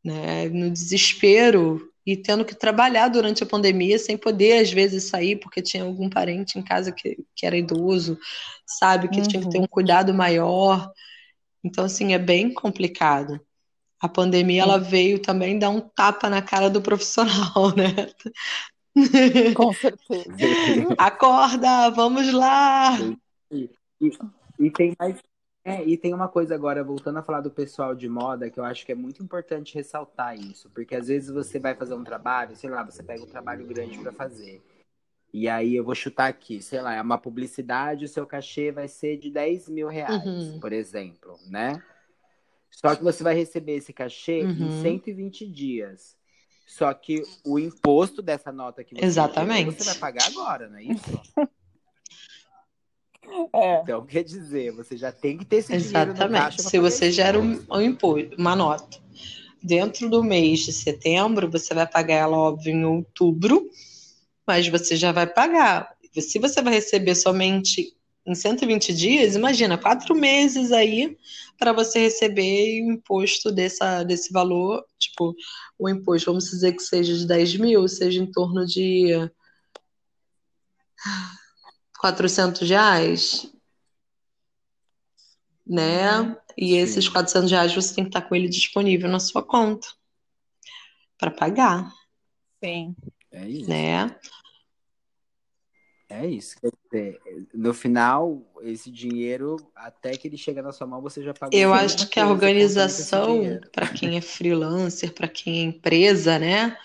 né, 0.05 0.47
no 0.51 0.71
desespero 0.71 1.81
e 2.07 2.15
tendo 2.15 2.45
que 2.45 2.55
trabalhar 2.55 3.09
durante 3.09 3.43
a 3.43 3.47
pandemia 3.47 3.99
sem 3.99 4.17
poder, 4.17 4.61
às 4.61 4.71
vezes, 4.71 5.05
sair 5.05 5.37
porque 5.37 5.63
tinha 5.63 5.85
algum 5.85 6.11
parente 6.11 6.59
em 6.59 6.63
casa 6.63 6.93
que, 6.93 7.19
que 7.35 7.47
era 7.47 7.57
idoso, 7.57 8.19
sabe, 8.67 9.09
que 9.09 9.21
uhum. 9.21 9.27
tinha 9.27 9.43
que 9.43 9.49
ter 9.49 9.59
um 9.59 9.67
cuidado 9.67 10.13
maior. 10.13 10.93
Então, 11.65 11.87
assim, 11.87 12.13
é 12.13 12.19
bem 12.19 12.53
complicado. 12.53 13.41
A 14.01 14.09
pandemia, 14.09 14.63
ela 14.63 14.79
veio 14.79 15.19
também 15.19 15.59
dar 15.59 15.71
um 15.71 15.81
tapa 15.81 16.29
na 16.29 16.43
cara 16.43 16.69
do 16.69 16.83
profissional, 16.83 17.73
né? 17.77 18.11
Com 19.55 19.73
certeza. 19.73 20.35
Acorda, 20.97 21.91
vamos 21.91 22.33
lá! 22.33 22.97
E, 23.51 23.71
e, 24.01 24.11
e, 24.61 24.71
tem 24.71 24.95
mais, 24.99 25.19
é, 25.69 25.85
e 25.85 25.97
tem 25.97 26.15
uma 26.15 26.29
coisa 26.29 26.55
agora, 26.55 26.83
voltando 26.83 27.19
a 27.19 27.23
falar 27.23 27.41
do 27.41 27.51
pessoal 27.51 27.95
de 27.95 28.09
moda, 28.09 28.49
que 28.51 28.59
eu 28.59 28.65
acho 28.65 28.87
que 28.87 28.93
é 28.93 28.95
muito 28.95 29.23
importante 29.23 29.75
ressaltar 29.75 30.39
isso, 30.39 30.71
porque 30.71 30.95
às 30.95 31.09
vezes 31.09 31.31
você 31.31 31.59
vai 31.59 31.75
fazer 31.75 31.95
um 31.95 32.05
trabalho, 32.05 32.57
sei 32.57 32.71
lá, 32.71 32.83
você 32.83 33.03
pega 33.03 33.23
um 33.23 33.27
trabalho 33.27 33.67
grande 33.67 33.99
para 33.99 34.13
fazer. 34.13 34.63
E 35.33 35.49
aí 35.49 35.77
eu 35.77 35.85
vou 35.85 35.95
chutar 35.95 36.29
aqui, 36.29 36.63
sei 36.63 36.81
lá, 36.81 36.95
é 36.95 37.03
uma 37.03 37.19
publicidade, 37.19 38.05
o 38.05 38.09
seu 38.09 38.27
cachê 38.27 38.73
vai 38.73 38.89
ser 38.89 39.19
de 39.19 39.31
10 39.31 39.69
mil 39.69 39.89
reais, 39.89 40.25
uhum. 40.25 40.59
por 40.59 40.73
exemplo, 40.73 41.39
né? 41.47 41.83
Só 42.71 42.95
que 42.95 43.03
você 43.03 43.23
vai 43.23 43.35
receber 43.35 43.77
esse 43.77 43.93
cachê 43.93 44.45
Uhum. 44.45 44.69
em 44.69 44.83
120 44.83 45.47
dias. 45.47 46.17
Só 46.67 46.93
que 46.93 47.23
o 47.45 47.59
imposto 47.59 48.21
dessa 48.21 48.53
nota 48.53 48.85
que 48.85 48.95
você 48.95 49.05
Exatamente. 49.05 49.59
gerou, 49.59 49.73
você 49.73 49.85
vai 49.85 49.95
pagar 49.97 50.27
agora, 50.27 50.69
não 50.69 50.79
é 50.79 50.83
isso? 50.85 51.03
É. 53.53 53.81
Então, 53.83 54.05
quer 54.05 54.25
dizer, 54.25 54.73
você 54.73 54.97
já 54.97 55.13
tem 55.13 55.39
que 55.39 55.45
ter 55.45 55.57
esse 55.57 55.77
dinheiro 55.77 56.07
no 56.07 56.15
Exatamente. 56.15 56.63
Se 56.63 56.79
você 56.79 57.11
gera 57.11 57.39
um, 57.39 57.53
imposto. 57.53 57.75
um 57.75 57.83
imposto, 57.83 58.37
uma 58.39 58.57
nota 58.57 58.99
dentro 59.63 60.09
do 60.09 60.23
mês 60.23 60.61
de 60.61 60.73
setembro, 60.73 61.51
você 61.51 61.75
vai 61.75 61.87
pagar 61.87 62.15
ela, 62.15 62.37
óbvio, 62.37 62.73
em 62.73 62.85
outubro, 62.85 63.69
mas 64.47 64.69
você 64.69 64.97
já 64.97 65.13
vai 65.13 65.27
pagar. 65.27 65.95
Se 66.19 66.39
você 66.39 66.63
vai 66.63 66.75
receber 66.75 67.15
somente 67.15 67.95
em 68.27 68.35
120 68.35 68.95
dias, 68.95 69.37
imagina, 69.37 69.79
quatro 69.79 70.15
meses 70.15 70.71
aí 70.73 71.17
para 71.59 71.73
você 71.73 72.01
receber 72.01 72.83
o 72.83 72.93
imposto 72.93 73.51
dessa, 73.51 74.03
desse 74.03 74.33
valor. 74.33 74.85
Tipo, 74.99 75.35
o 75.79 75.89
imposto, 75.89 76.27
vamos 76.27 76.51
dizer 76.51 76.73
que 76.73 76.83
seja 76.83 77.17
de 77.17 77.27
10 77.27 77.57
mil, 77.57 77.89
seja 77.89 78.23
em 78.23 78.31
torno 78.31 78.67
de 78.67 79.31
400 81.99 82.69
reais, 82.69 83.53
né? 85.67 86.37
E 86.57 86.71
Sim. 86.71 86.79
esses 86.79 87.09
400 87.09 87.51
reais 87.51 87.75
você 87.75 87.95
tem 87.95 88.05
que 88.05 88.11
estar 88.11 88.23
com 88.23 88.35
ele 88.35 88.49
disponível 88.49 89.09
na 89.09 89.21
sua 89.21 89.43
conta 89.43 89.89
para 91.19 91.31
pagar, 91.31 91.93
Sim. 92.63 92.95
É 93.31 93.49
isso. 93.49 93.69
né? 93.69 94.19
É 96.09 96.27
isso. 96.27 96.57
Quer 96.59 96.71
dizer, 96.91 97.21
no 97.53 97.75
final, 97.75 98.43
esse 98.63 98.91
dinheiro, 98.91 99.57
até 99.75 100.17
que 100.17 100.27
ele 100.27 100.39
chega 100.39 100.63
na 100.63 100.73
sua 100.73 100.87
mão, 100.87 101.03
você 101.03 101.23
já 101.23 101.35
pagou 101.35 101.59
Eu 101.59 101.75
acho 101.75 102.09
que 102.09 102.19
a 102.19 102.29
organização, 102.29 103.61
para 103.73 103.89
quem 103.89 104.17
é 104.17 104.21
freelancer, 104.21 105.13
para 105.13 105.29
quem 105.29 105.61
é 105.61 105.63
empresa, 105.65 106.39
né? 106.39 106.79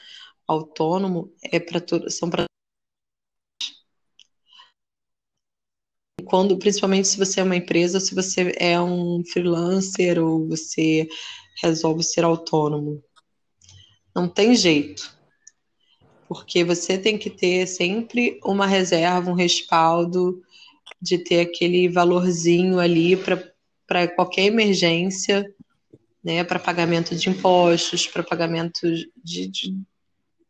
Autônomo, 0.45 1.33
é 1.41 1.59
para 1.59 1.79
tudo, 1.79 2.11
são 2.11 2.29
para 2.29 2.45
quando, 6.33 6.57
principalmente 6.57 7.07
se 7.07 7.15
você 7.15 7.41
é 7.41 7.43
uma 7.43 7.55
empresa, 7.55 7.99
se 7.99 8.15
você 8.15 8.55
é 8.57 8.81
um 8.81 9.23
freelancer 9.23 10.17
ou 10.17 10.47
você 10.47 11.07
resolve 11.61 12.01
ser 12.01 12.23
autônomo. 12.23 13.03
Não 14.15 14.27
tem 14.27 14.55
jeito. 14.55 15.15
Porque 16.27 16.63
você 16.63 16.97
tem 16.97 17.19
que 17.19 17.29
ter 17.29 17.67
sempre 17.67 18.39
uma 18.43 18.65
reserva, 18.65 19.29
um 19.29 19.35
respaldo 19.35 20.41
de 20.99 21.19
ter 21.19 21.41
aquele 21.41 21.87
valorzinho 21.87 22.79
ali 22.79 23.15
para 23.85 24.07
qualquer 24.07 24.45
emergência, 24.45 25.45
né? 26.23 26.43
Para 26.43 26.57
pagamento 26.57 27.15
de 27.15 27.29
impostos, 27.29 28.07
para 28.07 28.23
pagamento 28.23 28.91
de, 29.23 29.47
de 29.49 29.77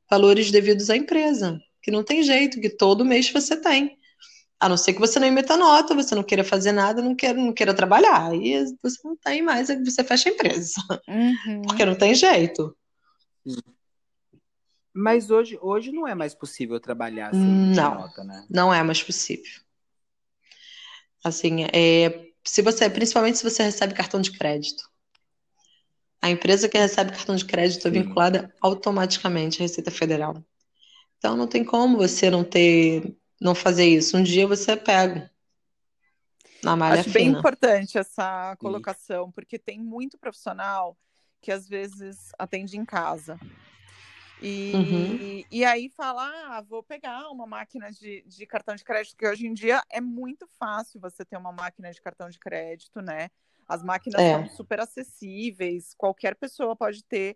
valores 0.10 0.50
devidos 0.50 0.90
à 0.90 0.96
empresa. 0.96 1.62
Que 1.82 1.92
não 1.92 2.06
tem 2.06 2.24
jeito, 2.24 2.62
que 2.62 2.70
todo 2.70 3.04
mês 3.04 3.30
você 3.30 3.58
tem. 3.60 3.98
A 4.64 4.70
não 4.70 4.78
ser 4.78 4.94
que 4.94 5.00
você 5.02 5.20
não 5.20 5.28
emita 5.28 5.58
nota, 5.58 5.94
você 5.94 6.16
não 6.16 6.24
queira 6.24 6.42
fazer 6.42 6.72
nada, 6.72 7.02
não 7.02 7.14
queira, 7.14 7.38
não 7.38 7.52
queira 7.52 7.74
trabalhar. 7.74 8.30
Aí 8.30 8.64
você 8.82 8.98
não 9.04 9.14
tem 9.14 9.42
mais, 9.42 9.70
aí 9.70 9.84
você 9.84 10.06
fecha 10.06 10.30
a 10.30 10.32
empresa. 10.32 10.82
Uhum. 11.06 11.64
Porque 11.64 11.84
não 11.84 11.96
tem 11.96 12.16
jeito. 12.16 12.74
Mas 14.94 15.30
hoje, 15.30 15.60
hoje 15.62 15.92
não 15.92 16.08
é 16.08 16.16
mais 16.16 16.34
possível 16.34 16.80
trabalhar 16.80 17.34
sem 17.34 17.44
Não. 17.44 17.96
nota, 17.96 18.24
né? 18.24 18.46
Não 18.50 18.74
é 18.74 18.82
mais 18.82 19.04
possível. 19.04 19.52
Assim, 21.26 21.66
é, 21.66 22.30
se 22.42 22.62
você, 22.62 22.90
principalmente 22.90 23.40
se 23.40 23.44
você 23.44 23.64
recebe 23.64 23.94
cartão 23.94 24.22
de 24.22 24.32
crédito. 24.32 24.90
A 26.22 26.30
empresa 26.30 26.70
que 26.70 26.78
recebe 26.78 27.12
cartão 27.12 27.36
de 27.36 27.44
crédito 27.44 27.86
é 27.90 27.92
vinculada 27.92 28.56
automaticamente 28.62 29.62
à 29.62 29.64
Receita 29.64 29.92
Federal. 29.92 30.42
Então 31.18 31.36
não 31.36 31.48
tem 31.48 31.66
como 31.66 31.98
você 31.98 32.30
não 32.30 32.46
ter, 32.46 33.14
não 33.44 33.54
fazer 33.54 33.86
isso. 33.86 34.18
Um 34.18 34.24
dia 34.24 34.48
você 34.48 34.72
é 34.72 34.76
pego 34.76 35.30
na 36.64 36.76
malha 36.76 37.02
Acho 37.02 37.12
bem 37.12 37.28
fina. 37.28 37.40
importante 37.40 37.98
essa 37.98 38.56
colocação, 38.58 39.32
porque 39.32 39.60
tem 39.60 39.80
muito 39.80 40.18
profissional 40.18 40.98
que 41.42 41.52
às 41.52 41.68
vezes 41.68 42.32
atende 42.40 42.78
em 42.78 42.86
casa. 42.86 43.38
E, 44.42 44.74
Uhum. 44.74 45.44
e 45.52 45.64
aí 45.66 45.90
fala, 45.90 46.24
ah, 46.58 46.62
vou 46.62 46.82
pegar 46.84 47.30
uma 47.30 47.46
máquina 47.46 47.92
de, 47.92 48.24
de 48.28 48.46
cartão 48.46 48.76
de 48.76 48.84
crédito, 48.84 49.16
que 49.16 49.28
hoje 49.28 49.46
em 49.48 49.54
dia 49.54 49.82
é 49.90 50.02
muito 50.02 50.48
fácil 50.60 51.00
você 51.00 51.24
ter 51.24 51.38
uma 51.38 51.52
máquina 51.52 51.92
de 51.92 52.02
cartão 52.02 52.30
de 52.30 52.40
crédito, 52.40 53.02
né? 53.02 53.30
As 53.68 53.84
máquinas 53.84 54.22
É. 54.22 54.32
são 54.32 54.46
super 54.48 54.80
acessíveis, 54.82 55.94
qualquer 55.98 56.36
pessoa 56.36 56.76
pode 56.76 57.04
ter. 57.06 57.36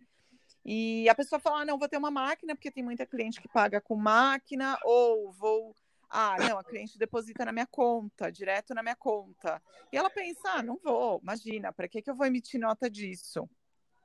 E 0.65 1.07
a 1.07 1.15
pessoa 1.15 1.39
fala, 1.39 1.61
ah, 1.61 1.65
não, 1.65 1.77
vou 1.77 1.87
ter 1.87 1.97
uma 1.97 2.11
máquina, 2.11 2.53
porque 2.55 2.71
tem 2.71 2.83
muita 2.83 3.05
cliente 3.05 3.39
que 3.41 3.47
paga 3.47 3.79
com 3.79 3.95
máquina, 3.95 4.77
ou 4.83 5.31
vou. 5.31 5.73
Ah, 6.09 6.37
não, 6.39 6.57
a 6.57 6.63
cliente 6.63 6.97
deposita 6.97 7.43
na 7.43 7.51
minha 7.51 7.67
conta, 7.67 8.31
direto 8.31 8.73
na 8.73 8.81
minha 8.81 8.95
conta. 8.95 9.61
E 9.91 9.97
ela 9.97 10.09
pensa, 10.09 10.49
ah, 10.55 10.63
não 10.63 10.77
vou, 10.77 11.19
imagina, 11.21 11.73
para 11.73 11.87
que, 11.87 12.01
que 12.01 12.09
eu 12.09 12.15
vou 12.15 12.25
emitir 12.25 12.59
nota 12.59 12.89
disso? 12.89 13.49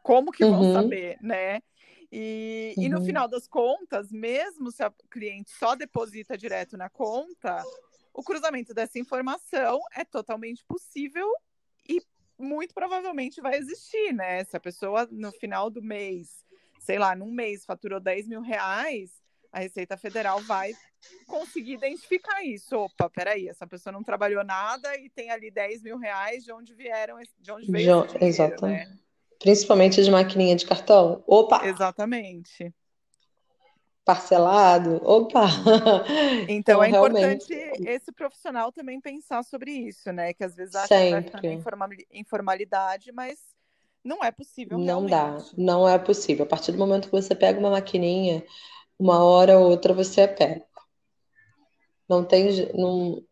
Como 0.02 0.32
que 0.32 0.44
vão 0.44 0.62
Uhum. 0.62 0.72
saber, 0.72 1.18
né? 1.22 1.62
E, 2.10 2.74
e 2.76 2.88
no 2.88 2.98
Uhum. 2.98 3.04
final 3.04 3.28
das 3.28 3.46
contas, 3.46 4.10
mesmo 4.10 4.70
se 4.72 4.82
a 4.82 4.92
cliente 5.08 5.50
só 5.52 5.76
deposita 5.76 6.36
direto 6.36 6.76
na 6.76 6.90
conta, 6.90 7.64
o 8.12 8.22
cruzamento 8.22 8.74
dessa 8.74 8.98
informação 8.98 9.80
é 9.94 10.04
totalmente 10.04 10.64
possível 10.66 11.26
e 11.88 12.02
muito 12.38 12.74
provavelmente 12.74 13.40
vai 13.40 13.56
existir, 13.56 14.12
né? 14.12 14.42
Se 14.44 14.56
a 14.56 14.60
pessoa 14.60 15.06
no 15.10 15.30
final 15.32 15.70
do 15.70 15.80
mês, 15.80 16.44
sei 16.80 16.98
lá, 16.98 17.14
num 17.14 17.30
mês 17.30 17.64
faturou 17.64 18.00
10 18.00 18.26
mil 18.26 18.40
reais, 18.40 19.21
a 19.52 19.60
Receita 19.60 19.96
Federal 19.96 20.40
vai 20.40 20.72
conseguir 21.26 21.74
identificar 21.74 22.42
isso. 22.42 22.76
Opa, 22.76 23.10
peraí, 23.10 23.48
essa 23.48 23.66
pessoa 23.66 23.92
não 23.92 24.02
trabalhou 24.02 24.42
nada 24.42 24.96
e 24.98 25.10
tem 25.10 25.30
ali 25.30 25.50
10 25.50 25.82
mil 25.82 25.98
reais, 25.98 26.44
de 26.44 26.52
onde 26.52 26.74
vieram, 26.74 27.18
de 27.38 27.52
onde 27.52 27.70
veio 27.70 28.04
esse 28.04 28.08
dinheiro, 28.14 28.26
exatamente. 28.26 28.88
né? 28.88 28.98
Principalmente 29.38 30.02
de 30.02 30.10
maquininha 30.10 30.56
de 30.56 30.64
cartão. 30.64 31.22
Opa, 31.26 31.66
Exatamente. 31.66 32.72
parcelado. 34.04 35.00
Opa. 35.04 35.46
Então, 36.48 36.82
é 36.82 36.88
realmente, 36.88 37.52
importante 37.52 37.88
esse 37.88 38.12
profissional 38.12 38.72
também 38.72 39.00
pensar 39.00 39.44
sobre 39.44 39.70
isso, 39.70 40.12
né? 40.12 40.32
Que 40.32 40.44
às 40.44 40.54
vezes 40.54 40.74
acha 40.74 40.88
que 40.88 41.10
sempre. 41.10 41.52
informali- 41.52 42.06
informalidade, 42.10 43.12
mas 43.12 43.38
não 44.04 44.22
é 44.22 44.30
possível 44.30 44.78
Não 44.78 45.06
dá, 45.06 45.30
realmente. 45.30 45.60
não 45.60 45.88
é 45.88 45.98
possível. 45.98 46.44
A 46.44 46.48
partir 46.48 46.72
do 46.72 46.78
momento 46.78 47.06
que 47.06 47.12
você 47.12 47.34
pega 47.34 47.58
uma 47.58 47.70
maquininha, 47.70 48.44
uma 49.02 49.22
hora 49.24 49.58
ou 49.58 49.70
outra 49.70 49.92
você 49.94 50.22
é 50.22 50.26
pego. 50.28 50.64
Não 52.08 52.24
tem, 52.24 52.48
não, 52.74 53.22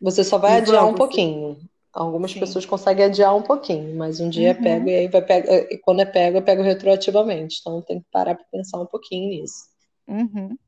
você 0.00 0.24
só 0.24 0.38
vai 0.38 0.58
adiar 0.58 0.86
um 0.86 0.94
você- 0.94 0.96
pouquinho. 0.96 1.58
Algumas 1.92 2.34
Sim. 2.34 2.40
pessoas 2.40 2.66
conseguem 2.66 3.06
adiar 3.06 3.34
um 3.36 3.42
pouquinho, 3.42 3.96
mas 3.96 4.20
um 4.20 4.30
dia 4.30 4.50
é 4.50 4.54
Uhum. 4.54 4.62
pego 4.62 4.88
e 4.88 4.96
aí 4.96 5.08
vai 5.08 5.22
pegar, 5.22 5.54
e 5.72 5.78
quando 5.78 6.00
é 6.02 6.06
pego, 6.06 6.38
é 6.38 6.42
pego 6.42 6.62
retroativamente. 6.62 7.58
Então 7.60 7.82
tem 7.82 8.00
que 8.00 8.06
parar 8.12 8.34
para 8.36 8.44
pensar 8.52 8.80
um 8.80 8.86
pouquinho 8.86 9.30
nisso. 9.30 9.66
Uhum. 10.06 10.58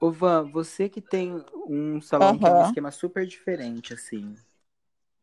Ô, 0.00 0.10
Van, 0.10 0.50
você 0.50 0.88
que 0.88 1.00
tem 1.00 1.32
um 1.66 2.00
salão 2.00 2.38
que 2.38 2.48
é 2.48 2.52
um 2.52 2.60
esquema 2.60 2.90
super 2.90 3.24
diferente, 3.26 3.92
assim. 3.94 4.34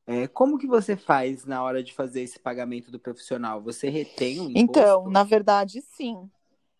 é, 0.08 0.28
como 0.28 0.58
que 0.58 0.68
você 0.68 0.98
faz 0.98 1.46
na 1.46 1.64
hora 1.64 1.84
de 1.84 1.94
fazer 1.94 2.22
esse 2.22 2.40
pagamento 2.40 2.92
do 2.92 3.00
profissional? 3.00 3.62
Você 3.64 3.90
retém 3.90 4.40
o 4.40 4.50
Então, 4.56 5.08
imposto? 5.08 5.10
na 5.10 5.24
verdade, 5.24 5.82
sim. 5.82 6.32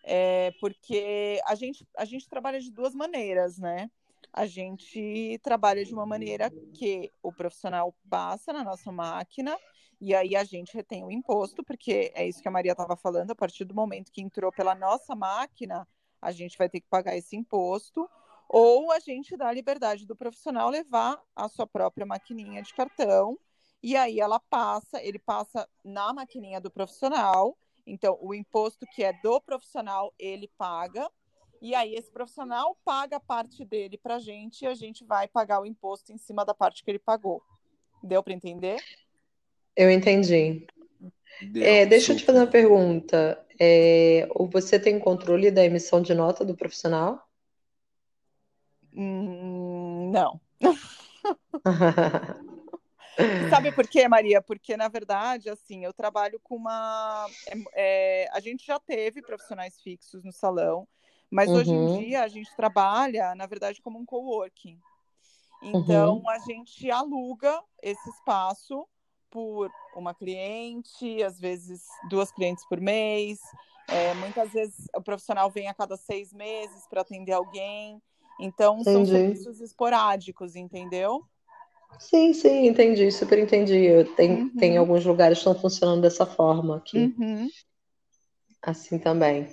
É 0.08 0.52
porque 0.62 1.42
a 1.48 1.56
gente, 1.56 1.86
a 1.98 2.06
gente 2.06 2.30
trabalha 2.30 2.60
de 2.60 2.72
duas 2.72 2.94
maneiras, 2.94 3.58
né? 3.58 3.90
A 4.32 4.46
gente 4.46 5.40
trabalha 5.42 5.84
de 5.84 5.94
uma 5.94 6.06
maneira 6.06 6.52
que 6.74 7.12
o 7.24 7.34
profissional 7.34 7.96
passa 8.08 8.54
na 8.54 8.64
nossa 8.64 8.92
máquina 8.92 9.58
e 10.00 10.14
aí 10.14 10.36
a 10.36 10.44
gente 10.44 10.76
retém 10.76 11.04
o 11.04 11.12
imposto, 11.12 11.64
porque 11.64 12.12
é 12.14 12.28
isso 12.28 12.42
que 12.42 12.48
a 12.48 12.52
Maria 12.52 12.74
estava 12.74 12.96
falando, 12.96 13.32
a 13.32 13.36
partir 13.36 13.66
do 13.66 13.74
momento 13.74 14.12
que 14.12 14.22
entrou 14.22 14.52
pela 14.52 14.76
nossa 14.76 15.16
máquina, 15.16 15.88
a 16.22 16.32
gente 16.32 16.58
vai 16.58 16.70
ter 16.70 16.82
que 16.82 16.88
pagar 16.88 17.16
esse 17.16 17.36
imposto, 17.36 18.08
ou 18.48 18.92
a 18.92 19.00
gente 19.00 19.36
dá 19.36 19.48
a 19.48 19.54
liberdade 19.54 20.06
do 20.06 20.16
profissional 20.16 20.70
levar 20.70 21.20
a 21.36 21.48
sua 21.48 21.66
própria 21.66 22.06
maquininha 22.06 22.62
de 22.62 22.74
cartão, 22.74 23.40
e 23.82 23.96
aí 23.96 24.20
ela 24.20 24.40
passa, 24.40 25.02
ele 25.02 25.18
passa 25.18 25.68
na 25.84 26.14
maquininha 26.14 26.60
do 26.60 26.70
profissional, 26.70 27.58
então 27.86 28.18
o 28.22 28.34
imposto 28.34 28.86
que 28.94 29.04
é 29.04 29.14
do 29.22 29.40
profissional, 29.42 30.14
ele 30.18 30.50
paga, 30.58 31.10
e 31.62 31.74
aí 31.74 31.96
esse 31.96 32.12
profissional 32.12 32.78
paga 32.84 33.18
a 33.18 33.20
parte 33.20 33.64
dele 33.66 33.98
para 33.98 34.16
a 34.16 34.20
gente 34.20 34.64
e 34.64 34.68
a 34.68 34.74
gente 34.74 35.04
vai 35.04 35.28
pagar 35.28 35.62
o 35.62 35.66
imposto 35.66 36.12
em 36.12 36.18
cima 36.18 36.46
da 36.46 36.54
parte 36.54 36.84
que 36.84 36.92
ele 36.92 37.00
pagou. 37.00 37.42
Deu 38.04 38.22
para 38.22 38.34
entender? 38.34 38.84
Eu 39.76 39.90
entendi. 39.90 40.68
É, 41.56 41.86
deixa 41.86 42.14
eu 42.14 42.18
te 42.18 42.24
fazer 42.24 42.40
uma 42.40 42.48
pergunta. 42.48 43.44
É, 43.60 44.28
você 44.52 44.80
tem 44.80 45.00
controle 45.00 45.52
da 45.52 45.66
emissão 45.66 46.02
de 46.02 46.14
nota 46.14 46.46
do 46.46 46.56
profissional? 46.56 47.28
Hum, 48.94 50.12
não. 50.12 50.40
Sabe 53.50 53.72
por 53.72 53.88
quê, 53.88 54.08
Maria? 54.08 54.42
Porque, 54.42 54.76
na 54.76 54.88
verdade, 54.88 55.50
assim, 55.50 55.84
eu 55.86 55.94
trabalho 55.94 56.40
com 56.44 56.56
uma. 56.56 57.28
É, 57.48 58.24
é, 58.24 58.30
a 58.32 58.40
gente 58.40 58.66
já 58.66 58.80
teve 58.80 59.22
profissionais 59.22 59.80
fixos 59.82 60.24
no 60.24 60.32
salão, 60.32 60.88
mas 61.30 61.50
uhum. 61.50 61.56
hoje 61.56 61.72
em 61.72 61.78
uhum. 61.78 62.00
dia 62.00 62.24
a 62.24 62.28
gente 62.28 62.54
trabalha, 62.56 63.34
na 63.36 63.46
verdade, 63.46 63.82
como 63.82 64.00
um 64.00 64.06
coworking. 64.06 64.80
Então, 65.62 66.18
uhum. 66.18 66.30
a 66.30 66.40
gente 66.40 66.92
aluga 66.92 67.62
esse 67.82 68.10
espaço 68.10 68.88
por 69.30 69.70
uma 69.96 70.14
cliente, 70.14 71.24
às 71.24 71.40
vezes 71.40 71.84
duas 72.10 72.32
clientes 72.32 72.66
por 72.68 72.80
mês. 72.80 73.40
É, 73.88 74.14
muitas 74.16 74.52
vezes 74.52 74.88
o 74.96 75.02
profissional 75.02 75.50
vem 75.50 75.68
a 75.68 75.74
cada 75.74 75.98
seis 75.98 76.34
meses 76.34 76.88
para 76.88 77.02
atender 77.02 77.32
alguém. 77.32 78.02
Então, 78.40 78.80
Entendi. 78.80 78.92
são 78.94 79.06
serviços 79.06 79.62
esporádicos, 79.62 80.56
entendeu? 80.56 81.26
Sim, 82.00 82.34
sim, 82.34 82.68
entendi, 82.68 83.12
super 83.12 83.40
entendi. 83.40 84.04
Tem, 84.16 84.44
uhum. 84.44 84.56
tem 84.56 84.78
alguns 84.78 85.06
lugares 85.06 85.38
que 85.38 85.48
estão 85.48 85.60
funcionando 85.60 86.02
dessa 86.02 86.26
forma 86.26 86.78
aqui. 86.78 87.14
Uhum. 87.18 87.50
Assim 88.62 88.98
também. 88.98 89.48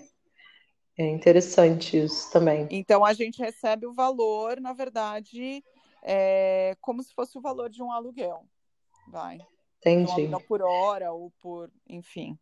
É 0.98 1.08
interessante 1.08 1.96
isso 1.96 2.30
também. 2.30 2.68
Então 2.70 3.04
a 3.04 3.12
gente 3.12 3.38
recebe 3.38 3.86
o 3.86 3.94
valor, 3.94 4.60
na 4.60 4.72
verdade, 4.72 5.64
é, 6.02 6.76
como 6.80 7.02
se 7.02 7.14
fosse 7.14 7.38
o 7.38 7.40
valor 7.40 7.70
de 7.70 7.82
um 7.82 7.90
aluguel. 7.90 8.44
Vai. 9.08 9.38
Entendi. 9.78 10.34
Um 10.34 10.40
por 10.40 10.62
hora 10.62 11.12
ou 11.12 11.32
por, 11.40 11.70
enfim. 11.88 12.38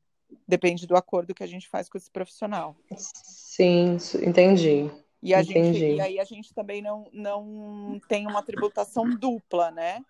Depende 0.47 0.87
do 0.87 0.97
acordo 0.97 1.35
que 1.35 1.43
a 1.43 1.47
gente 1.47 1.69
faz 1.69 1.89
com 1.89 1.97
esse 1.97 2.11
profissional. 2.11 2.77
Sim, 2.97 3.97
entendi. 4.23 4.91
E, 5.23 5.35
a 5.35 5.43
Entendi. 5.43 5.79
gente, 5.79 5.97
e 5.97 6.01
aí 6.01 6.19
a 6.19 6.25
gente 6.25 6.55
também 6.55 6.81
não, 6.81 7.07
não 7.13 8.01
tem 8.09 8.27
uma 8.27 8.43
tributação 8.43 9.09
dupla, 9.09 9.71
né? 9.71 10.01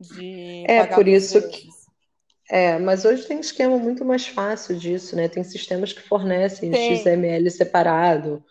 De 0.00 0.64
é 0.66 0.86
por 0.86 1.06
isso 1.06 1.46
que. 1.48 1.68
É, 2.48 2.78
mas 2.78 3.04
hoje 3.04 3.26
tem 3.26 3.40
esquema 3.40 3.76
muito 3.76 4.04
mais 4.04 4.26
fácil 4.26 4.76
disso, 4.76 5.16
né? 5.16 5.28
Tem 5.28 5.42
sistemas 5.42 5.92
que 5.92 6.00
fornecem 6.00 6.70
tem. 6.70 6.96
XML 6.96 7.50
separado, 7.50 8.42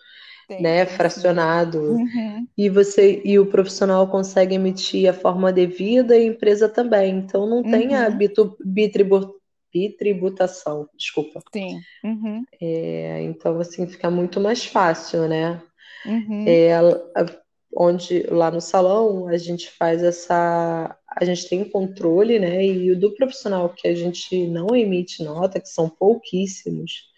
tem, 0.47 0.62
né? 0.62 0.86
Tem, 0.86 0.95
fracionado. 0.95 1.80
Uhum. 1.80 2.47
E 2.58 2.70
você 2.70 3.22
e 3.24 3.39
o 3.39 3.45
profissional 3.45 4.08
consegue 4.08 4.56
emitir 4.56 5.10
a 5.10 5.14
forma 5.14 5.51
devida 5.51 6.16
e 6.18 6.24
a 6.24 6.28
empresa 6.28 6.68
também. 6.68 7.16
Então 7.18 7.47
não 7.47 7.64
tem 7.64 7.89
uhum. 7.89 7.95
a 7.95 8.10
bitribu, 8.10 9.39
bitributação, 9.74 10.89
desculpa. 10.95 11.41
Sim. 11.53 11.80
Uhum. 12.03 12.43
É, 12.62 13.22
então 13.22 13.60
assim 13.60 13.88
fica 13.88 14.12
muito 14.12 14.39
mais 14.39 14.66
fácil, 14.66 15.28
né? 15.28 15.62
Uhum. 16.06 16.45
É, 16.47 16.72
onde 17.76 18.24
lá 18.24 18.49
no 18.49 18.62
salão 18.62 19.28
a 19.28 19.38
gente 19.38 19.70
faz 19.70 20.01
essa. 20.01 20.97
A 21.10 21.26
gente 21.26 21.47
tem 21.49 21.68
controle, 21.68 22.39
né? 22.39 22.66
E 22.66 22.91
o 22.91 22.99
do 22.99 23.14
profissional 23.16 23.70
que 23.70 23.88
a 23.88 23.95
gente 23.95 24.47
não 24.47 24.76
emite 24.76 25.24
nota, 25.24 25.60
que 25.60 25.68
são 25.68 25.89
pouquíssimos, 25.89 27.10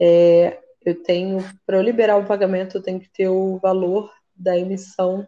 é, 0.00 0.58
eu 0.84 1.02
tenho, 1.02 1.38
para 1.66 1.76
eu 1.76 1.82
liberar 1.82 2.16
o 2.16 2.26
pagamento, 2.26 2.76
eu 2.76 2.82
tenho 2.82 3.00
que 3.00 3.08
ter 3.08 3.28
o 3.28 3.58
valor 3.58 4.10
da 4.34 4.56
emissão 4.56 5.26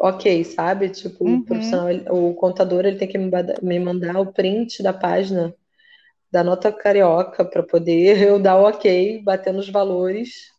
ok, 0.00 0.44
sabe? 0.44 0.88
Tipo, 0.88 1.24
uhum. 1.24 1.38
o 1.38 1.44
profissional, 1.44 1.88
o 2.10 2.34
contador, 2.34 2.84
ele 2.84 2.98
tem 2.98 3.08
que 3.08 3.18
me 3.18 3.80
mandar 3.80 4.18
o 4.18 4.32
print 4.32 4.82
da 4.82 4.92
página 4.92 5.54
da 6.30 6.42
nota 6.42 6.72
carioca 6.72 7.44
para 7.44 7.62
poder 7.62 8.18
eu 8.22 8.40
dar 8.40 8.56
o 8.56 8.64
ok, 8.64 9.22
bater 9.22 9.52
nos 9.52 9.68
valores 9.68 10.53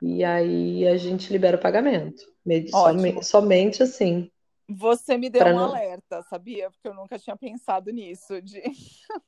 e 0.00 0.24
aí 0.24 0.86
a 0.86 0.96
gente 0.96 1.32
libera 1.32 1.56
o 1.56 1.60
pagamento. 1.60 2.22
Somente, 2.70 3.24
somente 3.24 3.82
assim. 3.82 4.30
Você 4.68 5.18
me 5.18 5.28
deu 5.28 5.46
um 5.46 5.54
não... 5.54 5.64
alerta, 5.64 6.22
sabia? 6.22 6.70
Porque 6.70 6.88
eu 6.88 6.94
nunca 6.94 7.18
tinha 7.18 7.36
pensado 7.36 7.90
nisso, 7.90 8.40
de 8.40 8.62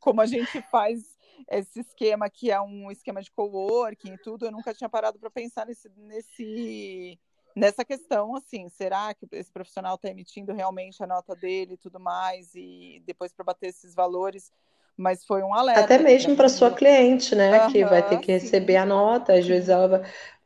como 0.00 0.20
a 0.20 0.26
gente 0.26 0.60
faz 0.70 1.16
esse 1.50 1.80
esquema 1.80 2.28
que 2.30 2.50
é 2.50 2.60
um 2.60 2.90
esquema 2.90 3.22
de 3.22 3.30
coworking 3.30 4.14
e 4.14 4.18
tudo, 4.18 4.46
eu 4.46 4.52
nunca 4.52 4.74
tinha 4.74 4.88
parado 4.88 5.18
para 5.18 5.30
pensar 5.30 5.66
nesse, 5.66 5.88
nesse, 5.96 7.18
nessa 7.54 7.84
questão, 7.84 8.34
assim, 8.34 8.68
será 8.68 9.12
que 9.14 9.26
esse 9.32 9.50
profissional 9.50 9.96
está 9.96 10.08
emitindo 10.08 10.52
realmente 10.52 11.02
a 11.02 11.06
nota 11.06 11.34
dele 11.34 11.74
e 11.74 11.78
tudo 11.78 12.00
mais, 12.00 12.54
e 12.54 13.02
depois 13.06 13.32
para 13.32 13.44
bater 13.44 13.68
esses 13.68 13.94
valores 13.94 14.50
mas 14.96 15.24
foi 15.24 15.42
um 15.42 15.54
alerta. 15.54 15.82
Até 15.82 15.98
mesmo 15.98 16.36
para 16.36 16.48
sua 16.48 16.70
cliente, 16.70 17.34
né? 17.34 17.64
Uhum, 17.64 17.72
que 17.72 17.84
vai 17.84 18.06
ter 18.06 18.18
que 18.18 18.32
receber 18.32 18.74
sim. 18.74 18.78
a 18.78 18.86
nota. 18.86 19.34
Às 19.34 19.46
vezes 19.46 19.68
ela 19.68 19.88
vai 19.88 20.02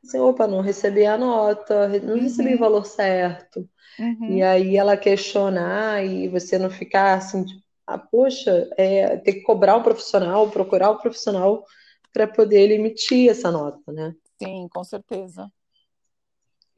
assim, 0.07 0.18
opa, 0.18 0.47
não 0.47 0.61
recebi 0.61 1.05
a 1.05 1.18
nota, 1.18 1.88
não 2.01 2.14
uhum. 2.14 2.20
recebi 2.20 2.55
o 2.55 2.59
valor 2.59 2.86
certo. 2.86 3.68
Uhum. 3.99 4.36
E 4.36 4.42
aí 4.42 4.76
ela 4.76 4.97
questionar 4.97 6.05
e 6.05 6.28
você 6.28 6.59
não 6.59 6.70
ficar 6.70 7.14
assim, 7.14 7.44
tipo, 7.44 7.62
ah, 7.86 7.99
poxa, 7.99 8.68
é, 8.76 9.16
ter 9.18 9.34
que 9.34 9.42
cobrar 9.42 9.76
o 9.76 9.82
profissional, 9.82 10.51
procurar 10.51 10.90
o 10.90 10.99
profissional 10.99 11.64
para 12.12 12.26
poder 12.26 12.61
ele 12.61 12.74
emitir 12.74 13.30
essa 13.30 13.51
nota, 13.51 13.92
né? 13.92 14.14
Sim, 14.42 14.68
com 14.68 14.82
certeza. 14.82 15.51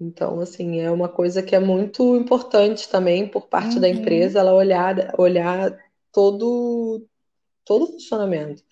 Então, 0.00 0.38
assim, 0.40 0.80
é 0.80 0.90
uma 0.90 1.08
coisa 1.08 1.42
que 1.42 1.56
é 1.56 1.58
muito 1.58 2.16
importante 2.16 2.88
também 2.88 3.26
por 3.26 3.48
parte 3.48 3.76
uhum. 3.76 3.80
da 3.80 3.88
empresa, 3.88 4.38
ela 4.38 4.54
olhar, 4.54 5.14
olhar 5.18 5.76
todo, 6.12 7.04
todo 7.68 7.84
o 7.84 7.92
funcionamento, 7.92 8.62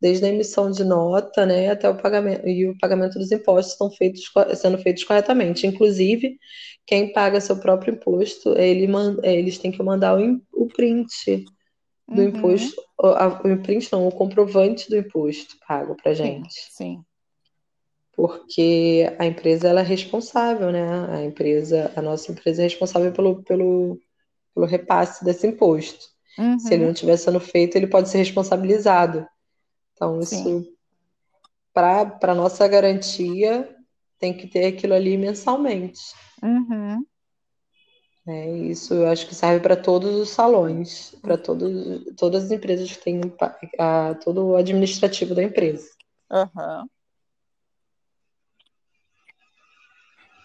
desde 0.00 0.24
a 0.24 0.28
emissão 0.28 0.70
de 0.70 0.84
nota, 0.84 1.44
né, 1.44 1.70
até 1.70 1.88
o 1.88 1.96
pagamento 1.96 2.46
e 2.46 2.68
o 2.68 2.78
pagamento 2.78 3.18
dos 3.18 3.32
impostos 3.32 3.72
estão 3.72 3.90
feitos 3.90 4.30
sendo 4.54 4.78
feitos 4.78 5.02
corretamente. 5.02 5.66
Inclusive, 5.66 6.38
quem 6.86 7.12
paga 7.12 7.40
seu 7.40 7.56
próprio 7.56 7.94
imposto, 7.94 8.56
ele 8.56 8.86
eles 9.22 9.58
têm 9.58 9.72
que 9.72 9.82
mandar 9.82 10.16
o, 10.16 10.40
o 10.52 10.66
print 10.68 11.44
do 12.06 12.20
uhum. 12.20 12.28
imposto, 12.28 12.80
o, 12.98 13.08
o 13.52 13.62
print 13.62 13.90
não, 13.92 14.06
o 14.06 14.12
comprovante 14.12 14.88
do 14.88 14.96
imposto 14.96 15.56
pago 15.66 15.96
para 15.96 16.14
gente. 16.14 16.52
Sim, 16.52 16.70
sim. 16.70 17.04
Porque 18.16 19.12
a 19.18 19.26
empresa 19.26 19.68
ela 19.68 19.80
é 19.80 19.84
responsável, 19.84 20.70
né? 20.70 20.86
A 21.10 21.24
empresa, 21.24 21.90
a 21.96 22.02
nossa 22.02 22.30
empresa 22.30 22.62
é 22.62 22.64
responsável 22.64 23.12
pelo, 23.12 23.42
pelo, 23.42 23.98
pelo 24.54 24.66
repasse 24.66 25.24
desse 25.24 25.46
imposto. 25.46 26.13
Uhum. 26.38 26.58
Se 26.58 26.68
ele 26.72 26.82
uhum. 26.82 26.86
não 26.86 26.92
estiver 26.92 27.16
sendo 27.16 27.40
feito, 27.40 27.76
ele 27.76 27.86
pode 27.86 28.08
ser 28.08 28.18
responsabilizado. 28.18 29.26
Então, 29.92 30.20
isso, 30.20 30.66
para 31.72 32.34
nossa 32.34 32.66
garantia, 32.66 33.74
tem 34.18 34.36
que 34.36 34.46
ter 34.46 34.66
aquilo 34.66 34.94
ali 34.94 35.16
mensalmente. 35.16 36.00
Uhum. 36.42 37.04
É, 38.26 38.50
isso 38.56 38.94
eu 38.94 39.08
acho 39.08 39.26
que 39.26 39.34
serve 39.34 39.60
para 39.60 39.76
todos 39.76 40.14
os 40.14 40.30
salões, 40.30 41.14
para 41.20 41.36
todas 41.36 42.44
as 42.44 42.50
empresas 42.50 42.90
que 42.90 43.04
têm 43.04 43.20
a, 43.78 44.14
todo 44.14 44.46
o 44.46 44.56
administrativo 44.56 45.34
da 45.34 45.42
empresa. 45.42 45.86
Uhum. 46.30 46.88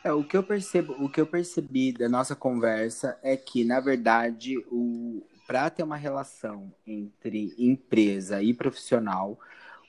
É, 0.04 0.12
o 0.12 0.24
que 0.24 0.36
eu 0.36 0.44
percebo, 0.44 0.94
o 0.94 1.10
que 1.10 1.20
eu 1.22 1.28
percebi 1.28 1.92
da 1.92 2.10
nossa 2.10 2.36
conversa 2.36 3.18
é 3.22 3.36
que, 3.38 3.64
na 3.64 3.80
verdade, 3.80 4.58
o, 4.72 5.22
para 5.50 5.68
ter 5.72 5.82
uma 5.82 5.97
relação 5.97 6.72
entre 6.86 7.56
empresa 7.58 8.39
e 8.39 8.54
profissional, 8.54 9.39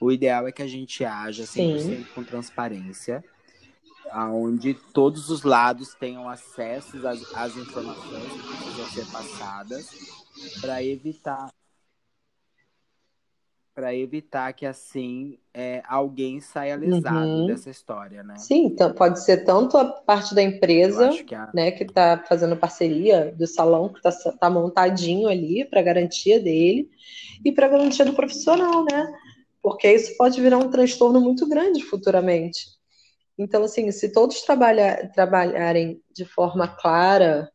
o 0.00 0.10
ideal 0.10 0.48
é 0.48 0.52
que 0.52 0.62
a 0.62 0.66
gente 0.66 1.04
haja 1.04 1.44
100% 1.44 1.80
Sim. 1.80 2.06
com 2.14 2.24
transparência, 2.24 3.22
onde 4.32 4.72
todos 4.72 5.28
os 5.28 5.42
lados 5.42 5.92
tenham 5.92 6.26
acesso 6.30 7.06
às, 7.06 7.34
às 7.34 7.58
informações 7.58 8.32
que 8.32 8.56
precisam 8.56 8.86
ser 8.86 9.12
passadas 9.12 9.90
para 10.62 10.82
evitar 10.82 11.50
para 13.74 13.94
evitar 13.94 14.52
que 14.52 14.66
assim 14.66 15.38
é, 15.54 15.82
alguém 15.86 16.40
saia 16.40 16.76
lesado 16.76 17.26
uhum. 17.26 17.46
dessa 17.46 17.70
história, 17.70 18.22
né? 18.22 18.36
Sim, 18.36 18.66
então 18.66 18.92
pode 18.92 19.22
ser 19.22 19.44
tanto 19.44 19.76
a 19.76 19.84
parte 19.84 20.34
da 20.34 20.42
empresa, 20.42 21.10
que 21.24 21.34
a... 21.34 21.50
né, 21.54 21.70
que 21.70 21.84
está 21.84 22.22
fazendo 22.28 22.56
parceria 22.56 23.32
do 23.36 23.46
salão 23.46 23.88
que 23.88 23.98
está 24.06 24.32
tá 24.32 24.50
montadinho 24.50 25.28
ali 25.28 25.64
para 25.64 25.82
garantia 25.82 26.40
dele 26.40 26.90
e 27.44 27.52
para 27.52 27.68
garantia 27.68 28.04
do 28.04 28.12
profissional, 28.12 28.84
né? 28.84 29.12
Porque 29.62 29.92
isso 29.92 30.16
pode 30.16 30.40
virar 30.40 30.58
um 30.58 30.70
transtorno 30.70 31.20
muito 31.20 31.48
grande 31.48 31.82
futuramente. 31.82 32.66
Então, 33.38 33.64
assim, 33.64 33.90
se 33.90 34.12
todos 34.12 34.42
trabalhar, 34.42 35.10
trabalharem 35.12 36.02
de 36.12 36.24
forma 36.24 36.68
clara, 36.68 37.50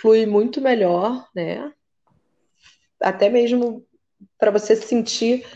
flui 0.00 0.26
muito 0.26 0.60
melhor, 0.60 1.28
né? 1.34 1.72
Até 3.00 3.28
mesmo 3.28 3.86
para 4.38 4.50
você 4.50 4.76
se 4.76 4.86
sentir 4.86 5.46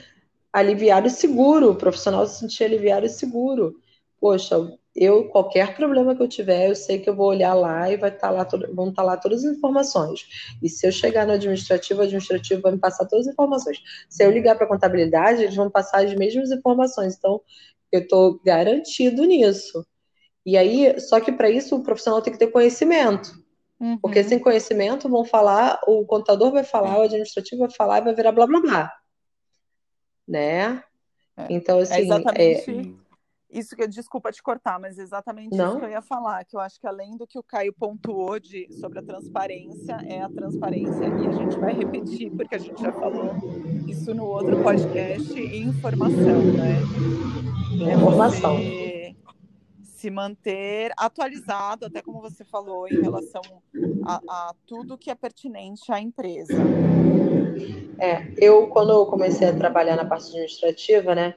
aliviado 0.53 1.09
e 1.09 1.11
seguro, 1.11 1.71
o 1.71 1.77
profissional 1.77 2.27
se 2.27 2.41
sentir 2.41 2.65
aliviado 2.65 3.07
e 3.07 3.09
seguro. 3.09 3.75
Poxa, 4.21 4.57
eu 4.95 5.29
qualquer 5.29 5.75
problema 5.75 6.15
que 6.15 6.23
eu 6.23 6.29
tiver, 6.29 6.69
eu 6.69 6.77
sei 6.77 7.01
que 7.01 7.11
eu 7.11 7.17
vou 7.17 7.27
olhar 7.27 7.55
lá 7.55 7.91
e 7.91 7.97
vai 7.97 8.11
estar 8.11 8.29
tá 8.29 8.31
lá 8.31 8.45
vão 8.73 8.91
estar 8.91 9.03
tá 9.03 9.07
lá 9.07 9.17
todas 9.17 9.45
as 9.45 9.57
informações. 9.57 10.55
E 10.62 10.69
se 10.69 10.87
eu 10.87 10.93
chegar 10.93 11.27
no 11.27 11.33
administrativo, 11.33 12.01
o 12.01 12.03
administrativo 12.05 12.62
vai 12.62 12.73
me 12.73 12.79
passar 12.79 13.05
todas 13.07 13.27
as 13.27 13.33
informações. 13.33 13.83
Se 14.09 14.25
eu 14.25 14.31
ligar 14.31 14.55
para 14.57 14.67
a 14.67 14.69
contabilidade, 14.69 15.43
eles 15.43 15.57
vão 15.57 15.69
passar 15.71 16.05
as 16.05 16.15
mesmas 16.15 16.51
informações. 16.51 17.17
Então, 17.17 17.41
eu 17.91 18.01
estou 18.01 18.41
garantido 18.45 19.25
nisso. 19.25 19.85
E 20.47 20.57
aí, 20.57 21.01
só 21.01 21.21
que 21.21 21.33
para 21.33 21.51
isso 21.51 21.77
o 21.77 21.83
profissional 21.83 22.23
tem 22.23 22.33
que 22.33 22.39
ter 22.39 22.49
conhecimento. 22.49 23.43
Uhum. 23.81 23.99
Porque 23.99 24.22
sem 24.22 24.39
conhecimento 24.39 25.09
vão 25.09 25.25
falar, 25.25 25.81
o 25.87 26.05
contador 26.07 26.53
vai 26.53 26.64
falar, 26.64 26.99
o 26.99 27.03
administrativo 27.03 27.62
vai 27.62 27.70
falar 27.70 27.99
e 27.99 28.05
vai 28.05 28.14
virar 28.14 28.33
blá 28.33 28.47
blá 28.47 28.61
blá. 28.61 28.93
Né? 30.27 30.83
É. 31.37 31.47
Então, 31.51 31.79
assim. 31.79 31.95
É 31.95 32.01
exatamente 32.01 32.70
é... 32.70 33.59
isso 33.59 33.77
que 33.77 33.87
desculpa 33.87 34.33
te 34.33 34.43
cortar, 34.43 34.79
mas 34.79 34.99
exatamente 34.99 35.57
Não? 35.57 35.70
isso 35.70 35.79
que 35.81 35.85
eu 35.85 35.91
ia 35.91 36.03
falar, 36.03 36.45
que 36.45 36.57
eu 36.57 36.61
acho 36.61 36.81
que 36.81 36.87
além 36.87 37.16
do 37.16 37.27
que 37.27 37.39
o 37.39 37.43
Caio 37.43 37.75
pontuou 37.75 38.39
de, 38.39 38.72
sobre 38.72 39.01
a 39.01 39.03
transparência, 39.03 39.99
é 40.09 40.22
a 40.22 40.29
transparência, 40.29 41.05
e 41.05 41.27
a 41.27 41.33
gente 41.33 41.59
vai 41.59 41.75
repetir, 41.75 42.31
porque 42.31 42.55
a 42.55 42.59
gente 42.59 42.81
já 42.81 42.93
falou 42.93 43.35
isso 43.89 44.14
no 44.14 44.25
outro 44.25 44.62
podcast, 44.62 45.39
informação, 45.39 46.43
né? 46.53 46.81
É 47.91 47.95
informação. 47.95 48.57
Você 48.57 49.04
se 50.05 50.11
manter 50.11 50.93
atualizado, 50.99 51.87
até 51.87 52.03
como 52.03 52.21
você 52.21 52.45
falou, 52.45 52.87
em 52.87 53.01
relação 53.01 53.41
a, 54.05 54.21
a, 54.29 54.55
tudo 54.67 54.99
que 54.99 55.11
é 55.11 55.15
pertinente 55.15 55.91
à 55.91 55.99
empresa. 55.99 56.53
É, 57.99 58.31
eu 58.37 58.69
quando 58.69 58.93
eu 58.93 59.07
comecei 59.07 59.49
a 59.49 59.57
trabalhar 59.57 59.97
na 59.97 60.05
parte 60.05 60.29
administrativa, 60.29 61.15
né, 61.15 61.35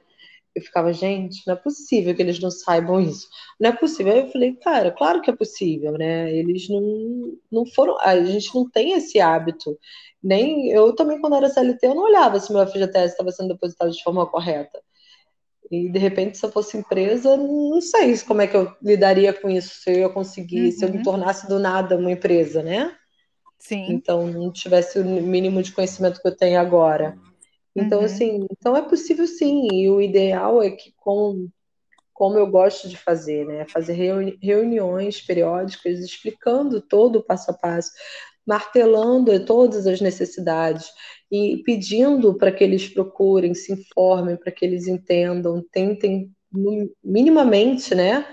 eu 0.54 0.60
ficava, 0.60 0.92
gente, 0.92 1.46
não 1.46 1.54
é 1.54 1.56
possível 1.56 2.14
que 2.14 2.20
eles 2.20 2.38
não 2.40 2.50
saibam 2.50 3.00
isso. 3.00 3.26
Não 3.58 3.70
é 3.70 3.72
possível. 3.72 4.12
Aí 4.12 4.20
eu 4.20 4.30
falei, 4.30 4.54
cara, 4.56 4.90
claro 4.90 5.22
que 5.22 5.30
é 5.30 5.36
possível, 5.36 5.92
né? 5.92 6.30
Eles 6.34 6.68
não, 6.68 7.38
não 7.50 7.64
foram. 7.64 7.96
A 8.00 8.20
gente 8.22 8.52
não 8.54 8.68
tem 8.68 8.92
esse 8.92 9.20
hábito. 9.20 9.78
Nem 10.22 10.68
eu 10.70 10.94
também, 10.94 11.20
quando 11.20 11.36
era 11.36 11.48
CLT, 11.48 11.86
eu 11.86 11.94
não 11.94 12.02
olhava 12.02 12.40
se 12.40 12.52
meu 12.52 12.66
FGTS 12.66 13.12
estava 13.12 13.30
sendo 13.30 13.50
depositado 13.50 13.92
de 13.92 14.02
forma 14.02 14.26
correta. 14.26 14.82
E 15.70 15.90
de 15.90 15.98
repente, 15.98 16.38
se 16.38 16.44
eu 16.44 16.50
fosse 16.50 16.76
empresa, 16.78 17.36
não 17.36 17.80
sei 17.80 18.16
como 18.20 18.40
é 18.40 18.46
que 18.46 18.56
eu 18.56 18.72
lidaria 18.82 19.32
com 19.32 19.50
isso, 19.50 19.82
se 19.82 19.90
eu 19.90 19.98
ia 20.00 20.08
conseguir, 20.08 20.66
uhum. 20.66 20.72
se 20.72 20.84
eu 20.84 20.90
me 20.90 20.98
uhum. 20.98 21.02
tornasse 21.02 21.46
do 21.46 21.58
nada 21.58 21.96
uma 21.96 22.10
empresa, 22.10 22.62
né? 22.62 22.94
Sim. 23.58 23.86
Então, 23.90 24.26
não 24.26 24.52
tivesse 24.52 24.98
o 24.98 25.04
mínimo 25.04 25.62
de 25.62 25.72
conhecimento 25.72 26.20
que 26.20 26.28
eu 26.28 26.36
tenho 26.36 26.58
agora. 26.58 27.18
Então, 27.76 28.00
uhum. 28.00 28.04
assim, 28.04 28.46
então 28.50 28.76
é 28.76 28.82
possível 28.82 29.26
sim. 29.26 29.68
E 29.72 29.90
o 29.90 30.00
ideal 30.00 30.62
é 30.62 30.70
que, 30.70 30.92
como, 30.96 31.50
como 32.12 32.38
eu 32.38 32.46
gosto 32.46 32.88
de 32.88 32.96
fazer, 32.96 33.44
né? 33.46 33.66
Fazer 33.68 33.92
reuni 33.92 34.38
reuniões 34.42 35.20
periódicas 35.20 35.98
explicando 36.00 36.80
todo 36.80 37.16
o 37.16 37.22
passo 37.22 37.50
a 37.50 37.54
passo, 37.54 37.90
martelando 38.46 39.44
todas 39.44 39.86
as 39.86 40.00
necessidades 40.00 40.90
e 41.30 41.62
pedindo 41.64 42.34
para 42.34 42.50
que 42.50 42.64
eles 42.64 42.88
procurem, 42.88 43.54
se 43.54 43.72
informem, 43.72 44.36
para 44.36 44.50
que 44.50 44.64
eles 44.64 44.86
entendam, 44.86 45.64
tentem 45.70 46.30
minimamente, 47.04 47.94
né, 47.94 48.24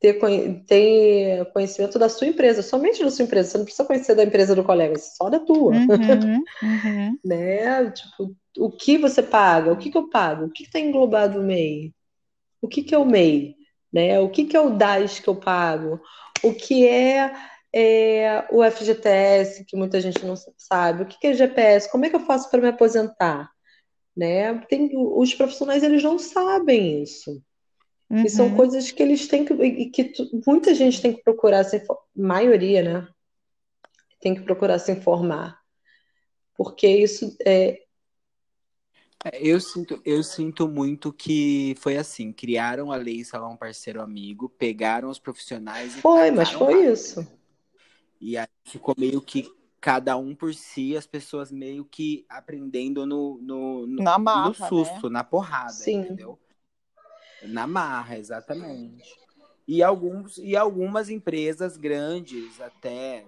ter, 0.00 0.18
ter 0.66 1.52
conhecimento 1.52 1.98
da 1.98 2.08
sua 2.08 2.26
empresa, 2.26 2.62
somente 2.62 3.04
da 3.04 3.10
sua 3.10 3.24
empresa. 3.24 3.50
Você 3.50 3.58
não 3.58 3.64
precisa 3.64 3.84
conhecer 3.84 4.14
da 4.14 4.24
empresa 4.24 4.54
do 4.54 4.64
colega, 4.64 4.98
só 4.98 5.30
da 5.30 5.38
tua, 5.38 5.72
uhum, 5.72 5.86
uhum. 6.62 7.18
né? 7.24 7.90
Tipo, 7.90 8.34
o 8.58 8.70
que 8.70 8.98
você 8.98 9.22
paga? 9.22 9.72
O 9.72 9.76
que, 9.76 9.90
que 9.90 9.96
eu 9.96 10.08
pago? 10.10 10.46
O 10.46 10.50
que 10.50 10.64
está 10.64 10.80
englobado 10.80 11.38
no 11.40 11.46
MEI? 11.46 11.94
O 12.60 12.68
que, 12.68 12.82
que 12.82 12.94
é 12.94 12.98
o 12.98 13.04
MEI? 13.04 13.54
Né? 13.92 14.18
O 14.18 14.28
que, 14.30 14.44
que 14.44 14.56
é 14.56 14.60
o 14.60 14.70
DAS 14.70 15.20
que 15.20 15.28
eu 15.28 15.36
pago? 15.36 16.00
O 16.42 16.52
que 16.52 16.86
é 16.86 17.32
é, 17.74 18.46
o 18.50 18.62
FGTS, 18.62 19.64
que 19.64 19.76
muita 19.76 20.00
gente 20.00 20.24
não 20.24 20.34
sabe, 20.56 21.02
o 21.02 21.06
que 21.06 21.26
é 21.26 21.32
GPS, 21.32 21.90
como 21.90 22.04
é 22.04 22.10
que 22.10 22.16
eu 22.16 22.20
faço 22.20 22.50
para 22.50 22.60
me 22.60 22.68
aposentar? 22.68 23.50
Né? 24.14 24.58
Tem, 24.68 24.90
os 24.94 25.34
profissionais 25.34 25.82
eles 25.82 26.02
não 26.02 26.18
sabem 26.18 27.02
isso. 27.02 27.42
Uhum. 28.10 28.24
E 28.24 28.28
são 28.28 28.48
uhum. 28.48 28.56
coisas 28.56 28.90
que 28.90 29.02
eles 29.02 29.26
têm 29.26 29.42
que. 29.42 29.54
E 29.54 29.88
que 29.88 30.12
muita 30.46 30.74
gente 30.74 31.00
tem 31.00 31.14
que 31.14 31.22
procurar 31.22 31.64
se 31.64 31.82
maioria, 32.14 32.82
né? 32.82 33.08
Tem 34.20 34.34
que 34.34 34.42
procurar 34.42 34.78
se 34.78 34.92
informar. 34.92 35.58
Porque 36.54 36.86
isso 36.86 37.34
é. 37.42 37.80
é 39.24 39.40
eu 39.40 39.58
sinto, 39.58 39.98
eu 40.04 40.22
sinto 40.22 40.68
muito 40.68 41.10
que 41.10 41.74
foi 41.78 41.96
assim: 41.96 42.34
criaram 42.34 42.92
a 42.92 42.96
lei 42.96 43.24
Salão 43.24 43.56
Parceiro 43.56 44.02
Amigo, 44.02 44.50
pegaram 44.58 45.08
os 45.08 45.18
profissionais 45.18 45.96
e. 45.96 46.02
Foi, 46.02 46.30
mas 46.30 46.50
foi 46.50 46.84
lá. 46.84 46.92
isso. 46.92 47.26
E 48.22 48.38
aí 48.38 48.46
ficou 48.64 48.94
meio 48.96 49.20
que 49.20 49.52
cada 49.80 50.16
um 50.16 50.32
por 50.32 50.54
si, 50.54 50.96
as 50.96 51.08
pessoas 51.08 51.50
meio 51.50 51.84
que 51.84 52.24
aprendendo 52.28 53.04
no, 53.04 53.36
no, 53.42 53.84
no, 53.84 54.00
na 54.00 54.16
marra, 54.16 54.48
no 54.48 54.54
susto, 54.54 55.08
né? 55.08 55.14
na 55.14 55.24
porrada, 55.24 55.72
Sim. 55.72 56.02
entendeu? 56.02 56.38
Na 57.42 57.66
marra, 57.66 58.16
exatamente. 58.16 59.12
E, 59.66 59.82
alguns, 59.82 60.38
e 60.38 60.56
algumas 60.56 61.10
empresas 61.10 61.76
grandes, 61.76 62.60
até 62.60 63.26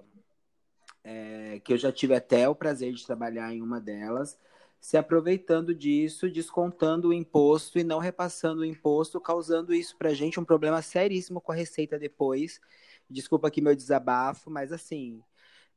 é, 1.03 1.61
que 1.65 1.73
eu 1.73 1.77
já 1.77 1.91
tive 1.91 2.15
até 2.15 2.49
o 2.49 2.55
prazer 2.55 2.93
de 2.93 3.05
trabalhar 3.05 3.53
em 3.53 3.61
uma 3.61 3.81
delas, 3.81 4.39
se 4.81 4.97
aproveitando 4.97 5.75
disso, 5.75 6.31
descontando 6.31 7.09
o 7.09 7.13
imposto 7.13 7.81
e 7.81 7.83
não 7.83 7.99
repassando 7.99 8.61
o 8.61 8.65
imposto, 8.65 9.21
causando 9.21 9.75
isso 9.75 9.97
para 9.97 10.11
a 10.11 10.15
gente 10.15 10.39
um 10.39 10.45
problema 10.45 10.81
seríssimo 10.83 11.41
com 11.41 11.51
a 11.51 11.55
Receita 11.55 11.99
depois, 11.99 12.61
Desculpa 13.09 13.49
aqui 13.49 13.61
meu 13.61 13.75
desabafo, 13.75 14.51
mas 14.51 14.73
assim, 14.73 15.23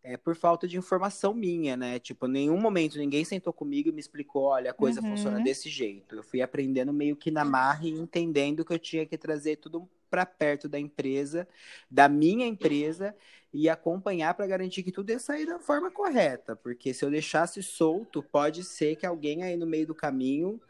é 0.03 0.15
por 0.15 0.35
falta 0.35 0.67
de 0.67 0.77
informação 0.77 1.33
minha, 1.33 1.75
né? 1.75 1.99
Tipo, 1.99 2.27
em 2.27 2.31
nenhum 2.31 2.57
momento 2.57 2.97
ninguém 2.97 3.25
sentou 3.25 3.51
comigo 3.51 3.89
e 3.89 3.91
me 3.91 3.99
explicou, 3.99 4.43
olha, 4.43 4.71
a 4.71 4.73
coisa 4.73 5.01
uhum. 5.01 5.09
funciona 5.11 5.41
desse 5.41 5.69
jeito. 5.69 6.15
Eu 6.15 6.23
fui 6.23 6.41
aprendendo 6.41 6.93
meio 6.93 7.15
que 7.15 7.29
na 7.29 7.43
marra 7.43 7.85
e 7.85 7.91
entendendo 7.91 8.63
que 8.63 8.73
eu 8.73 8.79
tinha 8.79 9.05
que 9.05 9.17
trazer 9.17 9.57
tudo 9.57 9.87
para 10.09 10.25
perto 10.25 10.69
da 10.69 10.79
empresa, 10.79 11.47
da 11.91 12.07
minha 12.07 12.45
empresa 12.45 13.13
e 13.53 13.67
acompanhar 13.67 14.33
para 14.33 14.47
garantir 14.47 14.83
que 14.83 14.91
tudo 14.91 15.09
ia 15.09 15.19
sair 15.19 15.45
da 15.45 15.59
forma 15.59 15.91
correta, 15.91 16.55
porque 16.55 16.93
se 16.93 17.03
eu 17.03 17.09
deixasse 17.09 17.61
solto, 17.61 18.23
pode 18.23 18.63
ser 18.63 18.95
que 18.95 19.05
alguém 19.05 19.43
aí 19.43 19.57
no 19.57 19.65
meio 19.65 19.87
do 19.87 19.95
caminho 19.95 20.61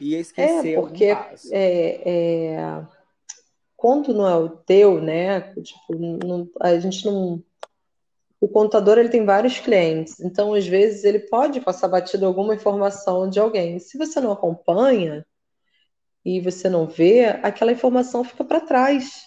ia 0.00 0.20
esquecer 0.20 0.74
é, 0.74 0.80
porque 0.80 1.06
é, 1.50 2.02
é 2.04 2.86
quando 3.84 4.14
não 4.14 4.26
é 4.26 4.34
o 4.34 4.48
teu, 4.48 4.98
né? 4.98 5.42
Tipo, 5.60 5.94
não, 5.94 6.48
a 6.58 6.78
gente 6.80 7.04
não. 7.04 7.44
O 8.40 8.48
contador 8.48 8.96
ele 8.96 9.10
tem 9.10 9.26
vários 9.26 9.58
clientes, 9.58 10.20
então 10.20 10.54
às 10.54 10.66
vezes 10.66 11.04
ele 11.04 11.18
pode 11.18 11.60
passar 11.60 11.88
batido 11.88 12.24
alguma 12.24 12.54
informação 12.54 13.28
de 13.28 13.38
alguém. 13.38 13.78
Se 13.78 13.98
você 13.98 14.22
não 14.22 14.32
acompanha 14.32 15.26
e 16.24 16.40
você 16.40 16.66
não 16.70 16.86
vê, 16.86 17.26
aquela 17.42 17.72
informação 17.72 18.24
fica 18.24 18.42
para 18.42 18.58
trás. 18.58 19.20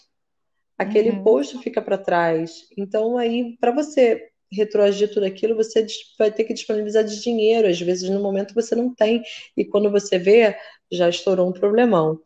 Aquele 0.76 1.12
uhum. 1.12 1.24
post 1.24 1.60
fica 1.60 1.80
para 1.80 1.96
trás. 1.96 2.68
Então 2.76 3.16
aí 3.16 3.56
para 3.60 3.72
você 3.72 4.28
retroagir 4.52 5.14
tudo 5.14 5.28
aquilo, 5.28 5.56
você 5.56 5.86
vai 6.18 6.32
ter 6.32 6.46
que 6.46 6.54
disponibilizar 6.56 7.04
de 7.04 7.22
dinheiro, 7.22 7.68
às 7.68 7.80
vezes 7.80 8.10
no 8.10 8.24
momento 8.24 8.56
você 8.56 8.74
não 8.74 8.92
tem, 8.92 9.22
e 9.56 9.64
quando 9.64 9.92
você 9.92 10.18
vê, 10.18 10.58
já 10.92 11.10
estourou 11.10 11.48
um 11.48 11.54
problemão 11.54 12.20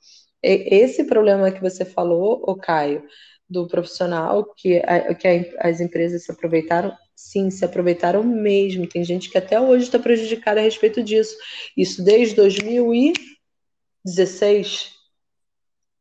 esse 0.43 1.03
problema 1.03 1.51
que 1.51 1.61
você 1.61 1.85
falou, 1.85 2.43
o 2.47 2.55
Caio, 2.55 3.03
do 3.49 3.67
profissional, 3.67 4.45
que, 4.55 4.77
a, 4.77 5.13
que 5.13 5.27
a, 5.27 5.69
as 5.69 5.81
empresas 5.81 6.23
se 6.23 6.31
aproveitaram, 6.31 6.95
sim, 7.13 7.49
se 7.49 7.65
aproveitaram 7.65 8.23
mesmo. 8.23 8.87
Tem 8.87 9.03
gente 9.03 9.29
que 9.29 9.37
até 9.37 9.59
hoje 9.59 9.83
está 9.85 9.99
prejudicada 9.99 10.61
a 10.61 10.63
respeito 10.63 11.03
disso. 11.03 11.35
Isso 11.75 12.01
desde 12.03 12.35
2016, 12.35 14.91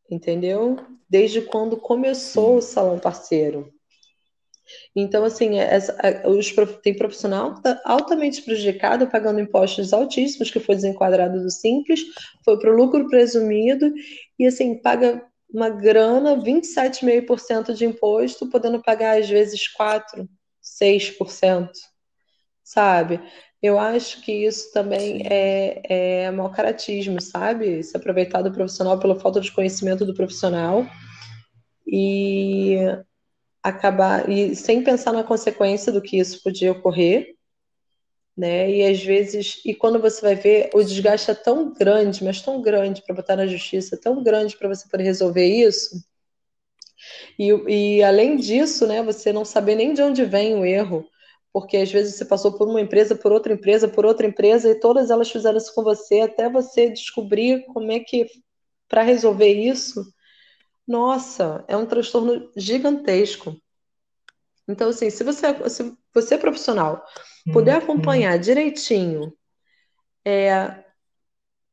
entendeu? 0.09 0.79
Desde 1.09 1.43
quando 1.43 1.77
começou 1.77 2.59
o 2.59 2.63
Salão 2.63 3.01
Parceiro. 3.01 3.80
Então, 4.95 5.25
assim, 5.25 5.59
é, 5.59 5.75
essa, 5.75 5.97
os, 6.27 6.53
tem 6.83 6.97
profissional 6.97 7.53
que 7.53 7.59
está 7.59 7.81
altamente 7.85 8.43
prejudicado, 8.43 9.07
pagando 9.07 9.41
impostos 9.41 9.93
altíssimos, 9.93 10.51
que 10.51 10.61
foi 10.61 10.75
desenquadrado 10.75 11.41
do 11.41 11.51
Simples, 11.51 12.01
foi 12.45 12.59
para 12.59 12.73
o 12.73 12.77
lucro 12.77 13.09
presumido, 13.09 13.93
e 14.39 14.47
assim, 14.47 14.81
paga 14.81 15.25
uma 15.53 15.69
grana, 15.69 16.37
27,5% 16.37 17.75
de 17.75 17.85
imposto, 17.85 18.49
podendo 18.49 18.83
pagar 18.83 19.19
às 19.19 19.29
vezes 19.29 19.63
4%, 19.77 20.29
6%, 20.63 21.71
sabe? 22.63 23.21
Eu 23.63 23.79
acho 23.79 24.23
que 24.23 24.33
isso 24.33 24.73
também 24.73 25.23
é, 25.27 25.83
é 26.25 26.31
mau 26.31 26.51
caratismo, 26.51 27.21
sabe? 27.21 27.83
Se 27.83 27.97
aproveitar 27.97 28.41
do 28.41 28.53
profissional 28.53 28.99
pela 28.99 29.19
falta 29.21 29.41
de 29.41 29.53
conhecimento 29.53 30.07
do 30.07 30.15
profissional. 30.15 30.87
E 31.87 32.77
acabar 33.63 34.29
e 34.29 34.55
sem 34.57 34.83
pensar 34.83 35.13
na 35.13 35.25
consequência 35.25 35.93
do 35.93 36.03
que 36.03 36.19
isso 36.19 36.43
podia 36.43 36.73
ocorrer, 36.73 37.35
né? 38.37 38.71
E 38.71 38.87
às 38.87 39.03
vezes, 39.03 39.61
e 39.65 39.75
quando 39.75 40.01
você 40.01 40.21
vai 40.23 40.35
ver, 40.35 40.71
o 40.75 40.83
desgaste 40.83 41.31
é 41.31 41.35
tão 41.35 41.73
grande, 41.75 42.25
mas 42.25 42.41
tão 42.41 42.63
grande 42.63 43.03
para 43.03 43.15
botar 43.15 43.37
na 43.37 43.47
justiça, 43.47 44.01
tão 44.01 44.23
grande 44.23 44.57
para 44.57 44.69
você 44.69 44.89
poder 44.89 45.05
resolver 45.05 45.47
isso. 45.47 46.03
E, 47.39 47.49
e 47.99 48.03
além 48.03 48.37
disso, 48.37 48.87
né, 48.87 49.03
você 49.03 49.33
não 49.33 49.45
saber 49.45 49.75
nem 49.75 49.93
de 49.93 50.03
onde 50.03 50.25
vem 50.25 50.57
o 50.57 50.65
erro, 50.65 51.07
porque 51.53 51.77
às 51.79 51.91
vezes 51.91 52.15
você 52.15 52.25
passou 52.25 52.53
por 52.53 52.69
uma 52.69 52.81
empresa, 52.81 53.15
por 53.17 53.33
outra 53.33 53.53
empresa, 53.53 53.89
por 53.89 54.05
outra 54.05 54.27
empresa, 54.27 54.71
e 54.71 54.79
todas 54.79 55.11
elas 55.11 55.31
fizeram 55.31 55.59
isso 55.59 55.75
com 55.75 55.83
você, 55.83 56.21
até 56.21 56.49
você 56.49 56.91
descobrir 56.91 57.65
como 57.67 57.91
é 57.91 58.01
que, 58.01 58.27
para 58.89 59.03
resolver 59.03 59.53
isso, 59.53 60.05
nossa, 60.91 61.65
é 61.69 61.77
um 61.77 61.87
transtorno 61.87 62.51
gigantesco. 62.57 63.57
Então, 64.67 64.89
assim, 64.89 65.09
se 65.09 65.23
você, 65.23 65.71
se 65.71 65.97
você 66.13 66.37
profissional 66.37 67.05
puder 67.53 67.77
acompanhar 67.77 68.37
direitinho, 68.41 69.33
é, 70.25 70.83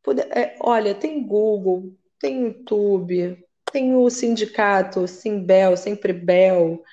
puder, 0.04 0.28
é, 0.30 0.56
olha, 0.62 0.94
tem 0.94 1.26
Google, 1.26 1.96
tem 2.20 2.44
YouTube, 2.44 3.44
tem 3.72 3.96
o 3.96 4.08
sindicato 4.08 5.08
Simbel, 5.08 5.76
Sempre 5.76 6.14
Bel, 6.14 6.84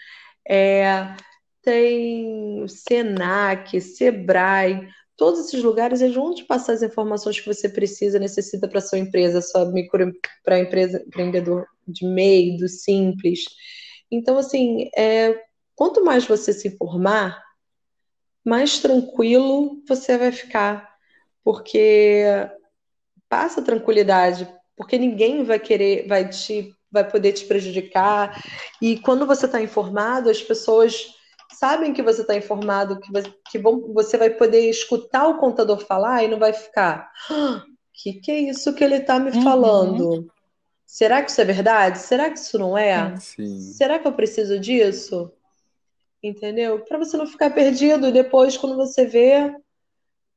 é, 0.49 1.15
tem 1.61 2.63
o 2.63 2.69
Senac, 2.69 3.79
Sebrae, 3.83 4.89
todos 5.17 5.41
esses 5.41 5.63
lugares 5.63 6.03
é 6.03 6.09
onde 6.19 6.45
passar 6.45 6.73
as 6.73 6.83
informações 6.83 7.39
que 7.39 7.47
você 7.47 7.69
precisa, 7.69 8.19
necessita 8.19 8.69
para 8.69 8.81
sua 8.81 8.99
empresa, 8.99 9.41
sua 9.41 9.65
micro 9.67 10.13
para 10.43 10.59
empresa 10.59 11.03
empreendedor 11.07 11.67
de 11.87 12.07
meio, 12.07 12.57
do 12.59 12.69
simples. 12.69 13.45
Então, 14.11 14.37
assim, 14.39 14.91
é, 14.97 15.41
quanto 15.75 16.05
mais 16.05 16.27
você 16.27 16.53
se 16.53 16.69
informar, 16.69 17.43
mais 18.45 18.79
tranquilo 18.79 19.83
você 19.89 20.19
vai 20.19 20.33
ficar, 20.33 20.95
porque 21.43 22.25
passa 23.29 23.63
tranquilidade, 23.63 24.49
porque 24.77 24.99
ninguém 24.99 25.45
vai 25.45 25.59
querer, 25.59 26.07
vai 26.07 26.29
te, 26.29 26.75
vai 26.91 27.09
poder 27.09 27.33
te 27.33 27.47
prejudicar. 27.47 28.43
E 28.83 28.99
quando 28.99 29.27
você 29.27 29.47
está 29.47 29.63
informado, 29.63 30.29
as 30.29 30.43
pessoas 30.43 31.15
sabem 31.65 31.95
que 31.95 32.03
você 32.03 32.21
está 32.21 32.37
informado, 32.37 33.01
que, 33.01 33.11
você, 33.11 33.35
que 33.51 33.59
bom, 33.59 33.91
você 33.95 34.19
vai 34.19 34.29
poder 34.29 34.69
escutar 34.69 35.27
o 35.27 35.39
contador 35.39 35.79
falar 35.79 36.23
e 36.23 36.29
não 36.29 36.39
vai 36.39 36.53
ficar. 36.53 37.11
Ah, 37.31 37.65
que 37.91 38.21
que 38.21 38.31
é 38.31 38.39
isso 38.39 38.75
que 38.75 38.85
ele 38.85 38.97
está 38.97 39.19
me 39.19 39.31
uhum. 39.31 39.43
falando? 39.43 40.31
Será 40.85 41.23
que 41.23 41.31
isso 41.31 41.41
é 41.41 41.45
verdade? 41.45 41.99
Será 42.01 42.29
que 42.29 42.39
isso 42.39 42.59
não 42.59 42.77
é? 42.77 43.17
Sim. 43.17 43.59
Será 43.59 43.99
que 43.99 44.07
eu 44.07 44.13
preciso 44.13 44.61
disso? 44.61 45.33
Entendeu? 46.23 46.81
Para 46.81 46.99
você 46.99 47.17
não 47.17 47.27
ficar 47.27 47.49
perdido 47.49 48.13
depois 48.13 48.59
quando 48.59 48.77
você 48.77 49.07
vê 49.07 49.57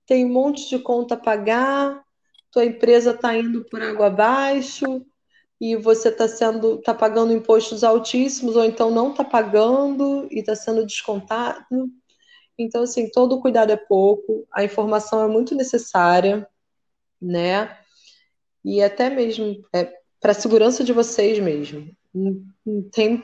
tem 0.06 0.26
um 0.26 0.30
monte 0.30 0.70
de 0.70 0.80
conta 0.80 1.16
a 1.16 1.20
pagar, 1.20 2.02
tua 2.50 2.64
empresa 2.64 3.12
está 3.12 3.36
indo 3.36 3.66
por 3.66 3.82
água 3.82 4.08
abaixo 4.08 5.06
e 5.60 5.76
você 5.76 6.10
está 6.10 6.28
sendo 6.28 6.78
tá 6.82 6.94
pagando 6.94 7.34
impostos 7.34 7.84
altíssimos 7.84 8.56
ou 8.56 8.64
então 8.64 8.92
não 8.92 9.12
está 9.12 9.24
pagando 9.24 10.28
e 10.32 10.40
está 10.40 10.56
sendo 10.56 10.86
descontado. 10.86 11.90
Então, 12.58 12.84
assim, 12.84 13.10
todo 13.10 13.40
cuidado 13.42 13.72
é 13.72 13.78
pouco, 13.78 14.48
a 14.52 14.64
informação 14.64 15.24
é 15.24 15.28
muito 15.28 15.56
necessária, 15.56 16.48
né? 17.22 17.78
E 18.64 18.82
até 18.82 19.10
mesmo 19.10 19.64
é, 19.74 19.92
para 20.20 20.32
a 20.32 20.36
segurança 20.36 20.84
de 20.84 20.94
vocês 20.94 21.40
mesmo. 21.40 21.90
Não, 22.14 22.84
tem, 22.92 23.24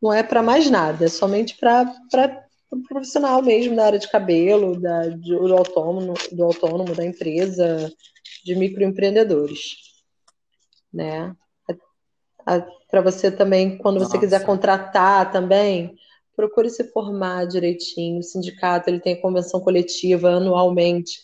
não 0.00 0.12
é 0.12 0.22
para 0.22 0.42
mais 0.42 0.70
nada, 0.70 1.06
é 1.06 1.08
somente 1.08 1.56
para 1.56 1.94
o 2.70 2.82
profissional 2.82 3.42
mesmo 3.42 3.76
da 3.76 3.86
área 3.86 3.98
de 3.98 4.10
cabelo, 4.10 4.78
da, 4.78 5.08
do, 5.08 5.56
autônomo, 5.56 6.14
do 6.32 6.44
autônomo, 6.44 6.94
da 6.94 7.04
empresa, 7.04 7.90
de 8.44 8.54
microempreendedores, 8.54 9.76
né? 10.94 11.34
Para 12.90 13.00
você 13.00 13.30
também, 13.30 13.78
quando 13.78 13.98
você 13.98 14.04
Nossa. 14.14 14.18
quiser 14.18 14.44
contratar 14.44 15.32
também, 15.32 15.96
procure 16.36 16.70
se 16.70 16.84
formar 16.92 17.46
direitinho. 17.46 18.18
O 18.18 18.22
sindicato 18.22 18.88
ele 18.88 19.00
tem 19.00 19.14
a 19.14 19.20
convenção 19.20 19.60
coletiva 19.60 20.30
anualmente, 20.30 21.20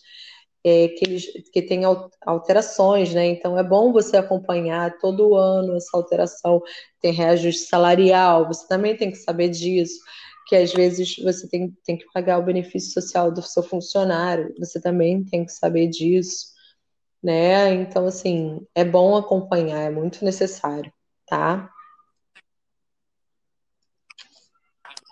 é, 0.65 0.89
que, 0.89 1.05
eles, 1.07 1.27
que 1.53 1.63
tem 1.63 1.83
alterações, 2.27 3.15
né? 3.15 3.27
Então 3.27 3.59
é 3.59 3.63
bom 3.63 3.93
você 3.93 4.17
acompanhar 4.17 4.99
todo 4.99 5.35
ano 5.35 5.77
essa 5.77 5.97
alteração. 5.97 6.63
Tem 7.01 7.13
reajuste 7.13 7.67
salarial, 7.67 8.47
você 8.47 8.67
também 8.67 8.97
tem 8.97 9.11
que 9.11 9.19
saber 9.19 9.49
disso 9.49 10.01
que 10.47 10.57
às 10.57 10.73
vezes 10.73 11.17
você 11.23 11.47
tem, 11.49 11.73
tem 11.85 11.97
que 11.97 12.07
pagar 12.13 12.39
o 12.39 12.43
benefício 12.43 12.93
social 13.01 13.31
do 13.31 13.41
seu 13.41 13.63
funcionário, 13.63 14.53
você 14.59 14.81
também 14.81 15.23
tem 15.25 15.45
que 15.45 15.53
saber 15.53 15.87
disso 15.87 16.47
né? 17.23 17.73
Então, 17.75 18.07
assim, 18.07 18.67
é 18.75 18.85
bom 18.85 19.17
acompanhar, 19.17 19.81
é 19.81 19.91
muito 19.91 20.25
necessário, 20.25 20.93
tá? 21.27 21.71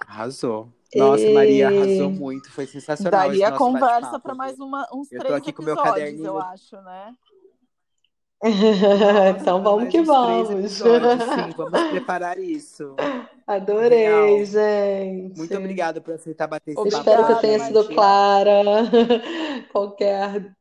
Arrasou. 0.06 0.72
Nossa, 0.94 1.22
e... 1.22 1.34
Maria 1.34 1.68
arrasou 1.68 2.10
muito, 2.10 2.50
foi 2.50 2.66
sensacional. 2.66 3.28
Daria 3.28 3.52
conversa 3.52 4.18
para 4.18 4.34
mais 4.34 4.58
uma, 4.58 4.88
uns 4.92 5.12
eu 5.12 5.20
três 5.20 5.34
aqui 5.34 5.52
com 5.52 5.62
meu 5.62 5.76
caderninho. 5.76 6.24
eu 6.26 6.38
acho, 6.38 6.76
né? 6.80 7.14
Então 9.40 9.62
vamos 9.62 9.88
que 9.88 10.00
vamos. 10.00 10.70
Sim, 10.70 10.84
vamos 11.56 11.82
preparar 11.90 12.38
isso. 12.38 12.94
Adorei, 13.46 14.08
Legal. 14.08 14.44
gente. 14.44 15.38
Muito 15.38 15.56
obrigado 15.56 16.00
por 16.00 16.14
aceitar 16.14 16.46
bater 16.46 16.72
esse 16.72 16.80
Obrigada, 16.80 17.10
Espero 17.10 17.26
que 17.26 17.32
eu 17.32 17.40
tenha 17.40 17.58
sido 17.60 17.88
clara. 17.88 18.62
Qualquer 19.72 20.54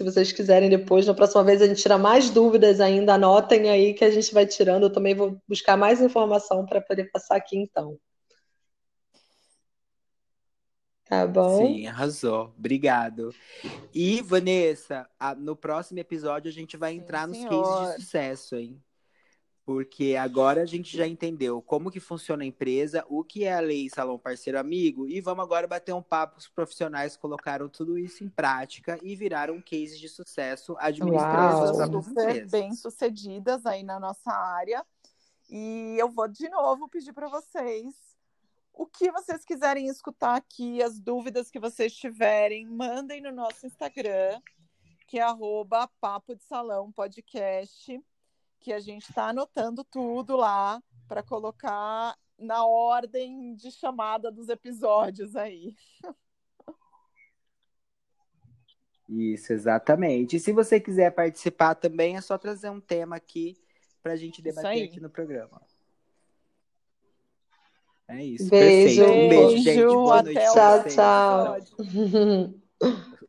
se 0.00 0.04
vocês 0.04 0.32
quiserem 0.32 0.70
depois, 0.70 1.06
na 1.06 1.12
próxima 1.12 1.44
vez 1.44 1.60
a 1.60 1.66
gente 1.66 1.82
tira 1.82 1.98
mais 1.98 2.30
dúvidas 2.30 2.80
ainda, 2.80 3.14
anotem 3.14 3.68
aí 3.68 3.92
que 3.92 4.02
a 4.02 4.10
gente 4.10 4.32
vai 4.32 4.46
tirando. 4.46 4.84
Eu 4.84 4.92
também 4.92 5.14
vou 5.14 5.38
buscar 5.46 5.76
mais 5.76 6.00
informação 6.00 6.64
para 6.64 6.80
poder 6.80 7.10
passar 7.10 7.36
aqui 7.36 7.58
então. 7.58 7.98
Tá 11.04 11.26
bom? 11.26 11.66
Sim, 11.66 11.86
arrasou. 11.86 12.54
Obrigado. 12.56 13.34
E, 13.92 14.22
Vanessa, 14.22 15.06
no 15.36 15.54
próximo 15.54 15.98
episódio 15.98 16.48
a 16.48 16.52
gente 16.52 16.78
vai 16.78 16.94
entrar 16.94 17.28
Sim, 17.28 17.44
nos 17.44 17.50
cases 17.50 17.96
de 17.96 18.02
sucesso, 18.02 18.56
hein? 18.56 18.82
Porque 19.72 20.16
agora 20.16 20.62
a 20.62 20.66
gente 20.66 20.96
já 20.96 21.06
entendeu 21.06 21.62
como 21.62 21.92
que 21.92 22.00
funciona 22.00 22.42
a 22.42 22.46
empresa, 22.46 23.06
o 23.08 23.22
que 23.22 23.44
é 23.44 23.54
a 23.54 23.60
lei 23.60 23.88
Salão 23.88 24.18
Parceiro 24.18 24.58
Amigo, 24.58 25.06
e 25.06 25.20
vamos 25.20 25.44
agora 25.44 25.68
bater 25.68 25.94
um 25.94 26.02
papo. 26.02 26.38
Os 26.38 26.48
profissionais 26.48 27.16
colocaram 27.16 27.68
tudo 27.68 27.96
isso 27.96 28.24
em 28.24 28.28
prática 28.28 28.98
e 29.00 29.14
viraram 29.14 29.54
um 29.54 29.62
case 29.62 29.96
de 29.96 30.08
sucesso 30.08 30.74
administrando 30.76 31.72
suas 31.72 32.08
empresas. 32.08 32.50
bem 32.50 32.74
sucedidas 32.74 33.64
aí 33.64 33.84
na 33.84 34.00
nossa 34.00 34.32
área. 34.32 34.84
E 35.48 35.94
eu 35.96 36.08
vou 36.10 36.26
de 36.26 36.48
novo 36.48 36.88
pedir 36.88 37.12
para 37.12 37.28
vocês 37.28 37.94
o 38.74 38.86
que 38.86 39.08
vocês 39.12 39.44
quiserem 39.44 39.86
escutar 39.86 40.34
aqui, 40.34 40.82
as 40.82 40.98
dúvidas 40.98 41.48
que 41.48 41.60
vocês 41.60 41.94
tiverem, 41.94 42.66
mandem 42.66 43.20
no 43.20 43.30
nosso 43.30 43.68
Instagram, 43.68 44.40
que 45.06 45.20
é 45.20 45.22
arroba 45.22 45.88
Papo 46.00 46.34
de 46.34 46.42
Salão 46.42 46.90
Podcast 46.90 48.02
que 48.60 48.72
a 48.72 48.78
gente 48.78 49.08
está 49.08 49.28
anotando 49.28 49.82
tudo 49.82 50.36
lá 50.36 50.82
para 51.08 51.22
colocar 51.22 52.16
na 52.38 52.64
ordem 52.64 53.54
de 53.54 53.70
chamada 53.70 54.30
dos 54.30 54.48
episódios 54.48 55.34
aí. 55.34 55.74
Isso, 59.08 59.52
exatamente. 59.52 60.36
E 60.36 60.40
se 60.40 60.52
você 60.52 60.78
quiser 60.78 61.10
participar 61.10 61.74
também, 61.74 62.16
é 62.16 62.20
só 62.20 62.38
trazer 62.38 62.70
um 62.70 62.80
tema 62.80 63.16
aqui 63.16 63.56
para 64.02 64.12
a 64.12 64.16
gente 64.16 64.40
debater 64.40 64.84
aqui 64.84 65.00
no 65.00 65.10
programa. 65.10 65.60
É 68.06 68.24
isso. 68.24 68.48
Beijo. 68.48 69.04
Perfeito. 69.04 69.12
Um 69.12 69.28
beijo, 69.28 69.62
gente. 69.62 69.84
Boa 69.84 70.22
noite. 70.22 70.40
Tchau, 70.52 70.84
tchau. 70.88 71.56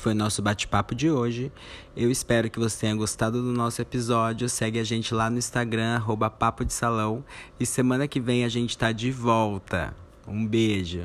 Esse 0.00 0.04
foi 0.04 0.12
o 0.12 0.16
nosso 0.16 0.40
bate-papo 0.40 0.94
de 0.94 1.10
hoje. 1.10 1.52
Eu 1.94 2.10
espero 2.10 2.48
que 2.48 2.58
você 2.58 2.80
tenha 2.80 2.96
gostado 2.96 3.42
do 3.42 3.52
nosso 3.52 3.82
episódio. 3.82 4.48
Segue 4.48 4.78
a 4.78 4.82
gente 4.82 5.12
lá 5.12 5.28
no 5.28 5.36
Instagram, 5.36 5.94
arroba 5.94 6.30
Papo 6.30 6.64
de 6.64 6.72
Salão. 6.72 7.22
E 7.60 7.66
semana 7.66 8.08
que 8.08 8.18
vem 8.18 8.42
a 8.42 8.48
gente 8.48 8.78
tá 8.78 8.92
de 8.92 9.12
volta. 9.12 9.94
Um 10.26 10.46
beijo. 10.46 11.04